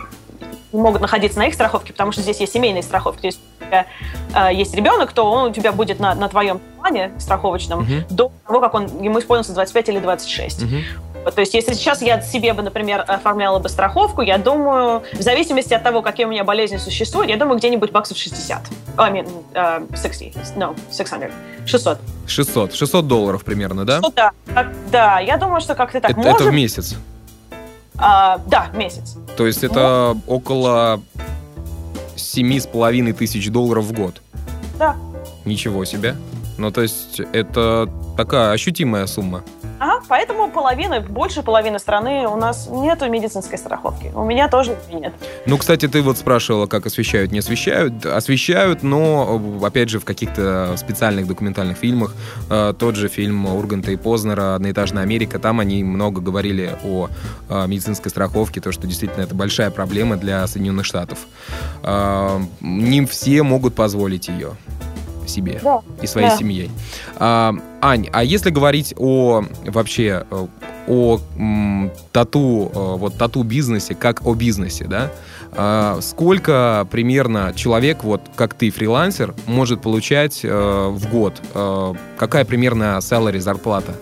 могут 0.72 1.00
находиться 1.00 1.38
на 1.38 1.46
их 1.46 1.54
страховке, 1.54 1.92
потому 1.92 2.12
что 2.12 2.22
здесь 2.22 2.40
есть 2.40 2.52
семейные 2.52 2.82
страховки. 2.82 3.20
То 3.22 3.26
есть 3.28 3.40
у 3.60 3.64
тебя 3.64 3.86
э, 4.34 4.54
есть 4.54 4.74
ребенок, 4.74 5.12
то 5.12 5.30
он 5.30 5.50
у 5.50 5.52
тебя 5.52 5.72
будет 5.72 5.98
на, 5.98 6.14
на 6.14 6.28
твоем 6.28 6.60
плане 6.78 7.12
страховочном 7.18 7.80
uh-huh. 7.80 8.04
до 8.10 8.30
того, 8.46 8.60
как 8.60 8.74
он 8.74 9.02
ему 9.02 9.18
исполнится 9.18 9.52
25 9.54 9.88
или 9.88 9.98
26. 9.98 10.62
Uh-huh. 10.62 10.82
То 11.30 11.40
есть, 11.40 11.54
если 11.54 11.74
сейчас 11.74 12.02
я 12.02 12.20
себе 12.20 12.52
бы, 12.52 12.62
например, 12.62 13.04
оформляла 13.06 13.58
бы 13.58 13.68
страховку, 13.68 14.22
я 14.22 14.38
думаю, 14.38 15.02
в 15.12 15.22
зависимости 15.22 15.74
от 15.74 15.82
того, 15.82 16.02
какие 16.02 16.26
у 16.26 16.28
меня 16.28 16.44
болезни 16.44 16.76
существуют, 16.76 17.30
я 17.30 17.36
думаю, 17.36 17.58
где-нибудь 17.58 17.90
баксов 17.90 18.16
60. 18.18 18.62
I 18.96 19.12
mean, 19.12 19.28
uh, 19.54 20.00
60. 20.00 20.56
No, 20.56 20.76
600. 20.90 21.30
600. 21.66 21.98
600. 22.26 22.74
600 22.74 23.06
долларов 23.06 23.44
примерно, 23.44 23.84
да? 23.84 24.00
Ну, 24.00 24.12
да. 24.14 24.32
Да, 24.90 25.20
я 25.20 25.36
думаю, 25.36 25.60
что 25.60 25.74
как-то 25.74 26.00
так 26.00 26.12
это, 26.12 26.20
может... 26.20 26.40
Это 26.40 26.50
в 26.50 26.52
месяц? 26.52 26.96
А, 27.96 28.38
да, 28.46 28.68
в 28.72 28.76
месяц. 28.76 29.16
То 29.36 29.46
есть, 29.46 29.64
это 29.64 30.14
ну, 30.14 30.22
около 30.26 31.00
семи 32.16 32.60
с 32.60 32.66
половиной 32.66 33.12
тысяч 33.12 33.50
долларов 33.50 33.84
в 33.84 33.92
год? 33.92 34.22
Да. 34.78 34.96
Ничего 35.44 35.84
себе. 35.84 36.16
Ну, 36.58 36.70
то 36.70 36.82
есть, 36.82 37.20
это 37.32 37.88
такая 38.16 38.52
ощутимая 38.52 39.06
сумма. 39.06 39.42
Ага, 39.78 40.02
поэтому 40.08 40.50
половина, 40.50 41.00
больше 41.00 41.42
половины 41.42 41.78
страны 41.78 42.26
у 42.26 42.36
нас 42.36 42.68
нету 42.70 43.08
медицинской 43.08 43.58
страховки. 43.58 44.10
У 44.14 44.24
меня 44.24 44.48
тоже 44.48 44.76
нет. 44.92 45.14
Ну, 45.46 45.56
кстати, 45.56 45.86
ты 45.86 46.02
вот 46.02 46.18
спрашивала, 46.18 46.66
как 46.66 46.86
освещают, 46.86 47.30
не 47.32 47.38
освещают. 47.38 48.04
Освещают, 48.04 48.82
но, 48.82 49.40
опять 49.62 49.88
же, 49.88 50.00
в 50.00 50.04
каких-то 50.04 50.74
специальных 50.76 51.26
документальных 51.26 51.78
фильмах. 51.78 52.14
Э, 52.50 52.74
тот 52.76 52.96
же 52.96 53.08
фильм 53.08 53.46
Урганта 53.46 53.92
и 53.92 53.96
Познера 53.96 54.56
«Одноэтажная 54.56 55.02
Америка», 55.02 55.38
там 55.38 55.60
они 55.60 55.84
много 55.84 56.20
говорили 56.20 56.76
о 56.84 57.08
э, 57.48 57.66
медицинской 57.66 58.10
страховке, 58.10 58.60
то, 58.60 58.72
что 58.72 58.86
действительно 58.86 59.22
это 59.22 59.34
большая 59.34 59.70
проблема 59.70 60.16
для 60.16 60.46
Соединенных 60.46 60.86
Штатов. 60.86 61.18
Э, 61.82 62.40
не 62.60 63.06
все 63.06 63.42
могут 63.42 63.74
позволить 63.74 64.28
ее 64.28 64.56
себе 65.28 65.60
да. 65.62 65.82
и 66.02 66.06
своей 66.06 66.28
да. 66.28 66.36
семьей. 66.36 66.70
А, 67.16 67.54
Ань, 67.80 68.08
а 68.12 68.24
если 68.24 68.50
говорить 68.50 68.94
о 68.96 69.44
вообще 69.64 70.24
о 70.88 71.20
м, 71.36 71.92
тату, 72.12 72.72
э, 72.74 72.96
вот 72.96 73.16
тату-бизнесе, 73.18 73.94
как 73.94 74.26
о 74.26 74.34
бизнесе, 74.34 74.84
да, 74.84 75.10
а, 75.52 75.98
сколько 76.00 76.86
примерно 76.90 77.52
человек, 77.54 78.04
вот 78.04 78.22
как 78.36 78.54
ты, 78.54 78.70
фрилансер, 78.70 79.34
может 79.46 79.82
получать 79.82 80.40
а, 80.44 80.88
в 80.88 81.10
год? 81.10 81.40
А, 81.54 81.94
какая 82.16 82.44
примерно 82.44 82.98
salary, 82.98 83.38
зарплата? 83.38 83.92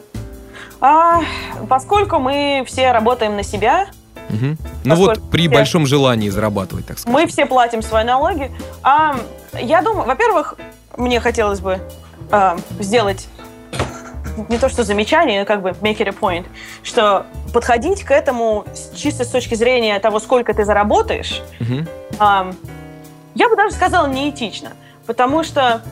А, 0.80 1.22
поскольку 1.68 2.18
мы 2.18 2.64
все 2.66 2.92
работаем 2.92 3.36
на 3.36 3.42
себя, 3.42 3.88
Угу. 4.28 4.56
Ну 4.84 4.94
вот 4.96 5.30
при 5.30 5.46
все, 5.46 5.56
большом 5.56 5.86
желании 5.86 6.28
зарабатывать, 6.30 6.84
так 6.84 6.98
сказать. 6.98 7.14
Мы 7.16 7.28
все 7.28 7.46
платим 7.46 7.80
свои 7.80 8.02
налоги. 8.02 8.50
А, 8.82 9.16
я 9.52 9.82
думаю, 9.82 10.04
во-первых, 10.04 10.56
мне 10.96 11.20
хотелось 11.20 11.60
бы 11.60 11.80
э, 12.30 12.56
сделать 12.80 13.28
не 14.48 14.58
то 14.58 14.68
что 14.68 14.84
замечание, 14.84 15.44
как 15.44 15.62
бы 15.62 15.70
make 15.80 15.98
it 15.98 16.08
a 16.08 16.12
point, 16.12 16.46
что 16.82 17.26
подходить 17.52 18.04
к 18.04 18.10
этому 18.10 18.64
чисто 18.94 19.24
с 19.24 19.28
точки 19.28 19.54
зрения 19.54 19.98
того, 19.98 20.20
сколько 20.20 20.52
ты 20.52 20.64
заработаешь, 20.64 21.42
mm-hmm. 21.60 21.88
э, 22.20 22.52
я 23.34 23.48
бы 23.48 23.56
даже 23.56 23.74
сказала 23.74 24.06
неэтично, 24.06 24.72
потому 25.06 25.42
что 25.42 25.82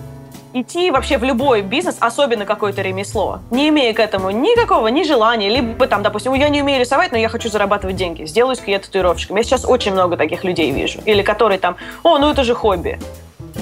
идти 0.55 0.90
вообще 0.90 1.19
в 1.19 1.25
любой 1.25 1.62
бизнес, 1.62 1.97
особенно 2.01 2.47
какое-то 2.47 2.81
ремесло, 2.81 3.40
не 3.51 3.69
имея 3.69 3.93
к 3.93 3.99
этому 3.99 4.31
никакого 4.31 4.88
ни 4.88 5.03
желания, 5.03 5.49
либо 5.49 5.87
там, 5.87 6.02
допустим, 6.02 6.33
я 6.35 6.48
не 6.48 6.63
умею 6.63 6.81
рисовать, 6.81 7.13
но 7.13 7.19
я 7.19 7.29
хочу 7.29 7.50
зарабатывать 7.50 7.96
деньги, 7.96 8.25
сделаюсь 8.25 8.63
я 8.67 8.79
татуировщиком. 8.79 9.37
Я 9.37 9.42
сейчас 9.42 9.65
очень 9.65 9.92
много 9.92 10.17
таких 10.17 10.44
людей 10.44 10.71
вижу. 10.71 11.00
Или 11.05 11.23
которые 11.23 11.59
там, 11.59 11.77
о, 12.02 12.19
ну 12.19 12.31
это 12.31 12.44
же 12.44 12.55
хобби 12.55 12.98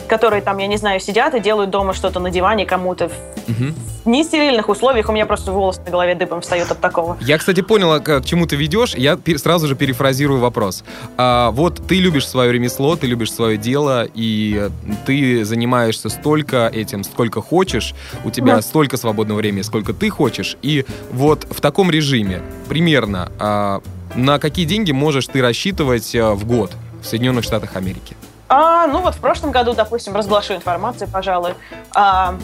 которые 0.09 0.43
там, 0.43 0.59
я 0.59 0.66
не 0.66 0.76
знаю, 0.76 1.01
сидят 1.01 1.34
и 1.34 1.40
делают 1.40 1.70
дома 1.70 1.95
что-то 1.95 2.20
на 2.20 2.30
диване 2.30 2.66
кому-то 2.66 3.07
угу. 3.49 3.72
в 4.05 4.09
нестерильных 4.09 4.68
условиях. 4.68 5.09
У 5.09 5.12
меня 5.12 5.26
просто 5.26 5.53
волосы 5.53 5.80
на 5.84 5.90
голове 5.90 6.14
дыбом 6.14 6.40
встают 6.40 6.70
от 6.70 6.80
такого. 6.80 7.16
Я, 7.20 7.38
кстати, 7.38 7.61
поняла, 7.61 8.01
к 8.01 8.22
чему 8.24 8.47
ты 8.47 8.57
ведешь. 8.57 8.95
Я 8.95 9.18
сразу 9.36 9.66
же 9.68 9.74
перефразирую 9.74 10.40
вопрос. 10.40 10.84
А, 11.16 11.51
вот 11.51 11.82
ты 11.86 12.01
любишь 12.01 12.26
свое 12.26 12.53
ремесло, 12.53 12.97
ты 12.97 13.07
любишь 13.07 13.32
свое 13.32 13.57
дело, 13.57 14.07
и 14.14 14.70
ты 15.07 15.45
занимаешься 15.45 16.09
столько 16.09 16.70
этим, 16.72 17.05
сколько 17.05 17.40
хочешь. 17.40 17.95
У 18.24 18.30
тебя 18.30 18.57
да. 18.57 18.62
столько 18.62 18.97
свободного 18.97 19.38
времени, 19.38 19.62
сколько 19.62 19.93
ты 19.93 20.11
хочешь. 20.11 20.57
И 20.62 20.84
вот 21.11 21.47
в 21.51 21.61
таком 21.61 21.90
режиме 21.90 22.43
примерно 22.68 23.30
а, 23.38 23.80
на 24.14 24.38
какие 24.38 24.66
деньги 24.66 24.93
можешь 24.93 25.26
ты 25.26 25.40
рассчитывать 25.40 26.14
а, 26.14 26.34
в 26.34 26.45
год 26.45 26.72
в 27.03 27.07
Соединенных 27.07 27.45
Штатах 27.45 27.76
Америки? 27.76 28.16
А, 28.49 28.86
ну 28.86 29.01
вот 29.01 29.14
в 29.14 29.20
прошлом 29.20 29.51
году, 29.51 29.74
допустим, 29.74 30.14
разглашу 30.14 30.55
информацию, 30.55 31.09
пожалуй. 31.09 31.55
А, 31.95 32.34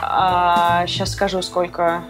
а, 0.00 0.86
сейчас 0.86 1.12
скажу, 1.12 1.42
сколько. 1.42 2.02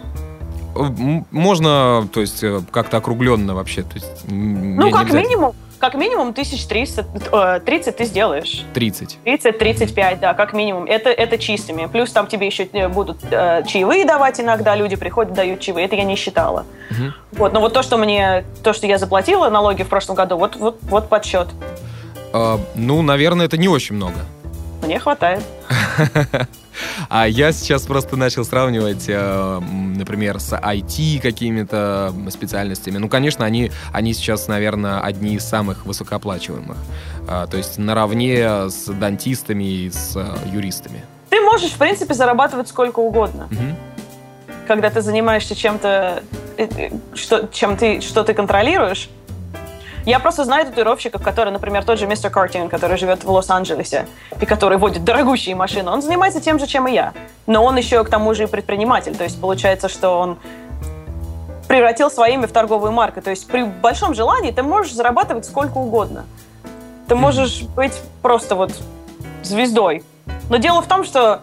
Можно, 0.75 2.07
то 2.13 2.21
есть, 2.21 2.43
э, 2.43 2.61
как-то 2.71 2.97
округленно 2.97 3.55
вообще. 3.55 3.83
То 3.83 3.95
есть, 3.95 4.23
ну, 4.27 4.91
как 4.91 5.11
минимум, 5.11 5.53
как 5.79 5.95
минимум 5.95 6.29
1300, 6.29 7.61
30 7.65 7.87
э, 7.87 7.91
ты 7.91 8.05
сделаешь. 8.05 8.65
30? 8.73 9.17
30-35, 9.25 10.19
да, 10.19 10.33
как 10.33 10.53
минимум. 10.53 10.85
Это, 10.85 11.09
это 11.09 11.37
чистыми. 11.37 11.87
Плюс 11.87 12.11
там 12.11 12.27
тебе 12.27 12.47
еще 12.47 12.65
э, 12.65 12.87
будут 12.89 13.19
э, 13.31 13.63
чаевые 13.65 14.05
давать 14.05 14.39
иногда, 14.39 14.75
люди 14.75 14.95
приходят, 14.95 15.33
дают 15.33 15.59
чаевые. 15.61 15.85
Это 15.85 15.95
я 15.95 16.03
не 16.03 16.15
считала. 16.15 16.65
Угу. 16.91 17.13
Вот, 17.31 17.53
но 17.53 17.61
вот 17.61 17.73
то, 17.73 17.81
что 17.81 17.97
мне, 17.97 18.43
то, 18.61 18.73
что 18.73 18.87
я 18.87 18.97
заплатила 18.97 19.49
налоги 19.49 19.83
в 19.83 19.87
прошлом 19.87 20.15
году, 20.15 20.37
вот, 20.37 20.55
вот, 20.57 20.79
вот 20.81 21.09
подсчет. 21.09 21.47
А, 22.33 22.59
ну, 22.75 23.01
наверное, 23.01 23.45
это 23.45 23.57
не 23.57 23.67
очень 23.67 23.95
много. 23.95 24.25
Мне 24.83 24.99
хватает. 24.99 25.43
А 27.09 27.27
я 27.27 27.51
сейчас 27.51 27.83
просто 27.83 28.15
начал 28.15 28.45
сравнивать, 28.45 29.05
э, 29.07 29.59
например, 29.59 30.39
с 30.39 30.53
IT 30.53 31.19
какими-то 31.21 32.13
специальностями. 32.29 32.97
Ну, 32.97 33.09
конечно, 33.09 33.45
они, 33.45 33.71
они 33.91 34.13
сейчас, 34.13 34.47
наверное, 34.47 35.01
одни 35.01 35.35
из 35.35 35.43
самых 35.43 35.85
высокооплачиваемых. 35.85 36.77
А, 37.27 37.47
то 37.47 37.57
есть 37.57 37.77
наравне 37.77 38.69
с 38.69 38.85
дантистами 38.85 39.63
и 39.63 39.89
с 39.89 40.15
э, 40.15 40.25
юристами. 40.53 41.03
Ты 41.29 41.41
можешь, 41.41 41.71
в 41.71 41.77
принципе, 41.77 42.13
зарабатывать 42.13 42.67
сколько 42.67 42.99
угодно. 42.99 43.47
Угу. 43.51 44.55
Когда 44.67 44.89
ты 44.89 45.01
занимаешься 45.01 45.55
чем-то, 45.55 46.23
э, 46.57 46.89
что, 47.13 47.49
чем 47.51 47.75
ты, 47.75 48.01
что 48.01 48.23
ты 48.23 48.33
контролируешь, 48.33 49.09
я 50.05 50.19
просто 50.19 50.45
знаю 50.45 50.65
татуировщиков, 50.65 51.21
которые, 51.21 51.51
например, 51.51 51.83
тот 51.83 51.99
же 51.99 52.07
мистер 52.07 52.29
Картин, 52.29 52.69
который 52.69 52.97
живет 52.97 53.23
в 53.23 53.29
Лос-Анджелесе 53.29 54.07
и 54.39 54.45
который 54.45 54.77
водит 54.77 55.03
дорогущие 55.03 55.55
машины, 55.55 55.91
он 55.91 56.01
занимается 56.01 56.41
тем 56.41 56.59
же, 56.59 56.67
чем 56.67 56.87
и 56.87 56.93
я. 56.93 57.13
Но 57.47 57.63
он 57.63 57.77
еще 57.77 58.03
к 58.03 58.09
тому 58.09 58.33
же 58.33 58.43
и 58.43 58.47
предприниматель. 58.47 59.15
То 59.15 59.23
есть 59.23 59.39
получается, 59.39 59.89
что 59.89 60.19
он 60.19 60.37
превратил 61.67 62.09
свое 62.09 62.33
имя 62.33 62.47
в 62.47 62.51
торговую 62.51 62.91
марку. 62.91 63.21
То 63.21 63.29
есть 63.29 63.47
при 63.47 63.63
большом 63.63 64.13
желании 64.13 64.51
ты 64.51 64.63
можешь 64.63 64.93
зарабатывать 64.93 65.45
сколько 65.45 65.77
угодно. 65.77 66.25
Ты 67.07 67.15
можешь 67.15 67.61
быть 67.61 67.93
просто 68.21 68.55
вот 68.55 68.71
звездой. 69.43 70.03
Но 70.49 70.57
дело 70.57 70.81
в 70.81 70.87
том, 70.87 71.03
что 71.03 71.41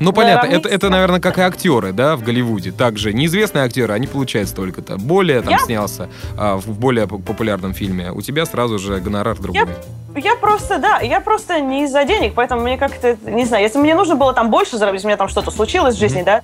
ну, 0.00 0.12
понятно, 0.12 0.46
это, 0.46 0.68
это, 0.68 0.90
наверное, 0.90 1.20
как 1.20 1.38
и 1.38 1.40
актеры, 1.40 1.92
да, 1.92 2.16
в 2.16 2.22
Голливуде. 2.22 2.72
Также 2.72 3.12
неизвестные 3.12 3.64
актеры, 3.64 3.94
они 3.94 4.06
получают 4.06 4.48
столько-то. 4.48 4.96
Более 4.98 5.40
там 5.42 5.50
я... 5.50 5.58
снялся 5.58 6.08
а, 6.36 6.56
в 6.56 6.78
более 6.78 7.06
популярном 7.06 7.74
фильме. 7.74 8.12
У 8.12 8.22
тебя 8.22 8.46
сразу 8.46 8.78
же 8.78 8.98
гонорар 8.98 9.38
другой. 9.38 9.66
Я, 10.14 10.20
я 10.30 10.36
просто, 10.36 10.78
да, 10.78 11.00
я 11.00 11.20
просто 11.20 11.60
не 11.60 11.84
из-за 11.84 12.04
денег, 12.04 12.34
поэтому 12.34 12.62
мне 12.62 12.78
как-то, 12.78 13.16
не 13.24 13.44
знаю, 13.44 13.62
если 13.62 13.78
мне 13.78 13.94
нужно 13.94 14.14
было 14.14 14.32
там 14.32 14.50
больше 14.50 14.76
заработать, 14.76 15.04
у 15.04 15.08
меня 15.08 15.16
там 15.16 15.28
что-то 15.28 15.50
случилось 15.50 15.96
в 15.96 15.98
жизни, 15.98 16.22
mm-hmm. 16.22 16.24
да, 16.24 16.42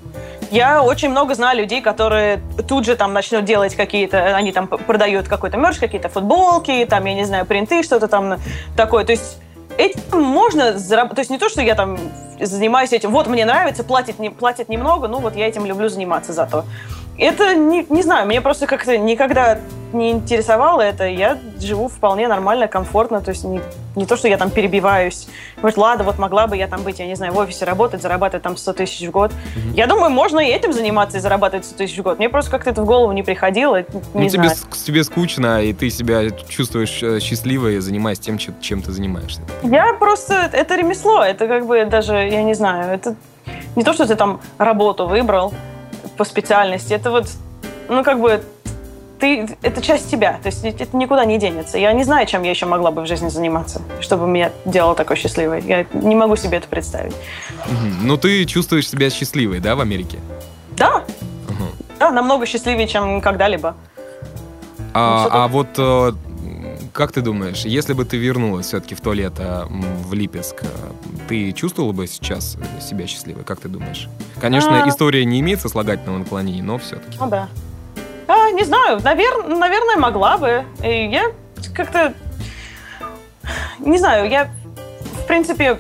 я 0.50 0.82
очень 0.82 1.10
много 1.10 1.34
знаю 1.34 1.58
людей, 1.58 1.80
которые 1.80 2.40
тут 2.68 2.84
же 2.84 2.96
там 2.96 3.12
начнут 3.12 3.44
делать 3.44 3.74
какие-то, 3.74 4.36
они 4.36 4.52
там 4.52 4.68
продают 4.68 5.28
какой-то 5.28 5.56
мерч, 5.56 5.78
какие-то 5.78 6.08
футболки, 6.08 6.86
там, 6.88 7.04
я 7.04 7.14
не 7.14 7.24
знаю, 7.24 7.46
принты, 7.46 7.82
что-то 7.82 8.08
там 8.08 8.38
такое. 8.76 9.04
То 9.04 9.12
есть 9.12 9.38
этим 9.78 10.20
можно 10.20 10.78
заработать. 10.78 11.16
То 11.16 11.20
есть 11.20 11.30
не 11.30 11.38
то, 11.38 11.48
что 11.48 11.62
я 11.62 11.74
там 11.74 11.98
занимаюсь 12.40 12.92
этим, 12.92 13.10
вот 13.10 13.26
мне 13.26 13.44
нравится, 13.44 13.84
платит, 13.84 14.18
не, 14.18 14.30
платит 14.30 14.68
немного, 14.68 15.08
ну 15.08 15.20
вот 15.20 15.36
я 15.36 15.46
этим 15.46 15.66
люблю 15.66 15.88
заниматься 15.88 16.32
зато. 16.32 16.64
Это, 17.18 17.54
не, 17.54 17.86
не 17.88 18.02
знаю, 18.02 18.26
мне 18.26 18.40
просто 18.40 18.66
как-то 18.66 18.96
никогда 18.98 19.58
не 19.94 20.10
интересовало 20.10 20.80
это. 20.80 21.06
Я 21.06 21.38
живу 21.60 21.88
вполне 21.88 22.28
нормально, 22.28 22.66
комфортно. 22.66 23.20
То 23.20 23.30
есть 23.30 23.44
не, 23.44 23.60
не 23.94 24.06
то, 24.06 24.16
что 24.16 24.28
я 24.28 24.36
там 24.36 24.50
перебиваюсь. 24.50 25.28
Вот, 25.62 25.76
ладно, 25.76 26.04
вот 26.04 26.18
могла 26.18 26.46
бы 26.46 26.56
я 26.56 26.66
там 26.66 26.82
быть, 26.82 26.98
я 26.98 27.06
не 27.06 27.14
знаю, 27.14 27.32
в 27.32 27.38
офисе 27.38 27.64
работать, 27.64 28.02
зарабатывать 28.02 28.42
там 28.42 28.56
100 28.56 28.72
тысяч 28.72 29.06
в 29.06 29.10
год. 29.10 29.30
Угу. 29.30 29.76
Я 29.76 29.86
думаю, 29.86 30.10
можно 30.10 30.40
и 30.40 30.48
этим 30.48 30.72
заниматься 30.72 31.18
и 31.18 31.20
зарабатывать 31.20 31.64
100 31.64 31.76
тысяч 31.76 31.98
в 31.98 32.02
год. 32.02 32.18
Мне 32.18 32.28
просто 32.28 32.50
как-то 32.50 32.70
это 32.70 32.82
в 32.82 32.86
голову 32.86 33.12
не 33.12 33.22
приходило. 33.22 33.76
Не 34.14 34.24
ну, 34.24 34.28
тебе, 34.28 34.48
тебе 34.84 35.04
скучно, 35.04 35.62
и 35.62 35.72
ты 35.72 35.90
себя 35.90 36.30
чувствуешь 36.48 37.02
э, 37.02 37.20
счастливой, 37.20 37.78
занимаясь 37.78 38.18
тем, 38.18 38.38
чем 38.38 38.82
ты 38.82 38.92
занимаешься. 38.92 39.40
Я 39.62 39.94
просто... 39.94 40.50
Это 40.52 40.74
ремесло. 40.74 41.22
Это 41.22 41.46
как 41.46 41.66
бы 41.66 41.84
даже, 41.84 42.14
я 42.14 42.42
не 42.42 42.54
знаю, 42.54 42.92
это 42.92 43.14
не 43.76 43.84
то, 43.84 43.92
что 43.92 44.06
ты 44.06 44.16
там 44.16 44.40
работу 44.58 45.06
выбрал, 45.06 45.52
по 46.16 46.24
специальности. 46.24 46.92
Это 46.92 47.10
вот, 47.10 47.28
ну, 47.88 48.04
как 48.04 48.20
бы, 48.20 48.42
ты, 49.18 49.48
это 49.62 49.80
часть 49.80 50.10
тебя, 50.10 50.38
то 50.42 50.48
есть 50.48 50.64
это 50.64 50.96
никуда 50.96 51.24
не 51.24 51.38
денется. 51.38 51.78
Я 51.78 51.92
не 51.92 52.04
знаю, 52.04 52.26
чем 52.26 52.42
я 52.42 52.50
еще 52.50 52.66
могла 52.66 52.90
бы 52.90 53.02
в 53.02 53.06
жизни 53.06 53.28
заниматься, 53.28 53.80
чтобы 54.00 54.26
меня 54.26 54.50
делало 54.64 54.94
такой 54.94 55.16
счастливой. 55.16 55.62
Я 55.62 55.86
не 55.92 56.14
могу 56.14 56.36
себе 56.36 56.58
это 56.58 56.68
представить. 56.68 57.14
Ну, 58.02 58.16
ты 58.16 58.44
чувствуешь 58.44 58.88
себя 58.88 59.10
счастливой, 59.10 59.60
да, 59.60 59.76
в 59.76 59.80
Америке? 59.80 60.18
Да. 60.76 61.04
Угу. 61.48 61.68
Да, 61.98 62.10
намного 62.10 62.46
счастливее, 62.46 62.86
чем 62.88 63.20
когда-либо. 63.20 63.74
А, 64.92 65.24
ну, 65.24 65.28
а 65.32 65.48
вот 65.48 65.68
э, 65.78 66.12
как 66.94 67.10
ты 67.10 67.22
думаешь, 67.22 67.64
если 67.64 67.92
бы 67.92 68.04
ты 68.04 68.16
вернулась 68.16 68.66
все-таки 68.66 68.94
в 68.94 69.00
туалет 69.00 69.34
а, 69.38 69.66
в 69.68 70.14
Липецк, 70.14 70.62
а, 70.62 70.92
ты 71.28 71.50
чувствовала 71.50 71.90
бы 71.90 72.06
сейчас 72.06 72.56
себя 72.80 73.08
счастливой? 73.08 73.42
Как 73.42 73.60
ты 73.60 73.68
думаешь? 73.68 74.08
Конечно, 74.40 74.84
а... 74.84 74.88
история 74.88 75.24
не 75.24 75.40
имеет 75.40 75.60
сослагательного 75.60 76.18
наклонения, 76.18 76.62
но 76.62 76.78
все-таки. 76.78 77.18
Ну 77.18 77.28
да. 77.28 77.48
А, 78.28 78.50
не 78.52 78.62
знаю, 78.62 79.00
навер... 79.02 79.44
наверное, 79.48 79.96
могла 79.96 80.38
бы. 80.38 80.64
И 80.84 81.10
я 81.10 81.32
как-то... 81.74 82.14
Не 83.80 83.98
знаю, 83.98 84.30
я 84.30 84.48
в 85.24 85.26
принципе, 85.26 85.78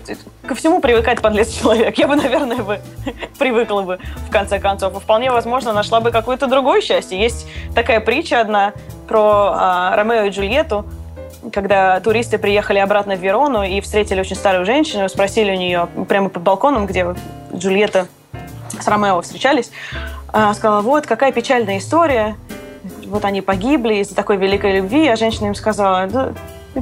ко 0.48 0.54
всему 0.54 0.80
привыкает 0.80 1.20
подлец 1.20 1.52
человек. 1.52 1.96
Я 1.96 2.08
бы, 2.08 2.16
наверное, 2.16 2.62
бы 2.62 2.80
привыкла 3.38 3.82
бы, 3.82 3.98
в 4.26 4.30
конце 4.30 4.58
концов. 4.58 4.96
И 4.96 5.00
вполне 5.00 5.30
возможно, 5.30 5.72
нашла 5.72 6.00
бы 6.00 6.10
какое-то 6.10 6.48
другое 6.48 6.80
счастье. 6.80 7.20
Есть 7.20 7.46
такая 7.74 8.00
притча 8.00 8.40
одна 8.40 8.72
про 9.06 9.52
а, 9.54 9.96
Ромео 9.96 10.24
и 10.24 10.30
Джульетту 10.30 10.86
когда 11.52 12.00
туристы 12.00 12.38
приехали 12.38 12.78
обратно 12.78 13.16
в 13.16 13.20
Верону 13.20 13.62
и 13.62 13.80
встретили 13.80 14.20
очень 14.20 14.36
старую 14.36 14.64
женщину, 14.64 15.08
спросили 15.08 15.50
у 15.50 15.56
нее 15.56 15.88
прямо 16.08 16.28
под 16.28 16.42
балконом, 16.42 16.86
где 16.86 17.14
Джульетта 17.54 18.06
с 18.80 18.88
Ромео 18.88 19.20
встречались, 19.22 19.70
а, 20.32 20.52
сказала, 20.54 20.82
вот, 20.82 21.06
какая 21.06 21.32
печальная 21.32 21.78
история, 21.78 22.36
вот 23.06 23.24
они 23.24 23.40
погибли 23.40 23.96
из-за 23.96 24.14
такой 24.14 24.36
великой 24.36 24.78
любви, 24.78 25.06
а 25.08 25.16
женщина 25.16 25.46
им 25.46 25.54
сказала, 25.54 26.06
да, 26.06 26.32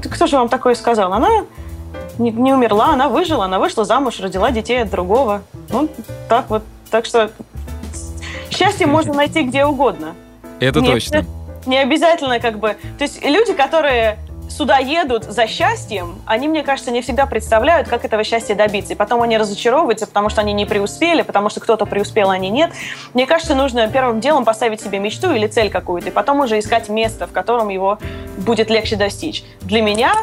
кто 0.01 0.27
же 0.27 0.37
вам 0.37 0.49
такое 0.49 0.75
сказал? 0.75 1.13
Она 1.13 1.45
не, 2.19 2.31
не 2.31 2.53
умерла, 2.53 2.91
она 2.93 3.09
выжила, 3.09 3.45
она 3.45 3.59
вышла 3.59 3.85
замуж, 3.85 4.21
родила 4.21 4.51
детей 4.51 4.83
от 4.83 4.91
другого. 4.91 5.43
Ну, 5.69 5.89
так 6.29 6.49
вот. 6.49 6.63
Так 6.91 7.05
что 7.07 7.31
счастье 8.51 8.87
можно 8.87 9.15
найти 9.15 9.43
где 9.43 9.65
угодно. 9.65 10.15
Это 10.61 10.81
не 10.81 10.89
точно. 10.89 11.25
Не 11.67 11.79
обязательно 11.79 12.41
как 12.41 12.59
бы... 12.59 12.77
То 12.99 13.05
есть 13.05 13.25
люди, 13.25 13.53
которые 13.53 14.19
сюда 14.53 14.79
едут 14.79 15.25
за 15.25 15.47
счастьем, 15.47 16.21
они, 16.27 16.49
мне 16.49 16.63
кажется, 16.63 16.91
не 16.91 17.03
всегда 17.03 17.27
представляют, 17.27 17.89
как 17.89 18.05
этого 18.05 18.23
счастья 18.25 18.55
добиться. 18.55 18.93
И 18.93 18.97
потом 18.97 19.23
они 19.23 19.37
разочаровываются, 19.39 20.07
потому 20.07 20.29
что 20.29 20.41
они 20.41 20.53
не 20.53 20.67
преуспели, 20.67 21.23
потому 21.23 21.49
что 21.49 21.61
кто-то 21.61 21.87
преуспел, 21.87 22.31
а 22.31 22.35
они 22.35 22.51
нет. 22.51 22.71
Мне 23.15 23.27
кажется, 23.27 23.55
нужно 23.55 23.89
первым 23.89 24.21
делом 24.21 24.45
поставить 24.45 24.81
себе 24.81 24.99
мечту 24.99 25.33
или 25.33 25.47
цель 25.47 25.71
какую-то, 25.71 26.09
и 26.09 26.13
потом 26.13 26.41
уже 26.41 26.59
искать 26.59 26.89
место, 26.89 27.27
в 27.27 27.33
котором 27.33 27.69
его 27.69 27.99
будет 28.39 28.71
легче 28.71 28.97
достичь. 28.97 29.45
Для 29.63 29.83
меня 29.83 30.15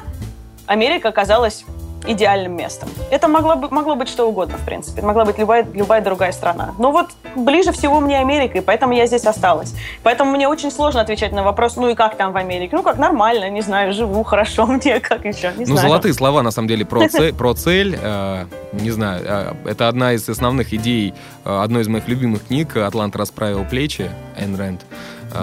Америка 0.66 1.10
оказалась 1.10 1.66
идеальным 2.08 2.56
местом. 2.56 2.90
Это 3.12 3.28
могло, 3.28 3.56
бы, 3.56 3.70
могло 3.70 3.96
быть 3.96 4.10
что 4.10 4.28
угодно, 4.28 4.58
в 4.58 4.66
принципе. 4.66 5.02
Могла 5.02 5.26
быть 5.26 5.38
любая, 5.38 5.66
любая 5.74 6.02
другая 6.02 6.32
страна. 6.32 6.74
Но 6.78 6.92
вот 6.92 7.10
ближе 7.36 7.72
всего 7.72 8.00
мне 8.00 8.20
Америка, 8.20 8.58
и 8.58 8.62
поэтому 8.62 8.94
я 8.94 9.06
здесь 9.06 9.26
осталась. 9.26 9.74
Поэтому 10.04 10.32
мне 10.32 10.48
очень 10.48 10.72
сложно 10.72 11.02
отвечать 11.02 11.32
на 11.32 11.44
вопрос, 11.44 11.76
ну 11.76 11.90
и 11.90 11.96
как 11.96 12.16
там 12.16 12.32
в 12.32 12.38
Америке? 12.38 12.76
Ну 12.76 12.84
как, 12.84 12.98
нормально, 12.98 13.50
не 13.50 13.62
знаю, 13.62 13.94
живу 13.94 14.24
хорошо, 14.30 14.66
мне 14.66 15.00
как 15.00 15.26
еще, 15.26 15.52
не 15.58 15.66
ну, 15.66 15.74
знаю. 15.74 15.90
золотые 15.90 16.14
слова, 16.14 16.42
на 16.42 16.52
самом 16.52 16.68
деле, 16.68 16.86
про 16.86 17.08
цель. 17.10 17.34
Про 17.34 17.54
цель 17.54 17.98
э, 18.02 18.46
не 18.74 18.92
знаю, 18.92 19.24
э, 19.26 19.54
это 19.66 19.88
одна 19.88 20.14
из 20.14 20.28
основных 20.28 20.74
идей 20.74 21.14
э, 21.46 21.62
одной 21.62 21.84
из 21.84 21.88
моих 21.88 22.08
любимых 22.08 22.48
книг 22.48 22.76
«Атлант 22.78 23.16
расправил 23.16 23.66
плечи» 23.66 24.10
Айн 24.38 24.56
Рэнд. 24.56 24.86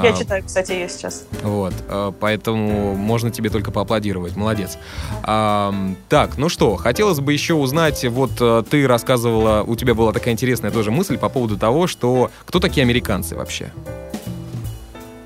Я 0.03 0.11
а, 0.11 0.13
читаю, 0.13 0.43
кстати, 0.45 0.73
ее 0.73 0.89
сейчас. 0.89 1.25
Вот, 1.43 1.75
а, 1.89 2.13
поэтому 2.13 2.95
можно 2.95 3.31
тебе 3.31 3.51
только 3.51 3.71
поаплодировать. 3.71 4.37
Молодец. 4.37 4.79
А, 5.23 5.75
так, 6.09 6.39
ну 6.39 6.49
что, 6.49 6.77
хотелось 6.77 7.21
бы 7.21 7.33
еще 7.33 7.55
узнать, 7.55 8.05
вот 8.05 8.33
э, 8.41 8.65
ты 8.69 8.87
рассказывала, 8.87 9.63
у 9.63 9.77
тебя 9.77 9.95
была 9.95 10.13
такая 10.13 10.35
интересная 10.35 10.71
тоже 10.71 10.91
мысль 10.91 11.19
по 11.19 11.29
поводу 11.29 11.57
того, 11.57 11.87
что 11.87 12.31
кто 12.45 12.61
такие 12.61 12.83
американцы 12.83 13.37
вообще? 13.37 13.73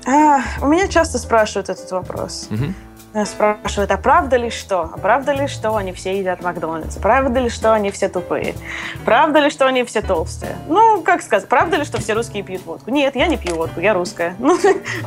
А, 0.05 0.41
у 0.61 0.67
меня 0.67 0.87
часто 0.87 1.17
спрашивают 1.17 1.69
этот 1.69 1.91
вопрос. 1.91 2.47
Угу 2.51 2.73
спрашивают, 3.25 3.91
а 3.91 3.97
правда 3.97 4.37
ли 4.37 4.49
что? 4.49 4.89
А 4.93 4.97
правда 4.97 5.33
ли 5.33 5.47
что 5.47 5.75
они 5.75 5.91
все 5.91 6.17
едят 6.17 6.41
Макдональдс? 6.41 6.95
Правда 6.95 7.41
ли 7.41 7.49
что 7.49 7.73
они 7.73 7.91
все 7.91 8.07
тупые? 8.07 8.55
Правда 9.03 9.39
ли 9.39 9.49
что 9.49 9.67
они 9.67 9.83
все 9.83 10.01
толстые? 10.01 10.55
Ну, 10.67 11.01
как 11.01 11.21
сказать, 11.21 11.47
правда 11.49 11.77
ли, 11.77 11.83
что 11.83 11.99
все 11.99 12.13
русские 12.13 12.43
пьют 12.43 12.65
водку? 12.65 12.89
Нет, 12.89 13.15
я 13.15 13.27
не 13.27 13.37
пью 13.37 13.55
водку, 13.55 13.79
я 13.79 13.93
русская. 13.93 14.35
Ну, 14.51 14.57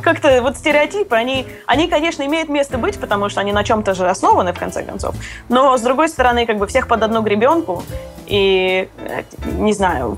как-то 0.01 0.41
вот 0.41 0.57
стереотипы, 0.57 1.15
они, 1.15 1.45
они, 1.67 1.87
конечно, 1.87 2.23
имеют 2.23 2.49
место 2.49 2.77
быть, 2.77 2.99
потому 2.99 3.29
что 3.29 3.41
они 3.41 3.51
на 3.51 3.63
чем-то 3.63 3.93
же 3.93 4.07
основаны, 4.09 4.53
в 4.53 4.59
конце 4.59 4.81
концов. 4.83 5.15
Но, 5.49 5.77
с 5.77 5.81
другой 5.81 6.09
стороны, 6.09 6.45
как 6.45 6.57
бы 6.57 6.65
всех 6.67 6.87
под 6.87 7.03
одну 7.03 7.21
гребенку, 7.21 7.83
и, 8.25 8.89
э, 8.97 9.23
не 9.57 9.73
знаю, 9.73 10.17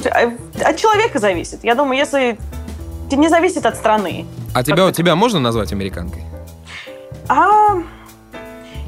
от 0.64 0.78
человека 0.78 1.20
зависит. 1.20 1.64
Я 1.64 1.76
думаю, 1.76 1.98
если... 1.98 2.38
Не 3.12 3.30
зависит 3.30 3.66
от 3.66 3.78
страны. 3.78 4.26
А 4.54 4.64
тебя, 4.64 4.92
тебя 4.92 5.16
можно 5.16 5.40
назвать 5.40 5.72
американкой? 5.72 6.24
А 7.30 7.76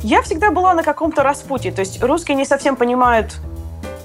я 0.02 0.22
всегда 0.22 0.52
была 0.52 0.74
на 0.74 0.84
каком-то 0.84 1.24
распутье. 1.24 1.72
То 1.72 1.82
есть 1.82 2.02
русские 2.02 2.36
не 2.36 2.46
совсем 2.46 2.76
понимают 2.76 3.38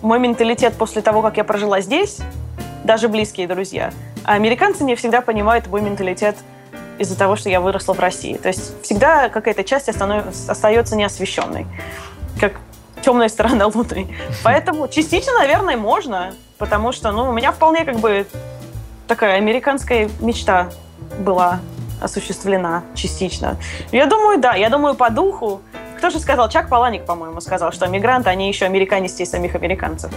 мой 0.03 0.19
менталитет 0.19 0.75
после 0.75 1.03
того, 1.03 1.23
как 1.23 1.37
я 1.37 1.45
прожила 1.45 1.81
здесь, 1.81 2.19
даже 2.83 3.09
близкие 3.09 3.47
друзья. 3.47 3.93
А 4.25 4.35
американцы 4.35 4.85
не 4.85 4.97
всегда 4.97 5.21
понимают 5.21 5.67
мой 5.69 5.81
менталитет 5.83 6.37
из-за 6.99 7.17
того, 7.17 7.37
что 7.37 7.49
я 7.49 7.61
выросла 7.61 7.95
в 7.95 8.01
России. 8.01 8.37
То 8.37 8.49
есть 8.49 8.83
всегда 8.83 9.29
какая-то 9.29 9.65
часть 9.65 9.89
остается 9.89 10.97
неосвещенной, 10.97 11.67
как 12.41 12.55
темная 13.03 13.29
сторона 13.29 13.67
Луны. 13.67 14.09
Поэтому 14.43 14.89
частично, 14.89 15.33
наверное, 15.39 15.77
можно, 15.77 16.35
потому 16.59 16.93
что 16.93 17.13
ну, 17.13 17.29
у 17.29 17.33
меня 17.33 17.53
вполне 17.53 17.85
как 17.85 17.97
бы 17.97 18.27
такая 19.07 19.37
американская 19.37 20.09
мечта 20.21 20.71
была 21.19 21.61
осуществлена 22.01 22.83
частично. 22.95 23.57
Я 23.93 24.07
думаю, 24.07 24.41
да. 24.41 24.55
Я 24.55 24.71
думаю, 24.71 24.95
по 24.95 25.11
духу. 25.11 25.61
Кто 25.99 26.11
же 26.11 26.19
сказал? 26.19 26.49
Чак 26.49 26.69
Паланик, 26.69 27.05
по-моему, 27.07 27.41
сказал, 27.41 27.73
что 27.73 27.87
мигранты, 27.87 28.31
они 28.31 28.49
еще 28.49 28.67
американистее 28.67 29.27
самих 29.27 29.55
американцев. 29.55 30.11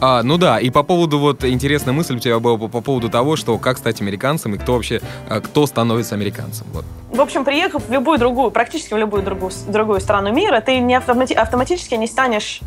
А, 0.00 0.24
ну 0.24 0.36
да, 0.36 0.58
и 0.58 0.68
по 0.70 0.82
поводу, 0.82 1.20
вот, 1.20 1.44
интересная 1.44 1.94
мысль 1.94 2.16
у 2.16 2.18
тебя 2.18 2.40
была 2.40 2.58
по, 2.58 2.66
по 2.66 2.80
поводу 2.80 3.08
того, 3.08 3.36
что 3.36 3.56
как 3.58 3.78
стать 3.78 4.00
американцем 4.00 4.52
и 4.54 4.58
кто 4.58 4.74
вообще, 4.74 5.00
а, 5.28 5.40
кто 5.40 5.64
становится 5.64 6.16
американцем. 6.16 6.66
Вот. 6.72 6.84
В 7.12 7.20
общем, 7.20 7.44
приехав 7.44 7.86
в 7.86 7.92
любую 7.92 8.18
другую, 8.18 8.50
практически 8.50 8.94
в 8.94 8.96
любую 8.96 9.22
другую, 9.22 9.52
другую 9.68 10.00
страну 10.00 10.32
мира, 10.32 10.60
ты 10.60 10.80
не 10.80 10.94
автомати- 10.96 11.34
автоматически 11.34 11.94
не 11.94 12.08
станешь 12.08 12.62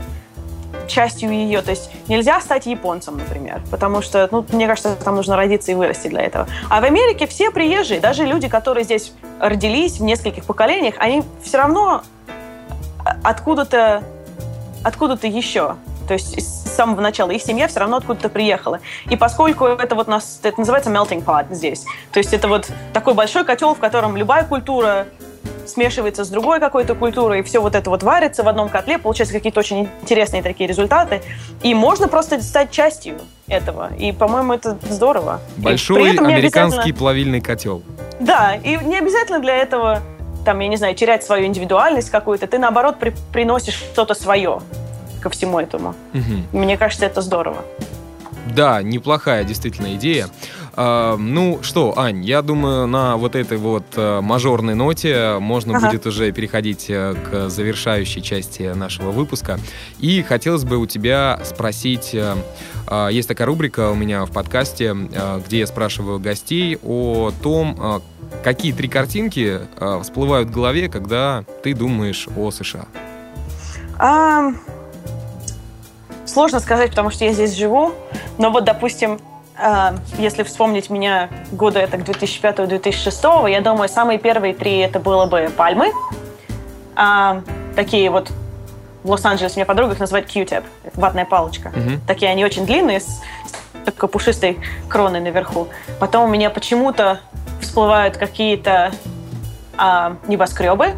частью 0.87 1.31
ее. 1.31 1.61
То 1.61 1.71
есть 1.71 1.91
нельзя 2.07 2.39
стать 2.41 2.65
японцем, 2.65 3.17
например, 3.17 3.61
потому 3.71 4.01
что, 4.01 4.27
ну, 4.31 4.45
мне 4.49 4.67
кажется, 4.67 4.95
там 4.95 5.15
нужно 5.15 5.35
родиться 5.35 5.71
и 5.71 5.75
вырасти 5.75 6.07
для 6.07 6.21
этого. 6.21 6.47
А 6.69 6.81
в 6.81 6.83
Америке 6.83 7.27
все 7.27 7.51
приезжие, 7.51 7.99
даже 7.99 8.25
люди, 8.25 8.47
которые 8.47 8.83
здесь 8.83 9.13
родились 9.39 9.99
в 9.99 10.03
нескольких 10.03 10.45
поколениях, 10.45 10.95
они 10.99 11.23
все 11.43 11.57
равно 11.57 12.03
откуда-то 13.23 14.03
откуда-то 14.83 15.27
еще. 15.27 15.75
То 16.07 16.13
есть 16.13 16.39
с 16.39 16.75
самого 16.75 17.01
начала 17.01 17.31
их 17.31 17.41
семья 17.41 17.67
все 17.67 17.79
равно 17.79 17.97
откуда-то 17.97 18.29
приехала. 18.29 18.79
И 19.09 19.15
поскольку 19.15 19.65
это 19.65 19.95
вот 19.95 20.07
нас, 20.07 20.39
это 20.43 20.59
называется 20.59 20.91
melting 20.91 21.23
pot 21.23 21.47
здесь, 21.49 21.83
то 22.11 22.19
есть 22.19 22.33
это 22.33 22.47
вот 22.47 22.69
такой 22.93 23.15
большой 23.15 23.43
котел, 23.43 23.73
в 23.73 23.79
котором 23.79 24.15
любая 24.15 24.45
культура 24.45 25.07
смешивается 25.65 26.23
с 26.23 26.29
другой 26.29 26.59
какой-то 26.59 26.95
культурой, 26.95 27.39
и 27.39 27.43
все 27.43 27.59
вот 27.59 27.75
это 27.75 27.89
вот 27.89 28.03
варится 28.03 28.43
в 28.43 28.47
одном 28.47 28.69
котле, 28.69 28.97
получаются 28.97 29.33
какие-то 29.33 29.59
очень 29.59 29.89
интересные 30.01 30.43
такие 30.43 30.67
результаты. 30.67 31.21
И 31.63 31.73
можно 31.73 32.07
просто 32.07 32.41
стать 32.41 32.71
частью 32.71 33.19
этого. 33.47 33.91
И, 33.95 34.11
по-моему, 34.11 34.53
это 34.53 34.77
здорово. 34.89 35.41
Большой 35.57 36.11
американский 36.11 36.77
обязательно... 36.77 36.97
плавильный 36.97 37.41
котел. 37.41 37.81
Да, 38.19 38.55
и 38.55 38.77
не 38.77 38.97
обязательно 38.97 39.39
для 39.39 39.55
этого 39.57 40.01
там, 40.45 40.59
я 40.59 40.67
не 40.67 40.77
знаю, 40.77 40.95
терять 40.95 41.23
свою 41.23 41.47
индивидуальность 41.47 42.11
какую-то, 42.11 42.47
ты, 42.47 42.59
наоборот, 42.59 42.97
при 42.99 43.13
приносишь 43.33 43.73
что-то 43.73 44.13
свое 44.13 44.61
ко 45.19 45.29
всему 45.29 45.59
этому. 45.59 45.95
Угу. 46.13 46.59
Мне 46.59 46.77
кажется, 46.77 47.05
это 47.07 47.21
здорово. 47.21 47.57
Да, 48.53 48.81
неплохая 48.83 49.43
действительно 49.43 49.95
идея. 49.95 50.27
А, 50.77 51.15
ну 51.17 51.59
что, 51.61 51.97
Ань, 51.97 52.23
я 52.23 52.41
думаю, 52.41 52.87
на 52.87 53.15
вот 53.17 53.35
этой 53.35 53.57
вот 53.57 53.85
а, 53.95 54.21
мажорной 54.21 54.75
ноте 54.75 55.37
можно 55.39 55.77
ага. 55.77 55.87
будет 55.87 56.05
уже 56.05 56.31
переходить 56.31 56.87
а, 56.89 57.13
к 57.13 57.49
завершающей 57.49 58.21
части 58.21 58.73
нашего 58.73 59.11
выпуска. 59.11 59.57
И 59.99 60.21
хотелось 60.21 60.65
бы 60.65 60.77
у 60.77 60.85
тебя 60.85 61.39
спросить, 61.43 62.15
а, 62.87 63.07
есть 63.07 63.27
такая 63.27 63.47
рубрика 63.47 63.89
у 63.91 63.95
меня 63.95 64.25
в 64.25 64.31
подкасте, 64.31 64.95
а, 65.15 65.41
где 65.45 65.59
я 65.59 65.67
спрашиваю 65.67 66.19
гостей 66.19 66.77
о 66.83 67.31
том, 67.41 67.77
а, 67.79 68.01
какие 68.43 68.73
три 68.73 68.87
картинки 68.87 69.61
а, 69.77 70.01
всплывают 70.01 70.49
в 70.49 70.51
голове, 70.51 70.89
когда 70.89 71.45
ты 71.63 71.73
думаешь 71.73 72.27
о 72.35 72.51
США. 72.51 72.85
А, 73.97 74.51
сложно 76.25 76.59
сказать, 76.59 76.89
потому 76.89 77.11
что 77.11 77.23
я 77.23 77.33
здесь 77.33 77.53
живу. 77.53 77.93
Но 78.37 78.51
вот, 78.51 78.65
допустим, 78.65 79.19
если 80.17 80.43
вспомнить 80.43 80.89
меня 80.89 81.29
года 81.51 81.79
это 81.79 81.97
2005-2006, 81.97 83.49
я 83.49 83.61
думаю, 83.61 83.89
самые 83.89 84.19
первые 84.19 84.53
три 84.53 84.77
это 84.79 84.99
было 84.99 85.25
бы 85.25 85.49
пальмы. 85.55 85.91
А, 86.95 87.41
такие 87.75 88.09
вот 88.09 88.31
в 89.03 89.11
Лос-Анджелесе 89.11 89.57
меня 89.57 89.65
подруга 89.65 89.93
их 89.93 89.99
называет 89.99 90.31
Q-tip. 90.31 90.63
Ватная 90.95 91.25
палочка. 91.25 91.69
Mm-hmm. 91.69 91.99
Такие 92.07 92.31
они 92.31 92.43
очень 92.43 92.65
длинные, 92.65 92.99
с, 92.99 93.05
с 93.05 93.85
такой 93.85 94.09
пушистой 94.09 94.57
кроной 94.89 95.19
наверху. 95.19 95.67
Потом 95.99 96.23
у 96.23 96.27
меня 96.27 96.49
почему-то 96.49 97.19
всплывают 97.61 98.17
какие-то 98.17 98.91
а, 99.77 100.17
небоскребы, 100.27 100.93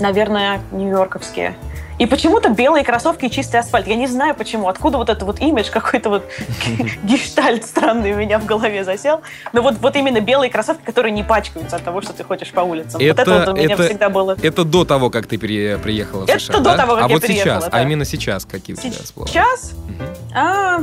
наверное, 0.00 0.60
нью-йорковские. 0.72 1.54
И 1.98 2.06
почему-то 2.06 2.48
белые 2.48 2.84
кроссовки 2.84 3.24
и 3.24 3.30
чистый 3.30 3.58
асфальт. 3.58 3.88
Я 3.88 3.96
не 3.96 4.06
знаю 4.06 4.34
почему. 4.34 4.68
Откуда 4.68 4.98
вот 4.98 5.08
этот 5.08 5.24
вот 5.24 5.40
имидж, 5.40 5.70
какой-то 5.70 6.08
вот 6.10 6.24
гештальт 7.02 7.64
странный 7.64 8.12
у 8.12 8.16
меня 8.16 8.38
в 8.38 8.46
голове 8.46 8.84
засел. 8.84 9.22
Но 9.52 9.62
вот, 9.62 9.78
вот 9.78 9.96
именно 9.96 10.20
белые 10.20 10.50
кроссовки, 10.50 10.84
которые 10.84 11.12
не 11.12 11.24
пачкаются 11.24 11.76
от 11.76 11.82
того, 11.82 12.00
что 12.00 12.12
ты 12.12 12.22
ходишь 12.22 12.52
по 12.52 12.60
улицам. 12.60 13.00
Это, 13.00 13.24
вот 13.24 13.38
это 13.38 13.40
вот 13.40 13.48
у 13.48 13.62
меня 13.62 13.74
это, 13.74 13.82
всегда 13.84 14.08
было. 14.08 14.36
Это 14.40 14.64
до 14.64 14.84
того, 14.84 15.10
как 15.10 15.26
ты 15.26 15.38
при, 15.38 15.76
приехала 15.76 16.24
в 16.26 16.28
это 16.28 16.38
США, 16.38 16.54
Это 16.54 16.62
до 16.62 16.70
да? 16.70 16.76
того, 16.76 16.94
как 16.94 17.04
а 17.04 17.08
я 17.08 17.14
вот 17.14 17.22
приехала, 17.22 17.60
сейчас, 17.60 17.64
да. 17.64 17.78
а 17.78 17.82
именно 17.82 18.04
сейчас 18.04 18.44
какие 18.44 18.76
у 18.76 18.78
тебя 18.78 18.92
всплывают? 18.92 19.32
Сейчас? 19.32 19.72
Угу. 19.72 20.04
А... 20.36 20.80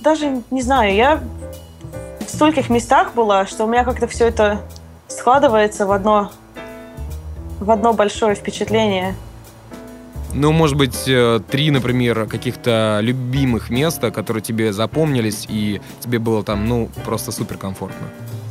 Даже 0.00 0.42
не 0.50 0.62
знаю, 0.62 0.94
я 0.94 1.20
в 2.26 2.28
стольких 2.28 2.68
местах 2.68 3.14
была, 3.14 3.46
что 3.46 3.64
у 3.64 3.66
меня 3.66 3.84
как-то 3.84 4.06
все 4.06 4.26
это 4.28 4.60
складывается 5.08 5.86
в 5.86 5.92
одно 5.92 6.30
в 7.60 7.70
одно 7.70 7.92
большое 7.92 8.34
впечатление. 8.34 9.14
Ну, 10.32 10.52
может 10.52 10.76
быть, 10.76 11.08
э, 11.08 11.40
три, 11.50 11.70
например, 11.70 12.26
каких-то 12.26 13.00
любимых 13.02 13.68
места, 13.68 14.10
которые 14.10 14.42
тебе 14.42 14.72
запомнились, 14.72 15.46
и 15.48 15.80
тебе 16.00 16.18
было 16.18 16.44
там, 16.44 16.68
ну, 16.68 16.88
просто 17.04 17.32
супер 17.32 17.56
комфортно. 17.56 18.06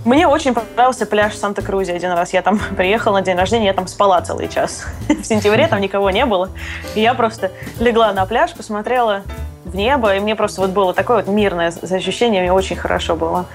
Мне 0.05 0.27
очень 0.27 0.53
понравился 0.53 1.05
пляж 1.05 1.35
Санта-Крузе 1.35 1.93
один 1.93 2.11
раз. 2.11 2.33
Я 2.33 2.41
там 2.41 2.59
приехала 2.77 3.19
на 3.19 3.21
день 3.21 3.37
рождения, 3.37 3.67
я 3.67 3.73
там 3.73 3.87
спала 3.87 4.21
целый 4.21 4.49
час. 4.49 4.85
В 5.07 5.23
сентябре 5.23 5.67
там 5.67 5.79
никого 5.79 6.09
не 6.09 6.25
было. 6.25 6.49
И 6.95 7.01
я 7.01 7.13
просто 7.13 7.51
легла 7.79 8.11
на 8.13 8.25
пляж, 8.25 8.53
посмотрела 8.53 9.23
в 9.65 9.75
небо, 9.75 10.15
и 10.15 10.19
мне 10.19 10.35
просто 10.35 10.61
вот 10.61 10.71
было 10.71 10.93
такое 10.93 11.17
вот 11.17 11.27
мирное 11.27 11.67
ощущение, 11.67 12.41
мне 12.41 12.51
очень 12.51 12.75
хорошо 12.75 13.15
было. 13.15 13.45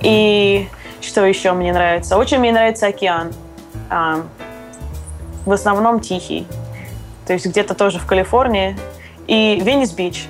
И 0.00 0.68
что 1.00 1.24
еще 1.24 1.52
мне 1.52 1.72
нравится? 1.72 2.16
Очень 2.16 2.38
мне 2.38 2.52
нравится 2.52 2.86
океан. 2.88 3.32
В 5.50 5.52
основном 5.52 5.98
тихий. 5.98 6.46
То 7.26 7.32
есть 7.32 7.44
где-то 7.44 7.74
тоже 7.74 7.98
в 7.98 8.06
Калифорнии. 8.06 8.76
И 9.26 9.60
Венес-Бич. 9.60 10.28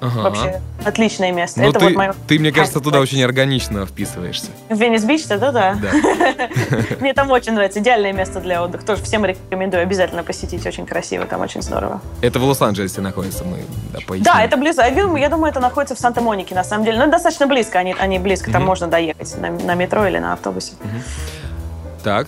Ага. 0.00 0.22
Вообще 0.22 0.62
отличное 0.82 1.30
место. 1.30 1.60
Ну, 1.60 1.68
это 1.68 1.78
ты, 1.78 1.84
вот 1.84 1.94
мое... 1.94 2.14
ты, 2.26 2.38
мне 2.38 2.52
кажется, 2.52 2.80
туда 2.80 3.00
очень 3.00 3.22
органично 3.22 3.84
вписываешься. 3.84 4.46
В 4.70 4.74
Венес-Бич-то, 4.74 5.36
да, 5.36 5.52
да. 5.52 5.74
Мне 7.00 7.12
там 7.12 7.30
очень 7.30 7.52
нравится. 7.52 7.80
Идеальное 7.80 8.14
место 8.14 8.40
для 8.40 8.64
отдыха. 8.64 8.86
Тоже 8.86 9.02
всем 9.02 9.26
рекомендую 9.26 9.82
обязательно 9.82 10.24
посетить. 10.24 10.64
Очень 10.64 10.86
красиво, 10.86 11.26
там 11.26 11.42
очень 11.42 11.60
здорово. 11.60 12.00
Это 12.22 12.38
в 12.38 12.44
Лос-Анджелесе 12.44 13.02
находится, 13.02 13.44
мы 13.44 13.58
да, 13.92 14.00
Да, 14.20 14.42
это 14.42 14.56
близко. 14.56 14.86
Я 14.88 15.28
думаю, 15.28 15.50
это 15.50 15.60
находится 15.60 15.94
в 15.94 15.98
Санта-Монике, 15.98 16.54
на 16.54 16.64
самом 16.64 16.86
деле. 16.86 16.96
Но 16.96 17.08
достаточно 17.08 17.46
близко. 17.46 17.78
Они, 17.78 17.94
они 17.98 18.18
близко. 18.18 18.50
Там 18.50 18.64
можно 18.64 18.86
доехать 18.86 19.36
на, 19.36 19.50
на 19.50 19.74
метро 19.74 20.06
или 20.06 20.16
на 20.16 20.32
автобусе. 20.32 20.72
Так. 22.02 22.26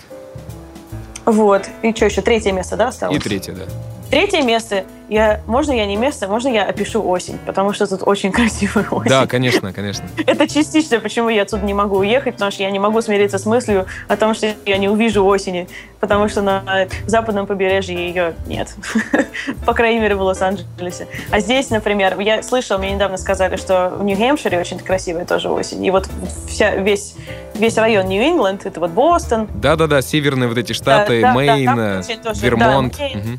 Вот. 1.25 1.69
И 1.83 1.93
что 1.95 2.07
еще? 2.07 2.23
Третье 2.23 2.53
место, 2.53 2.77
да, 2.77 2.89
осталось? 2.89 3.17
И 3.17 3.21
третье, 3.21 3.53
да. 3.53 3.65
Третье 4.11 4.43
место. 4.43 4.85
Я, 5.09 5.41
можно 5.47 5.73
я 5.73 5.87
не 5.87 5.97
место, 5.97 6.29
можно 6.29 6.49
я 6.49 6.65
опишу 6.65 7.07
осень, 7.07 7.39
потому 7.45 7.73
что 7.73 7.87
тут 7.87 8.03
очень 8.07 8.33
красивая 8.33 8.87
осень. 8.91 9.11
Да, 9.11 9.27
конечно, 9.27 9.73
конечно. 9.73 10.05
Это 10.27 10.49
частично, 10.49 10.99
почему 11.01 11.29
я 11.29 11.43
отсюда 11.43 11.65
не 11.65 11.75
могу 11.75 11.99
уехать, 11.99 12.35
потому 12.35 12.51
что 12.51 12.63
я 12.63 12.71
не 12.71 12.79
могу 12.79 13.01
смириться 13.03 13.39
с 13.39 13.47
мыслью 13.47 13.87
о 14.09 14.17
том, 14.17 14.35
что 14.35 14.55
я 14.65 14.79
не 14.79 14.89
увижу 14.89 15.25
осени, 15.25 15.69
потому 16.01 16.29
что 16.29 16.43
на 16.43 16.87
западном 17.07 17.47
побережье 17.47 17.97
ее 17.97 18.35
нет. 18.47 18.75
По 19.67 19.75
крайней 19.75 20.01
мере, 20.01 20.15
в 20.17 20.23
Лос-Анджелесе. 20.23 21.07
А 21.31 21.41
здесь, 21.41 21.71
например, 21.71 22.19
я 22.21 22.43
слышала, 22.43 22.79
мне 22.79 22.93
недавно 22.93 23.17
сказали, 23.17 23.57
что 23.57 23.91
в 23.97 24.05
Нью-Хэмпшире 24.05 24.59
очень 24.59 24.79
красивая 24.79 25.25
тоже 25.25 25.49
осень. 25.51 25.85
И 25.85 25.91
вот 25.91 26.09
вся, 26.47 26.77
весь, 26.77 27.15
весь 27.55 27.77
район 27.79 28.07
Нью-Ингланд, 28.07 28.67
это 28.67 28.81
вот 28.81 28.91
Бостон. 28.91 29.49
Да-да-да, 29.55 30.03
северные 30.03 30.49
вот 30.49 30.59
эти 30.59 30.73
штаты, 30.73 31.23
да, 31.23 31.33
Мэйн, 31.33 31.77
да, 31.77 32.03
Вермонт. 32.35 32.99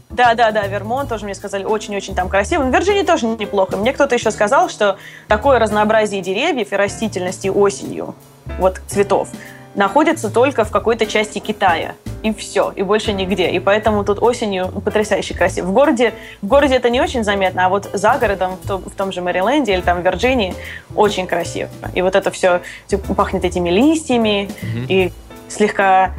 Да-да-да, 0.09 0.68
Вермонт 0.68 1.09
тоже 1.09 1.26
мне 1.26 1.36
сказали 1.36 1.55
сказали, 1.56 1.64
очень-очень 1.64 2.16
там 2.16 2.28
красиво. 2.28 2.64
В 2.64 2.70
Вирджинии 2.74 3.03
тоже 3.03 3.28
неплохо. 3.28 3.78
Мне 3.78 3.93
кто-то 3.93 4.16
еще 4.16 4.32
сказал, 4.32 4.70
что 4.70 4.97
такое 5.28 5.58
разнообразие 5.60 6.22
деревьев 6.22 6.72
и 6.72 6.76
растительности 6.76 7.47
осенью, 7.47 8.16
вот 8.60 8.82
цветов, 8.88 9.30
находится 9.74 10.30
только 10.30 10.66
в 10.66 10.72
какой-то 10.72 11.06
части 11.06 11.39
Китая. 11.39 11.95
И 12.24 12.34
все, 12.34 12.74
и 12.76 12.82
больше 12.82 13.14
нигде. 13.14 13.49
И 13.51 13.60
поэтому 13.60 14.03
тут 14.03 14.22
осенью 14.22 14.68
потрясающе 14.68 15.34
красиво. 15.34 15.68
В 15.68 15.74
городе, 15.74 16.14
в 16.41 16.47
городе 16.47 16.76
это 16.76 16.89
не 16.89 16.99
очень 16.99 17.24
заметно, 17.24 17.66
а 17.66 17.70
вот 17.70 17.89
за 17.93 18.18
городом, 18.18 18.58
в 18.62 18.68
том, 18.68 18.82
в 18.82 18.95
том 18.95 19.12
же 19.12 19.22
Мэриленде 19.22 19.74
или 19.74 19.82
там 19.82 20.01
в 20.01 20.03
Вирджинии, 20.03 20.56
очень 20.95 21.28
красиво. 21.28 21.70
И 21.93 22.01
вот 22.01 22.16
это 22.16 22.32
все 22.32 22.62
типа, 22.88 23.14
пахнет 23.14 23.45
этими 23.45 23.70
листьями, 23.70 24.49
mm-hmm. 24.49 24.86
и 24.89 25.14
слегка 25.49 26.14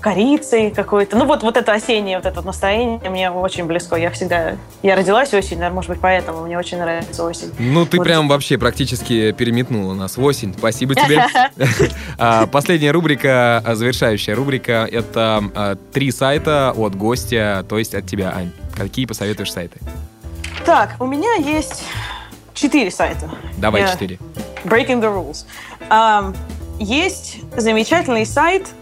корицей 0.00 0.70
какой-то. 0.70 1.16
Ну 1.16 1.26
вот, 1.26 1.42
вот 1.42 1.56
это 1.56 1.72
осеннее 1.72 2.16
вот 2.16 2.26
это 2.26 2.42
настроение 2.42 3.10
мне 3.10 3.30
очень 3.30 3.64
близко. 3.64 3.96
Я 3.96 4.10
всегда... 4.10 4.56
Я 4.82 4.96
родилась 4.96 5.32
осенью, 5.32 5.58
наверное, 5.58 5.76
может 5.76 5.90
быть, 5.90 6.00
поэтому 6.00 6.44
мне 6.44 6.58
очень 6.58 6.78
нравится 6.78 7.24
осень. 7.24 7.52
Ну, 7.58 7.86
ты 7.86 7.98
вот. 7.98 8.04
прям 8.04 8.28
вообще 8.28 8.58
практически 8.58 9.32
переметнула 9.32 9.94
нас 9.94 10.16
в 10.16 10.22
осень. 10.22 10.54
Спасибо 10.56 10.94
тебе. 10.94 11.24
А, 12.18 12.46
последняя 12.46 12.90
рубрика, 12.90 13.58
а, 13.64 13.74
завершающая 13.74 14.34
рубрика, 14.34 14.86
это 14.90 15.42
а, 15.54 15.76
три 15.92 16.10
сайта 16.10 16.72
от 16.76 16.94
гостя, 16.94 17.64
то 17.68 17.78
есть 17.78 17.94
от 17.94 18.06
тебя, 18.06 18.32
Ань. 18.34 18.52
Какие 18.76 19.06
посоветуешь 19.06 19.52
сайты? 19.52 19.78
Так, 20.64 20.96
у 21.00 21.06
меня 21.06 21.34
есть 21.34 21.84
четыре 22.54 22.90
сайта. 22.90 23.30
Давай 23.58 23.90
четыре. 23.90 24.18
Breaking 24.64 25.00
the 25.00 25.12
rules. 25.12 25.46
есть 26.78 27.38
замечательный 27.56 28.26
сайт– 28.26 28.68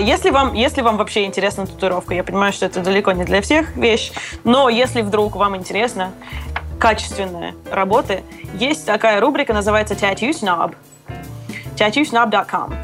если 0.00 0.30
вам, 0.30 0.54
если 0.54 0.82
вам 0.82 0.96
вообще 0.96 1.24
интересна 1.24 1.66
татуировка, 1.66 2.14
я 2.14 2.22
понимаю, 2.24 2.52
что 2.52 2.66
это 2.66 2.80
далеко 2.80 3.12
не 3.12 3.24
для 3.24 3.40
всех 3.40 3.76
вещь, 3.76 4.12
но 4.44 4.68
если 4.68 5.02
вдруг 5.02 5.36
вам 5.36 5.56
интересно 5.56 6.12
качественные 6.78 7.54
работы, 7.70 8.22
есть 8.54 8.86
такая 8.86 9.20
рубрика, 9.20 9.52
называется 9.52 9.94
Tattoo 9.94 10.30
Snob. 10.30 10.74
TattooSnob.com. 11.76 12.74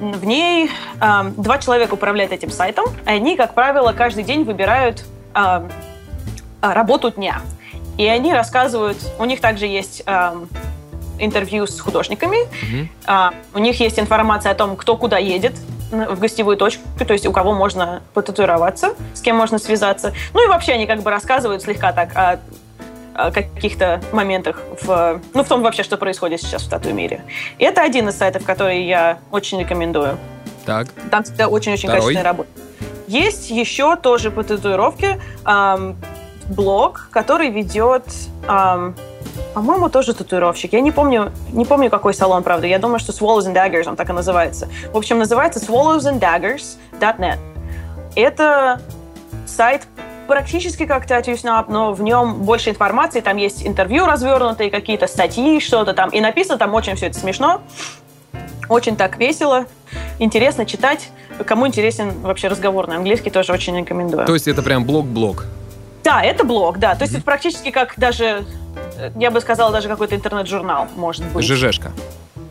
В 0.00 0.24
ней 0.24 0.70
э, 1.00 1.32
два 1.36 1.58
человека 1.58 1.94
управляют 1.94 2.32
этим 2.32 2.50
сайтом, 2.50 2.86
и 3.04 3.10
они, 3.10 3.36
как 3.36 3.54
правило, 3.54 3.92
каждый 3.92 4.22
день 4.22 4.44
выбирают 4.44 5.04
э, 5.34 5.68
работу 6.60 7.10
дня. 7.10 7.40
И 7.96 8.06
они 8.06 8.32
рассказывают, 8.32 8.98
у 9.18 9.24
них 9.24 9.40
также 9.40 9.66
есть 9.66 10.04
э, 10.06 10.34
интервью 11.18 11.66
с 11.66 11.80
художниками, 11.80 12.38
mm-hmm. 12.46 13.32
э, 13.32 13.36
у 13.54 13.58
них 13.58 13.80
есть 13.80 13.98
информация 13.98 14.52
о 14.52 14.54
том, 14.54 14.76
кто 14.76 14.96
куда 14.96 15.18
едет, 15.18 15.56
в 15.90 16.18
гостевую 16.18 16.56
точку, 16.56 16.82
то 16.98 17.12
есть 17.12 17.26
у 17.26 17.32
кого 17.32 17.52
можно 17.52 18.02
потатуироваться, 18.14 18.94
с 19.14 19.20
кем 19.20 19.36
можно 19.36 19.58
связаться. 19.58 20.12
Ну 20.34 20.44
и 20.44 20.48
вообще 20.48 20.72
они 20.72 20.86
как 20.86 21.02
бы 21.02 21.10
рассказывают 21.10 21.62
слегка 21.62 21.92
так 21.92 22.10
о, 22.14 23.30
каких-то 23.30 24.00
моментах 24.12 24.62
в, 24.82 25.20
ну, 25.34 25.42
в 25.42 25.48
том 25.48 25.62
вообще, 25.62 25.82
что 25.82 25.96
происходит 25.96 26.40
сейчас 26.40 26.62
в 26.62 26.70
тату-мире. 26.70 27.24
И 27.58 27.64
это 27.64 27.82
один 27.82 28.08
из 28.08 28.16
сайтов, 28.16 28.44
который 28.44 28.84
я 28.84 29.18
очень 29.32 29.58
рекомендую. 29.58 30.18
Так. 30.64 30.88
Там 31.10 31.24
всегда 31.24 31.48
очень-очень 31.48 31.88
качественная 31.88 32.22
работа. 32.22 32.48
Есть 33.08 33.50
еще 33.50 33.96
тоже 33.96 34.30
по 34.30 34.44
татуировке 34.44 35.18
эм, 35.46 35.96
блог, 36.48 37.08
который 37.10 37.50
ведет 37.50 38.04
эм, 38.46 38.94
по-моему, 39.54 39.88
тоже 39.88 40.14
татуировщик. 40.14 40.72
Я 40.72 40.80
не 40.80 40.92
помню, 40.92 41.32
не 41.52 41.64
помню, 41.64 41.90
какой 41.90 42.14
салон, 42.14 42.42
правда. 42.42 42.66
Я 42.66 42.78
думаю, 42.78 42.98
что 42.98 43.12
Swallows 43.12 43.52
and 43.52 43.54
Daggers, 43.54 43.88
он 43.88 43.96
так 43.96 44.08
и 44.10 44.12
называется. 44.12 44.68
В 44.92 44.96
общем, 44.96 45.18
называется 45.18 45.60
swallowsanddaggers.net. 45.60 47.38
Это 48.14 48.80
сайт 49.46 49.86
практически 50.28 50.86
как 50.86 51.06
Tattoo 51.06 51.34
Snap, 51.34 51.66
но 51.68 51.92
в 51.92 52.02
нем 52.02 52.42
больше 52.42 52.70
информации. 52.70 53.20
Там 53.20 53.36
есть 53.36 53.66
интервью 53.66 54.06
развернутые, 54.06 54.70
какие-то 54.70 55.06
статьи, 55.06 55.58
что-то 55.58 55.94
там. 55.94 56.10
И 56.10 56.20
написано 56.20 56.58
там 56.58 56.74
очень 56.74 56.94
все 56.94 57.06
это 57.06 57.18
смешно. 57.18 57.62
Очень 58.68 58.96
так 58.96 59.18
весело, 59.18 59.64
интересно 60.18 60.66
читать. 60.66 61.10
Кому 61.46 61.66
интересен 61.66 62.20
вообще 62.20 62.48
разговор 62.48 62.86
на 62.86 62.96
английский, 62.96 63.30
тоже 63.30 63.52
очень 63.52 63.76
рекомендую. 63.76 64.26
То 64.26 64.34
есть 64.34 64.46
это 64.46 64.62
прям 64.62 64.84
блог-блог? 64.84 65.46
Да, 66.04 66.22
это 66.22 66.44
блог, 66.44 66.78
да. 66.78 66.94
То 66.94 67.02
есть 67.02 67.14
mm-hmm. 67.14 67.18
это 67.18 67.24
практически 67.24 67.70
как 67.70 67.94
даже 67.96 68.44
я 69.16 69.30
бы 69.30 69.40
сказала, 69.40 69.72
даже 69.72 69.88
какой-то 69.88 70.16
интернет-журнал, 70.16 70.86
может 70.96 71.24
быть. 71.26 71.44
ЖЖшка. 71.44 71.92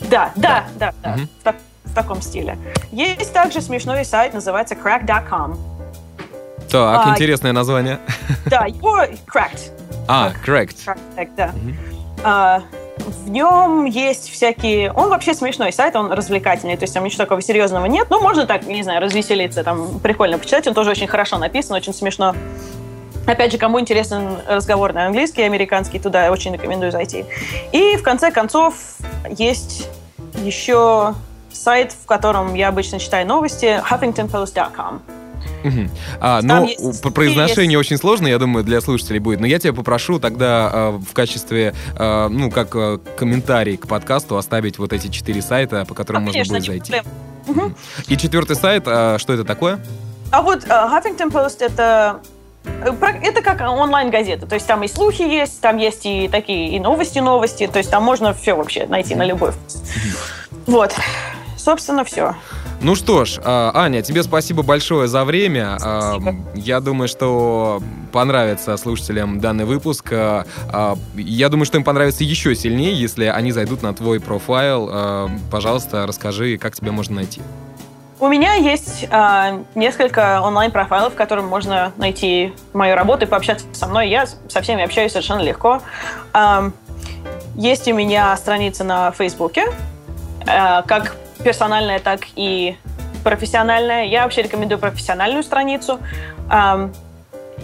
Да, 0.10 0.32
да, 0.36 0.66
да, 0.76 0.94
да, 1.02 1.14
угу. 1.14 1.22
в, 1.40 1.44
так, 1.44 1.56
в 1.84 1.94
таком 1.94 2.22
стиле. 2.22 2.58
Есть 2.92 3.34
также 3.34 3.62
смешной 3.62 4.06
сайт, 4.06 4.34
называется 4.34 4.76
crack.com. 4.76 5.58
Так, 6.70 7.08
а, 7.08 7.12
интересное 7.12 7.54
название. 7.54 8.00
Да, 8.46 8.66
его 8.66 9.04
cracked. 9.04 9.72
А, 10.08 10.32
cracked. 10.46 10.78
cracked 11.16 11.36
да. 11.36 11.54
Угу. 11.56 11.74
А, 12.24 12.64
в 13.08 13.30
нем 13.30 13.86
есть 13.86 14.30
всякие... 14.30 14.92
Он 14.92 15.10
вообще 15.10 15.34
смешной 15.34 15.72
сайт, 15.72 15.96
он 15.96 16.12
развлекательный, 16.12 16.78
то 16.78 16.84
есть 16.84 16.94
там 16.94 17.04
ничего 17.04 17.24
такого 17.24 17.42
серьезного 17.42 17.86
нет, 17.86 18.10
но 18.10 18.20
можно 18.20 18.46
так, 18.46 18.66
не 18.66 18.84
знаю, 18.84 19.02
развеселиться, 19.02 19.64
там 19.64 20.00
прикольно 20.00 20.38
почитать, 20.38 20.68
он 20.68 20.74
тоже 20.74 20.92
очень 20.92 21.08
хорошо 21.08 21.38
написан, 21.38 21.76
очень 21.76 21.94
смешно. 21.94 22.36
Опять 23.28 23.52
же, 23.52 23.58
кому 23.58 23.80
интересен 23.80 24.38
разговор 24.48 24.94
на 24.94 25.06
английский, 25.06 25.44
американский, 25.44 26.00
туда 26.00 26.32
очень 26.32 26.54
рекомендую 26.54 26.92
зайти. 26.92 27.26
И 27.74 27.98
в 27.98 28.04
конце 28.04 28.32
концов 28.32 28.76
есть 29.30 29.90
еще 30.44 31.14
сайт, 31.52 31.92
в 31.92 32.06
котором 32.06 32.54
я 32.54 32.70
обычно 32.70 33.00
читаю 33.00 33.28
новости, 33.28 33.82
huffingtonpost.com. 33.90 35.02
Угу. 35.64 35.90
А, 36.22 36.42
ну, 36.42 36.70
произношение 37.14 37.78
есть... 37.78 37.88
очень 37.88 37.98
сложно, 37.98 38.28
я 38.28 38.38
думаю, 38.38 38.64
для 38.64 38.80
слушателей 38.80 39.20
будет. 39.20 39.40
Но 39.42 39.48
я 39.48 39.60
тебя 39.60 39.74
попрошу 39.74 40.20
тогда 40.20 40.70
э, 40.72 40.90
в 41.10 41.14
качестве, 41.14 41.74
э, 41.98 42.28
ну, 42.30 42.50
как 42.52 42.76
э, 42.76 43.00
комментарий 43.18 43.76
к 43.76 43.88
подкасту 43.88 44.38
оставить 44.38 44.78
вот 44.78 44.94
эти 44.94 45.08
четыре 45.08 45.42
сайта, 45.42 45.84
по 45.86 45.94
которым 45.94 46.24
а, 46.24 46.26
можно 46.26 46.44
конечно, 46.44 46.56
будет 46.56 46.88
зайти. 46.88 47.02
Угу. 47.48 47.74
И 48.08 48.18
четвертый 48.18 48.56
сайт, 48.56 48.84
э, 48.86 49.18
что 49.18 49.34
это 49.34 49.44
такое? 49.44 49.80
А 50.32 50.42
вот 50.42 50.64
э, 50.66 50.70
Huffington 50.70 51.32
Post 51.32 51.58
это 51.60 52.22
это 53.22 53.42
как 53.42 53.62
онлайн-газета, 53.62 54.46
то 54.48 54.56
есть 54.56 54.68
там 54.68 54.84
и 54.84 54.88
слухи 54.88 55.22
есть, 55.22 55.60
там 55.62 55.78
есть 55.78 56.06
и 56.06 56.28
такие 56.28 56.76
и 56.76 56.80
новости, 56.80 57.20
новости, 57.20 57.68
то 57.68 57.80
есть 57.80 57.90
там 57.90 58.04
можно 58.04 58.34
все 58.34 58.56
вообще 58.56 58.86
найти 58.88 59.16
на 59.16 59.26
любой 59.26 59.52
вкус. 59.52 59.84
Вот, 60.66 60.96
собственно, 61.58 62.04
все. 62.04 62.36
Ну 62.80 62.94
что 62.94 63.26
ж, 63.26 63.40
а, 63.44 63.72
Аня, 63.74 64.04
тебе 64.04 64.22
спасибо 64.22 64.62
большое 64.62 65.08
за 65.08 65.26
время. 65.26 65.78
Спасибо. 65.80 66.36
Я 66.54 66.80
думаю, 66.80 67.08
что 67.08 67.82
понравится 68.12 68.78
слушателям 68.78 69.40
данный 69.40 69.66
выпуск. 69.66 70.10
А, 70.12 70.46
я 71.16 71.50
думаю, 71.50 71.66
что 71.66 71.78
им 71.78 71.84
понравится 71.84 72.24
еще 72.24 72.54
сильнее, 72.56 72.94
если 72.94 73.26
они 73.26 73.52
зайдут 73.52 73.82
на 73.82 73.94
твой 73.94 74.20
профайл. 74.20 75.30
Пожалуйста, 75.50 76.06
расскажи, 76.06 76.58
как 76.58 76.76
тебя 76.76 76.92
можно 76.92 77.16
найти. 77.16 77.42
У 78.20 78.28
меня 78.28 78.56
есть 78.56 79.08
э, 79.10 79.64
несколько 79.76 80.42
онлайн-профайлов, 80.42 81.14
в 81.14 81.16
которых 81.16 81.46
можно 81.46 81.92
найти 81.98 82.52
мою 82.74 82.96
работу 82.96 83.26
и 83.26 83.28
пообщаться 83.28 83.68
со 83.74 83.86
мной. 83.86 84.10
Я 84.10 84.26
со 84.26 84.62
всеми 84.62 84.84
общаюсь 84.84 85.12
совершенно 85.12 85.42
легко. 85.42 85.82
Э, 86.34 86.72
есть 87.56 87.88
у 87.88 87.94
меня 87.94 88.36
страница 88.36 88.84
на 88.84 89.12
Фейсбуке, 89.12 89.68
э, 90.48 90.82
как 90.88 91.16
персональная, 91.44 92.00
так 92.00 92.22
и 92.36 92.76
профессиональная. 93.24 94.06
Я 94.06 94.24
вообще 94.24 94.42
рекомендую 94.42 94.80
профессиональную 94.80 95.44
страницу. 95.44 96.00
Э, 96.52 96.90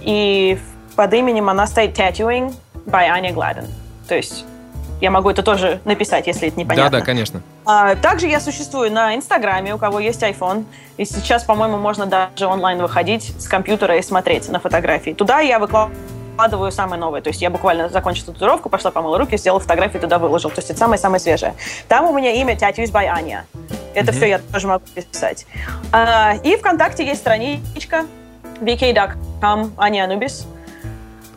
и 0.03 0.59
под 0.95 1.13
именем 1.15 1.49
она 1.49 1.65
стоит 1.65 1.97
Tattooing 1.97 2.53
by 2.85 3.09
Anya 3.09 3.33
Gladden. 3.33 3.65
То 4.07 4.15
есть 4.15 4.45
я 5.03 5.11
могу 5.11 5.29
это 5.29 5.43
тоже 5.43 5.81
написать, 5.83 6.27
если 6.27 6.47
это 6.47 6.57
непонятно. 6.57 6.89
Да, 6.89 6.99
да, 6.99 7.05
конечно. 7.05 7.41
А, 7.65 7.95
также 7.95 8.27
я 8.27 8.39
существую 8.39 8.89
на 8.89 9.15
Инстаграме, 9.15 9.75
у 9.75 9.77
кого 9.77 9.99
есть 9.99 10.23
iPhone. 10.23 10.63
И 10.95 11.03
сейчас, 11.03 11.43
по-моему, 11.43 11.77
можно 11.77 12.05
даже 12.05 12.47
онлайн 12.47 12.81
выходить 12.81 13.33
с 13.37 13.49
компьютера 13.49 13.97
и 13.97 14.01
смотреть 14.01 14.47
на 14.47 14.61
фотографии. 14.61 15.11
Туда 15.11 15.41
я 15.41 15.59
выкладываю 15.59 16.71
самое 16.71 17.01
новое. 17.01 17.21
То 17.21 17.27
есть 17.31 17.41
я 17.41 17.49
буквально 17.49 17.89
закончила 17.89 18.31
татуировку, 18.31 18.69
пошла 18.69 18.91
помыла 18.91 19.17
руки, 19.17 19.35
сделала 19.35 19.59
фотографию, 19.59 20.01
туда 20.01 20.19
выложил. 20.19 20.51
То 20.51 20.59
есть 20.59 20.69
это 20.69 20.79
самое-самое 20.79 21.19
свежее. 21.19 21.53
Там 21.89 22.05
у 22.05 22.17
меня 22.17 22.31
имя 22.31 22.55
Tattoos 22.55 22.89
by 22.93 23.07
Аня. 23.07 23.45
Это 23.93 24.13
mm-hmm. 24.13 24.15
все 24.15 24.25
я 24.27 24.39
тоже 24.39 24.67
могу 24.67 24.85
писать. 25.11 25.45
А, 25.91 26.35
и 26.43 26.55
ВКонтакте 26.55 27.05
есть 27.05 27.19
страничка 27.19 28.05
vk.com 28.61 29.73
Аня 29.75 30.05
Анубис. 30.05 30.47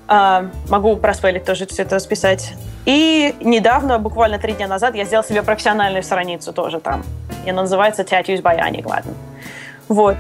А, 0.07 0.51
могу 0.69 0.95
проспелить 0.95 1.45
тоже 1.45 1.67
все 1.67 1.83
это 1.83 1.97
расписать. 1.97 2.55
И 2.87 3.35
недавно, 3.41 3.99
буквально 3.99 4.39
три 4.39 4.55
дня 4.55 4.69
назад, 4.69 4.95
я 4.95 5.05
сделал 5.05 5.25
себе 5.25 5.43
профессиональную 5.43 6.03
страницу 6.03 6.53
тоже 6.53 6.81
там. 6.81 7.05
И 7.45 7.51
она 7.51 7.63
называется 7.63 8.03
Tattoos 8.03 8.41
by 8.41 8.59
Annie 8.59 8.83
Gladden. 8.83 9.15
Вот. 9.89 10.17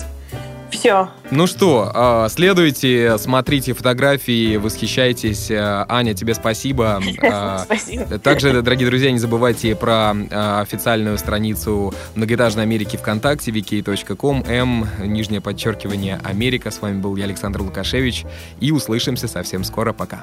Все. 0.70 1.08
Ну 1.30 1.46
что, 1.46 1.90
а, 1.94 2.28
следуйте, 2.28 3.18
смотрите 3.18 3.72
фотографии, 3.72 4.56
восхищайтесь. 4.56 5.48
А, 5.50 5.86
Аня, 5.88 6.12
тебе 6.14 6.34
спасибо. 6.34 7.00
А, 7.22 7.60
спасибо. 7.64 8.18
Также, 8.18 8.62
дорогие 8.62 8.88
друзья, 8.88 9.10
не 9.10 9.18
забывайте 9.18 9.74
про 9.76 10.10
официальную 10.60 11.18
страницу 11.18 11.94
Многоэтажной 12.14 12.64
Америки 12.64 12.96
ВКонтакте, 12.96 13.52
vk.com, 13.52 14.44
m, 14.46 14.88
нижнее 15.00 15.40
подчеркивание, 15.40 16.20
Америка. 16.24 16.70
С 16.70 16.80
вами 16.80 17.00
был 17.00 17.16
я, 17.16 17.24
Александр 17.24 17.62
Лукашевич. 17.62 18.24
И 18.60 18.72
услышимся 18.72 19.28
совсем 19.28 19.64
скоро. 19.64 19.92
Пока. 19.92 20.22